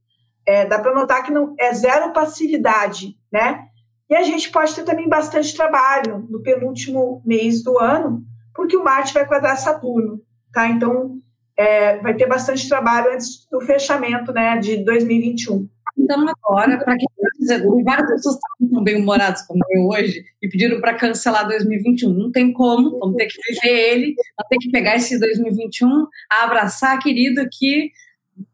É, 0.46 0.66
dá 0.66 0.80
para 0.80 0.96
notar 0.96 1.24
que 1.24 1.32
não 1.32 1.54
é 1.60 1.74
zero 1.74 2.14
passividade, 2.14 3.18
né? 3.32 3.66
E 4.10 4.16
a 4.16 4.24
gente 4.24 4.50
pode 4.50 4.74
ter 4.74 4.84
também 4.84 5.10
bastante 5.10 5.54
trabalho 5.54 6.26
no 6.30 6.42
penúltimo 6.42 7.22
mês 7.26 7.62
do 7.62 7.78
ano, 7.78 8.24
porque 8.56 8.78
o 8.78 8.84
Marte 8.84 9.14
vai 9.14 9.28
quadrar 9.28 9.58
Saturno 9.58 10.22
tá? 10.58 10.68
Então, 10.68 11.20
é, 11.56 11.98
vai 12.00 12.16
ter 12.16 12.28
bastante 12.28 12.68
trabalho 12.68 13.14
antes 13.14 13.48
do 13.52 13.62
fechamento, 13.62 14.34
né, 14.34 14.58
de 14.58 14.84
2021. 14.84 15.68
Então, 15.98 16.26
agora, 16.28 16.78
para 16.84 16.96
quem 16.96 17.08
quiser, 17.48 17.84
várias 17.84 18.10
pessoas 18.12 18.38
estão 18.62 18.84
bem 18.84 19.02
humoradas 19.02 19.46
como 19.48 19.64
eu 19.72 19.88
hoje 19.88 20.24
e 20.42 20.50
pediram 20.50 20.82
para 20.82 20.96
cancelar 20.96 21.48
2021. 21.48 22.14
Não 22.14 22.32
tem 22.32 22.52
como, 22.52 23.00
vamos 23.00 23.16
ter 23.16 23.28
que 23.28 23.38
viver 23.50 23.94
ele, 23.94 24.16
vamos 24.38 24.50
ter 24.50 24.58
que 24.58 24.70
pegar 24.70 24.96
esse 24.96 25.20
2021, 25.20 26.08
abraçar, 26.30 27.00
querido, 27.00 27.48
que 27.52 27.92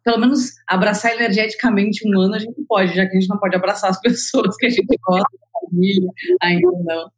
pelo 0.03 0.19
menos 0.19 0.53
abraçar 0.67 1.13
energeticamente 1.13 2.07
um 2.07 2.17
ano 2.17 2.35
a 2.35 2.39
gente 2.39 2.63
pode, 2.67 2.95
já 2.95 3.05
que 3.05 3.17
a 3.17 3.19
gente 3.19 3.29
não 3.29 3.37
pode 3.37 3.55
abraçar 3.55 3.89
as 3.89 3.99
pessoas 3.99 4.55
que 4.55 4.67
a 4.67 4.69
gente 4.69 4.97
gosta, 5.01 5.27
a 5.27 5.69
família, 5.69 6.09
ainda 6.41 6.71
não. 6.85 7.11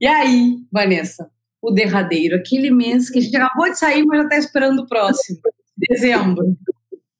E 0.00 0.06
aí, 0.06 0.56
Vanessa, 0.70 1.30
o 1.62 1.70
derradeiro, 1.70 2.36
aquele 2.36 2.70
mês 2.70 3.08
que 3.08 3.18
a 3.18 3.22
gente 3.22 3.36
acabou 3.36 3.70
de 3.70 3.78
sair, 3.78 4.04
mas 4.04 4.18
já 4.18 4.24
está 4.24 4.36
esperando 4.36 4.80
o 4.80 4.86
próximo, 4.86 5.38
dezembro. 5.76 6.56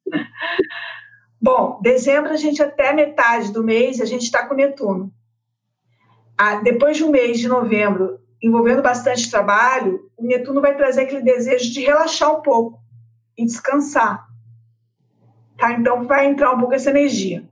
Bom, 1.44 1.78
dezembro 1.82 2.32
a 2.32 2.38
gente 2.38 2.62
até 2.62 2.94
metade 2.94 3.52
do 3.52 3.62
mês 3.62 4.00
a 4.00 4.06
gente 4.06 4.22
está 4.22 4.46
com 4.48 4.54
Netuno. 4.54 5.12
Ah, 6.38 6.54
depois 6.54 6.96
de 6.96 7.04
um 7.04 7.10
mês 7.10 7.38
de 7.38 7.46
novembro 7.46 8.18
envolvendo 8.42 8.80
bastante 8.80 9.30
trabalho, 9.30 10.10
o 10.16 10.26
Netuno 10.26 10.62
vai 10.62 10.74
trazer 10.74 11.02
aquele 11.02 11.20
desejo 11.20 11.70
de 11.70 11.82
relaxar 11.82 12.34
um 12.34 12.40
pouco 12.40 12.80
e 13.36 13.44
descansar. 13.44 14.26
Tá? 15.58 15.72
Então 15.72 16.04
vai 16.04 16.24
entrar 16.24 16.50
um 16.50 16.58
pouco 16.58 16.72
essa 16.72 16.88
energia. 16.88 17.46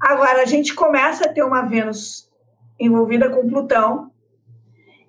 Agora 0.00 0.42
a 0.42 0.46
gente 0.46 0.72
começa 0.72 1.24
a 1.24 1.32
ter 1.32 1.42
uma 1.42 1.62
Vênus 1.62 2.30
envolvida 2.78 3.28
com 3.28 3.48
Plutão, 3.48 4.12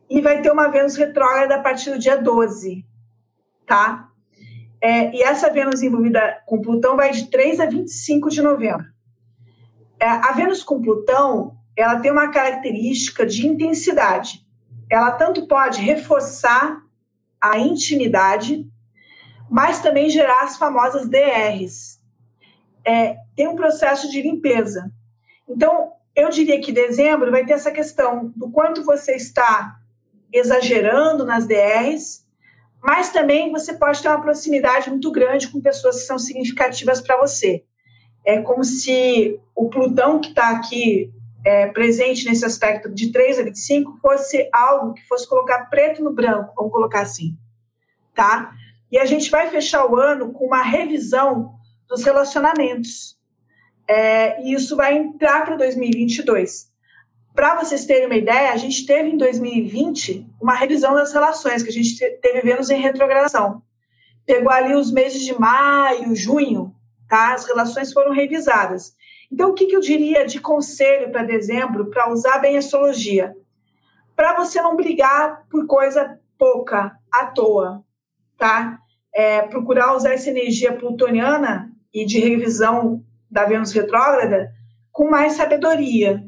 e 0.10 0.22
vai 0.22 0.42
ter 0.42 0.52
uma 0.52 0.70
Vênus 0.70 0.96
retrógrada 0.96 1.54
a 1.54 1.62
partir 1.62 1.92
do 1.92 2.00
dia 2.00 2.18
12, 2.18 2.84
tá? 3.68 4.10
É, 4.86 5.16
e 5.16 5.24
essa 5.24 5.50
Vênus 5.50 5.82
envolvida 5.82 6.44
com 6.46 6.62
Plutão 6.62 6.96
vai 6.96 7.10
de 7.10 7.26
3 7.32 7.60
a 7.60 7.66
25 7.66 8.30
de 8.30 8.40
novembro. 8.40 8.86
É, 10.00 10.06
a 10.06 10.32
Vênus 10.34 10.62
com 10.64 10.80
Plutão, 10.80 11.58
ela 11.76 12.00
tem 12.00 12.12
uma 12.12 12.30
característica 12.30 13.26
de 13.26 13.48
intensidade. 13.48 14.46
Ela 14.88 15.10
tanto 15.14 15.48
pode 15.48 15.82
reforçar 15.82 16.84
a 17.42 17.58
intimidade, 17.58 18.64
mas 19.50 19.82
também 19.82 20.08
gerar 20.08 20.44
as 20.44 20.56
famosas 20.56 21.10
DRs. 21.10 22.00
É, 22.86 23.18
tem 23.36 23.48
um 23.48 23.56
processo 23.56 24.08
de 24.12 24.22
limpeza. 24.22 24.92
Então, 25.50 25.94
eu 26.16 26.30
diria 26.30 26.62
que 26.62 26.72
dezembro 26.72 27.32
vai 27.32 27.44
ter 27.44 27.54
essa 27.54 27.72
questão 27.72 28.32
do 28.36 28.52
quanto 28.52 28.84
você 28.84 29.16
está 29.16 29.80
exagerando 30.32 31.26
nas 31.26 31.48
DRs, 31.48 32.25
mas 32.86 33.12
também 33.12 33.52
você 33.52 33.74
pode 33.74 34.00
ter 34.00 34.08
uma 34.08 34.22
proximidade 34.22 34.92
muito 34.92 35.12
grande 35.12 35.48
com 35.48 35.60
pessoas 35.60 36.02
que 36.02 36.06
são 36.06 36.20
significativas 36.20 37.02
para 37.02 37.18
você. 37.18 37.64
É 38.24 38.40
como 38.42 38.64
se 38.64 39.40
o 39.56 39.70
Plutão 39.70 40.20
que 40.20 40.30
está 40.30 40.52
aqui 40.52 41.12
é, 41.44 41.66
presente 41.66 42.30
nesse 42.30 42.46
aspecto 42.46 42.88
de 42.94 43.12
3 43.12 43.40
a 43.40 43.44
25 43.44 43.98
fosse 44.00 44.48
algo 44.54 44.94
que 44.94 45.02
fosse 45.08 45.28
colocar 45.28 45.66
preto 45.66 46.04
no 46.04 46.14
branco, 46.14 46.54
vamos 46.56 46.72
colocar 46.72 47.02
assim, 47.02 47.36
tá? 48.14 48.54
E 48.92 49.00
a 49.00 49.06
gente 49.06 49.32
vai 49.32 49.50
fechar 49.50 49.92
o 49.92 49.96
ano 49.96 50.32
com 50.32 50.46
uma 50.46 50.62
revisão 50.62 51.56
dos 51.90 52.04
relacionamentos. 52.04 53.18
É, 53.88 54.44
e 54.44 54.54
isso 54.54 54.76
vai 54.76 54.96
entrar 54.96 55.44
para 55.44 55.56
2022. 55.56 56.72
Para 57.36 57.56
vocês 57.56 57.86
terem 57.86 58.06
uma 58.06 58.16
ideia, 58.16 58.54
a 58.54 58.56
gente 58.56 58.86
teve 58.86 59.10
em 59.10 59.18
2020 59.18 60.26
uma 60.42 60.56
revisão 60.56 60.94
das 60.94 61.12
relações, 61.12 61.62
que 61.62 61.70
a 61.70 61.74
gente 61.74 62.00
teve 62.22 62.42
Vênus 62.42 62.70
em 62.70 62.80
retrogradação. 62.80 63.62
Pegou 64.26 64.50
ali 64.50 64.74
os 64.74 64.90
meses 64.90 65.22
de 65.22 65.38
maio, 65.38 66.16
junho, 66.16 66.74
tá? 67.10 67.34
As 67.34 67.46
relações 67.46 67.92
foram 67.92 68.14
revisadas. 68.14 68.94
Então, 69.30 69.50
o 69.50 69.54
que, 69.54 69.66
que 69.66 69.76
eu 69.76 69.82
diria 69.82 70.26
de 70.26 70.40
conselho 70.40 71.12
para 71.12 71.24
dezembro, 71.24 71.90
para 71.90 72.10
usar 72.10 72.40
bem 72.40 72.56
a 72.56 72.60
astrologia? 72.60 73.36
Para 74.16 74.34
você 74.38 74.62
não 74.62 74.78
brigar 74.78 75.46
por 75.50 75.68
coisa 75.68 76.18
pouca 76.38 76.98
à 77.12 77.26
toa, 77.26 77.84
tá? 78.38 78.80
É, 79.14 79.42
procurar 79.42 79.94
usar 79.94 80.14
essa 80.14 80.30
energia 80.30 80.72
plutoniana 80.72 81.70
e 81.94 82.06
de 82.06 82.18
revisão 82.18 83.04
da 83.30 83.44
Vênus 83.44 83.74
retrógrada 83.74 84.54
com 84.90 85.10
mais 85.10 85.34
sabedoria, 85.34 86.25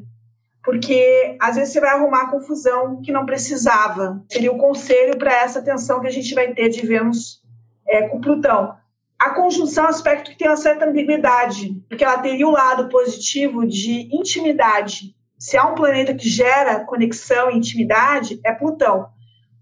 porque 0.64 1.36
às 1.40 1.56
vezes 1.56 1.72
você 1.72 1.80
vai 1.80 1.90
arrumar 1.90 2.30
confusão 2.30 3.00
que 3.02 3.12
não 3.12 3.24
precisava. 3.24 4.22
Seria 4.30 4.52
o 4.52 4.58
conselho 4.58 5.18
para 5.18 5.32
essa 5.32 5.62
tensão 5.62 6.00
que 6.00 6.06
a 6.06 6.12
gente 6.12 6.34
vai 6.34 6.52
ter 6.52 6.68
de 6.68 6.86
Vênus 6.86 7.42
é, 7.86 8.08
com 8.08 8.20
Plutão. 8.20 8.76
A 9.18 9.30
conjunção 9.30 9.84
é 9.84 9.86
um 9.88 9.90
aspecto 9.90 10.30
que 10.30 10.38
tem 10.38 10.48
uma 10.48 10.56
certa 10.56 10.84
ambiguidade, 10.84 11.74
porque 11.88 12.04
ela 12.04 12.18
teria 12.18 12.46
o 12.46 12.52
lado 12.52 12.88
positivo 12.88 13.66
de 13.66 14.08
intimidade. 14.14 15.14
Se 15.38 15.56
há 15.56 15.66
um 15.66 15.74
planeta 15.74 16.14
que 16.14 16.28
gera 16.28 16.84
conexão 16.84 17.50
e 17.50 17.56
intimidade, 17.56 18.40
é 18.44 18.52
Plutão. 18.52 19.08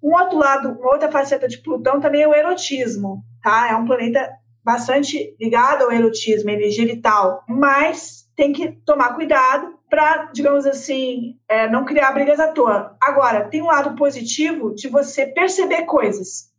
Um 0.03 0.15
outro 0.15 0.39
lado, 0.39 0.73
uma 0.79 0.93
outra 0.93 1.11
faceta 1.11 1.49
de 1.49 1.59
Plutão 1.59 2.01
também 2.01 2.23
é 2.23 2.29
o 2.29 2.35
erotismo, 2.35 3.23
tá? 3.43 3.69
É 3.71 3.77
um 3.77 3.87
planeta 3.87 4.31
bastante 4.63 5.35
ligado 5.41 5.85
ao 5.85 5.93
erotismo, 5.93 6.51
energia 6.51 6.85
vital, 6.85 7.43
mas 7.49 8.29
tem 8.37 8.53
que 8.53 8.73
tomar 8.85 9.15
cuidado 9.15 9.76
para, 9.89 10.31
digamos 10.33 10.67
assim, 10.67 11.39
é, 11.49 11.69
não 11.69 11.85
criar 11.85 12.13
brigas 12.13 12.41
à 12.41 12.49
toa. 12.49 12.97
Agora, 13.01 13.49
tem 13.49 13.63
um 13.63 13.67
lado 13.67 13.95
positivo 13.95 14.75
de 14.75 14.89
você 14.89 15.27
perceber 15.27 15.83
coisas. 15.83 16.53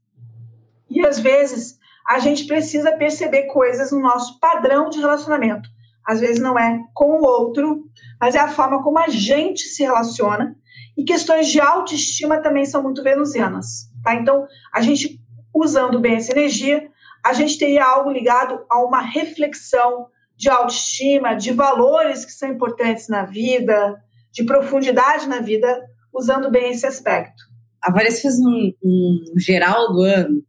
E 0.90 1.06
às 1.06 1.20
vezes 1.20 1.78
a 2.08 2.20
gente 2.20 2.46
precisa 2.46 2.94
perceber 2.94 3.44
coisas 3.44 3.92
no 3.92 4.00
nosso 4.00 4.40
padrão 4.40 4.90
de 4.90 5.00
relacionamento. 5.00 5.70
Às 6.06 6.22
vezes 6.22 6.40
não 6.40 6.58
é 6.58 6.82
com 6.94 7.20
o 7.20 7.26
outro, 7.26 7.84
mas 8.20 8.34
é 8.34 8.40
a 8.40 8.48
forma 8.48 8.82
como 8.82 8.98
a 8.98 9.10
gente 9.10 9.64
se 9.64 9.84
relaciona. 9.84 10.56
E 10.98 11.04
questões 11.04 11.50
de 11.50 11.60
autoestima 11.60 12.38
também 12.38 12.66
são 12.66 12.82
muito 12.82 13.04
venusianas. 13.04 13.92
Tá? 14.04 14.16
Então, 14.16 14.48
a 14.74 14.82
gente 14.82 15.22
usando 15.54 16.00
bem 16.00 16.16
essa 16.16 16.32
energia, 16.32 16.90
a 17.24 17.34
gente 17.34 17.58
teria 17.58 17.84
algo 17.84 18.10
ligado 18.10 18.66
a 18.70 18.80
uma 18.80 19.02
reflexão 19.02 20.08
de 20.38 20.50
autoestima, 20.50 21.34
de 21.34 21.52
valores 21.52 22.24
que 22.24 22.32
são 22.32 22.50
importantes 22.50 23.10
na 23.10 23.26
vida, 23.26 24.00
de 24.32 24.44
profundidade 24.44 25.28
na 25.28 25.40
vida, 25.40 25.68
usando 26.14 26.52
bem 26.52 26.72
esse 26.72 26.86
aspecto. 26.86 27.44
A 27.84 27.92
Vanessa 27.92 28.22
fez 28.22 28.40
um, 28.40 28.72
um 28.84 29.40
geral 29.40 29.92
do 29.92 30.02
ano 30.02 30.44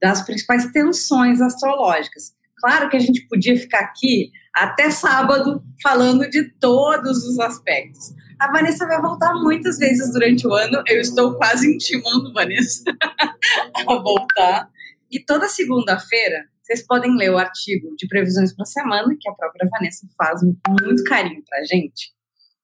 das 0.00 0.22
principais 0.22 0.72
tensões 0.72 1.40
astrológicas. 1.42 2.32
Claro 2.56 2.88
que 2.88 2.96
a 2.96 3.00
gente 3.00 3.26
podia 3.28 3.56
ficar 3.56 3.80
aqui 3.80 4.30
até 4.54 4.90
sábado 4.90 5.62
falando 5.82 6.28
de 6.28 6.50
todos 6.58 7.24
os 7.24 7.38
aspectos. 7.38 8.14
A 8.38 8.50
Vanessa 8.50 8.86
vai 8.86 9.00
voltar 9.00 9.34
muitas 9.34 9.78
vezes 9.78 10.12
durante 10.12 10.46
o 10.46 10.54
ano. 10.54 10.82
Eu 10.86 11.00
estou 11.00 11.34
quase 11.34 11.70
intimando 11.74 12.32
Vanessa 12.32 12.84
a 13.86 13.94
voltar. 13.96 14.70
E 15.10 15.22
toda 15.22 15.48
segunda-feira 15.48 16.49
vocês 16.70 16.86
podem 16.86 17.16
ler 17.16 17.30
o 17.30 17.38
artigo 17.38 17.94
de 17.96 18.06
previsões 18.06 18.54
para 18.54 18.62
a 18.62 18.66
semana, 18.66 19.16
que 19.18 19.28
a 19.28 19.34
própria 19.34 19.68
Vanessa 19.68 20.06
faz 20.16 20.40
muito 20.42 21.02
carinho 21.04 21.42
para 21.48 21.58
a 21.58 21.64
gente, 21.64 22.12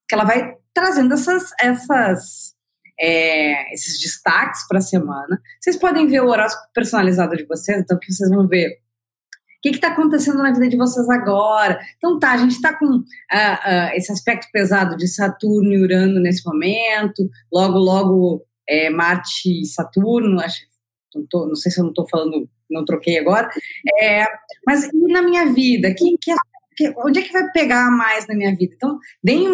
que 0.08 0.14
ela 0.14 0.24
vai 0.24 0.54
trazendo 0.72 1.12
essas, 1.14 1.50
essas 1.60 2.54
é, 3.00 3.74
esses 3.74 4.00
destaques 4.00 4.66
para 4.68 4.78
a 4.78 4.82
semana. 4.82 5.40
Vocês 5.60 5.76
podem 5.76 6.06
ver 6.06 6.20
o 6.20 6.28
horóscopo 6.28 6.68
personalizado 6.72 7.36
de 7.36 7.44
vocês, 7.46 7.80
então 7.80 7.98
que 7.98 8.12
vocês 8.12 8.30
vão 8.30 8.46
ver 8.46 8.68
o 8.68 9.60
que 9.62 9.70
está 9.70 9.88
acontecendo 9.88 10.38
na 10.38 10.52
vida 10.52 10.68
de 10.68 10.76
vocês 10.76 11.08
agora. 11.10 11.80
Então 11.96 12.16
tá, 12.20 12.30
a 12.30 12.36
gente 12.36 12.52
está 12.52 12.78
com 12.78 12.86
uh, 12.86 12.98
uh, 12.98 13.90
esse 13.94 14.12
aspecto 14.12 14.46
pesado 14.52 14.96
de 14.96 15.08
Saturno 15.08 15.72
e 15.72 15.82
Urano 15.82 16.20
nesse 16.20 16.46
momento, 16.46 17.28
logo, 17.52 17.76
logo 17.76 18.46
é, 18.68 18.88
Marte 18.88 19.62
e 19.62 19.66
Saturno, 19.66 20.40
acho, 20.40 20.58
não, 21.14 21.26
tô, 21.28 21.46
não 21.46 21.54
sei 21.54 21.72
se 21.72 21.80
eu 21.80 21.84
não 21.84 21.90
estou 21.90 22.08
falando 22.08 22.48
não 22.70 22.84
troquei 22.84 23.18
agora. 23.18 23.48
É, 24.00 24.26
mas 24.66 24.84
e 24.84 25.12
na 25.12 25.22
minha 25.22 25.52
vida? 25.52 25.94
Que, 25.94 26.16
que, 26.20 26.34
que, 26.76 26.92
onde 26.98 27.20
é 27.20 27.22
que 27.22 27.32
vai 27.32 27.50
pegar 27.52 27.90
mais 27.90 28.26
na 28.26 28.34
minha 28.34 28.54
vida? 28.54 28.74
Então, 28.74 28.98
deem, 29.22 29.48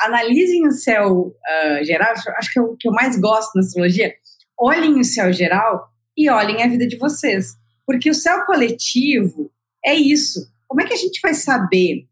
analisem 0.00 0.66
o 0.66 0.72
céu 0.72 1.34
uh, 1.34 1.84
geral, 1.84 2.12
acho 2.12 2.52
que 2.52 2.58
é 2.58 2.62
o 2.62 2.76
que 2.76 2.88
eu 2.88 2.92
mais 2.92 3.18
gosto 3.18 3.54
na 3.54 3.60
astrologia. 3.60 4.12
Olhem 4.58 4.98
o 4.98 5.04
céu 5.04 5.32
geral 5.32 5.88
e 6.16 6.30
olhem 6.30 6.62
a 6.62 6.68
vida 6.68 6.86
de 6.86 6.96
vocês. 6.96 7.56
Porque 7.86 8.10
o 8.10 8.14
céu 8.14 8.44
coletivo 8.44 9.50
é 9.84 9.94
isso. 9.94 10.40
Como 10.68 10.80
é 10.80 10.86
que 10.86 10.94
a 10.94 10.96
gente 10.96 11.20
vai 11.20 11.34
saber? 11.34 12.06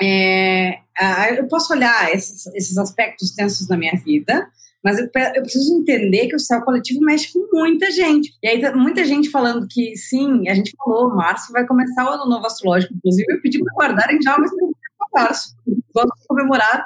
É, 0.00 0.78
uh, 1.00 1.34
eu 1.36 1.48
posso 1.48 1.72
olhar 1.72 2.12
esses, 2.12 2.46
esses 2.54 2.76
aspectos 2.78 3.34
tensos 3.34 3.68
na 3.68 3.76
minha 3.76 3.96
vida, 4.04 4.48
mas 4.84 4.98
eu, 4.98 5.06
eu, 5.06 5.42
preciso 5.42 5.80
entender 5.80 6.28
que 6.28 6.36
o 6.36 6.38
céu 6.38 6.60
coletivo 6.62 7.00
mexe 7.00 7.32
com 7.32 7.48
muita 7.58 7.90
gente. 7.90 8.30
E 8.42 8.48
aí, 8.48 8.60
tá 8.60 8.76
muita 8.76 9.02
gente 9.04 9.30
falando 9.30 9.66
que 9.68 9.96
sim, 9.96 10.46
a 10.46 10.54
gente 10.54 10.74
falou, 10.76 11.14
março 11.14 11.50
vai 11.52 11.66
começar 11.66 12.04
o 12.04 12.12
ano 12.12 12.28
novo 12.28 12.44
astrológico. 12.44 12.92
Inclusive, 12.94 13.32
eu 13.32 13.40
pedi 13.40 13.58
para 13.64 13.74
guardarem 13.74 14.20
já, 14.22 14.36
mas 14.38 14.50
março. 15.14 15.54
Gosto 15.94 16.20
de 16.20 16.26
comemorar 16.26 16.84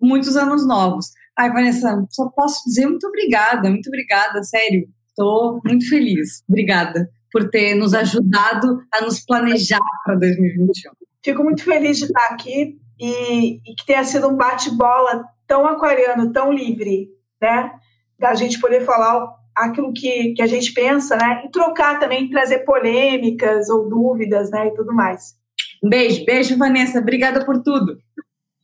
muitos 0.00 0.36
anos 0.36 0.66
novos. 0.66 1.06
Ai, 1.36 1.50
Vanessa, 1.50 2.06
só 2.10 2.28
posso 2.28 2.62
dizer 2.66 2.86
muito 2.86 3.06
obrigada, 3.08 3.68
muito 3.68 3.88
obrigada, 3.88 4.42
sério. 4.44 4.86
Estou 5.08 5.60
muito 5.64 5.88
feliz. 5.88 6.42
Obrigada 6.48 7.10
por 7.32 7.50
ter 7.50 7.74
nos 7.74 7.94
ajudado 7.94 8.80
a 8.92 9.00
nos 9.00 9.18
planejar 9.24 9.80
para 10.04 10.14
2021. 10.16 10.92
Fico 11.24 11.42
muito 11.42 11.64
feliz 11.64 11.98
de 11.98 12.04
estar 12.04 12.28
aqui 12.30 12.78
e, 13.00 13.56
e 13.56 13.74
que 13.74 13.86
tenha 13.86 14.04
sido 14.04 14.28
um 14.28 14.36
bate-bola 14.36 15.24
tão 15.46 15.66
aquariano, 15.66 16.32
tão 16.32 16.52
livre 16.52 17.08
né? 17.44 17.72
Da 18.18 18.34
gente 18.34 18.58
poder 18.58 18.84
falar 18.84 19.28
aquilo 19.54 19.92
que, 19.92 20.32
que 20.32 20.42
a 20.42 20.46
gente 20.46 20.72
pensa, 20.72 21.16
né? 21.16 21.42
E 21.44 21.50
trocar 21.50 22.00
também, 22.00 22.30
trazer 22.30 22.60
polêmicas 22.60 23.68
ou 23.68 23.88
dúvidas, 23.88 24.50
né? 24.50 24.68
E 24.68 24.74
tudo 24.74 24.94
mais. 24.94 25.34
Um 25.82 25.88
beijo, 25.88 26.24
beijo, 26.24 26.56
Vanessa. 26.56 26.98
Obrigada 26.98 27.44
por 27.44 27.62
tudo. 27.62 27.98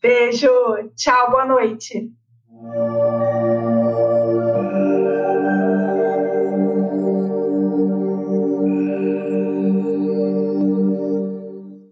Beijo, 0.02 0.48
tchau, 0.96 1.30
boa 1.30 1.44
noite. 1.44 2.10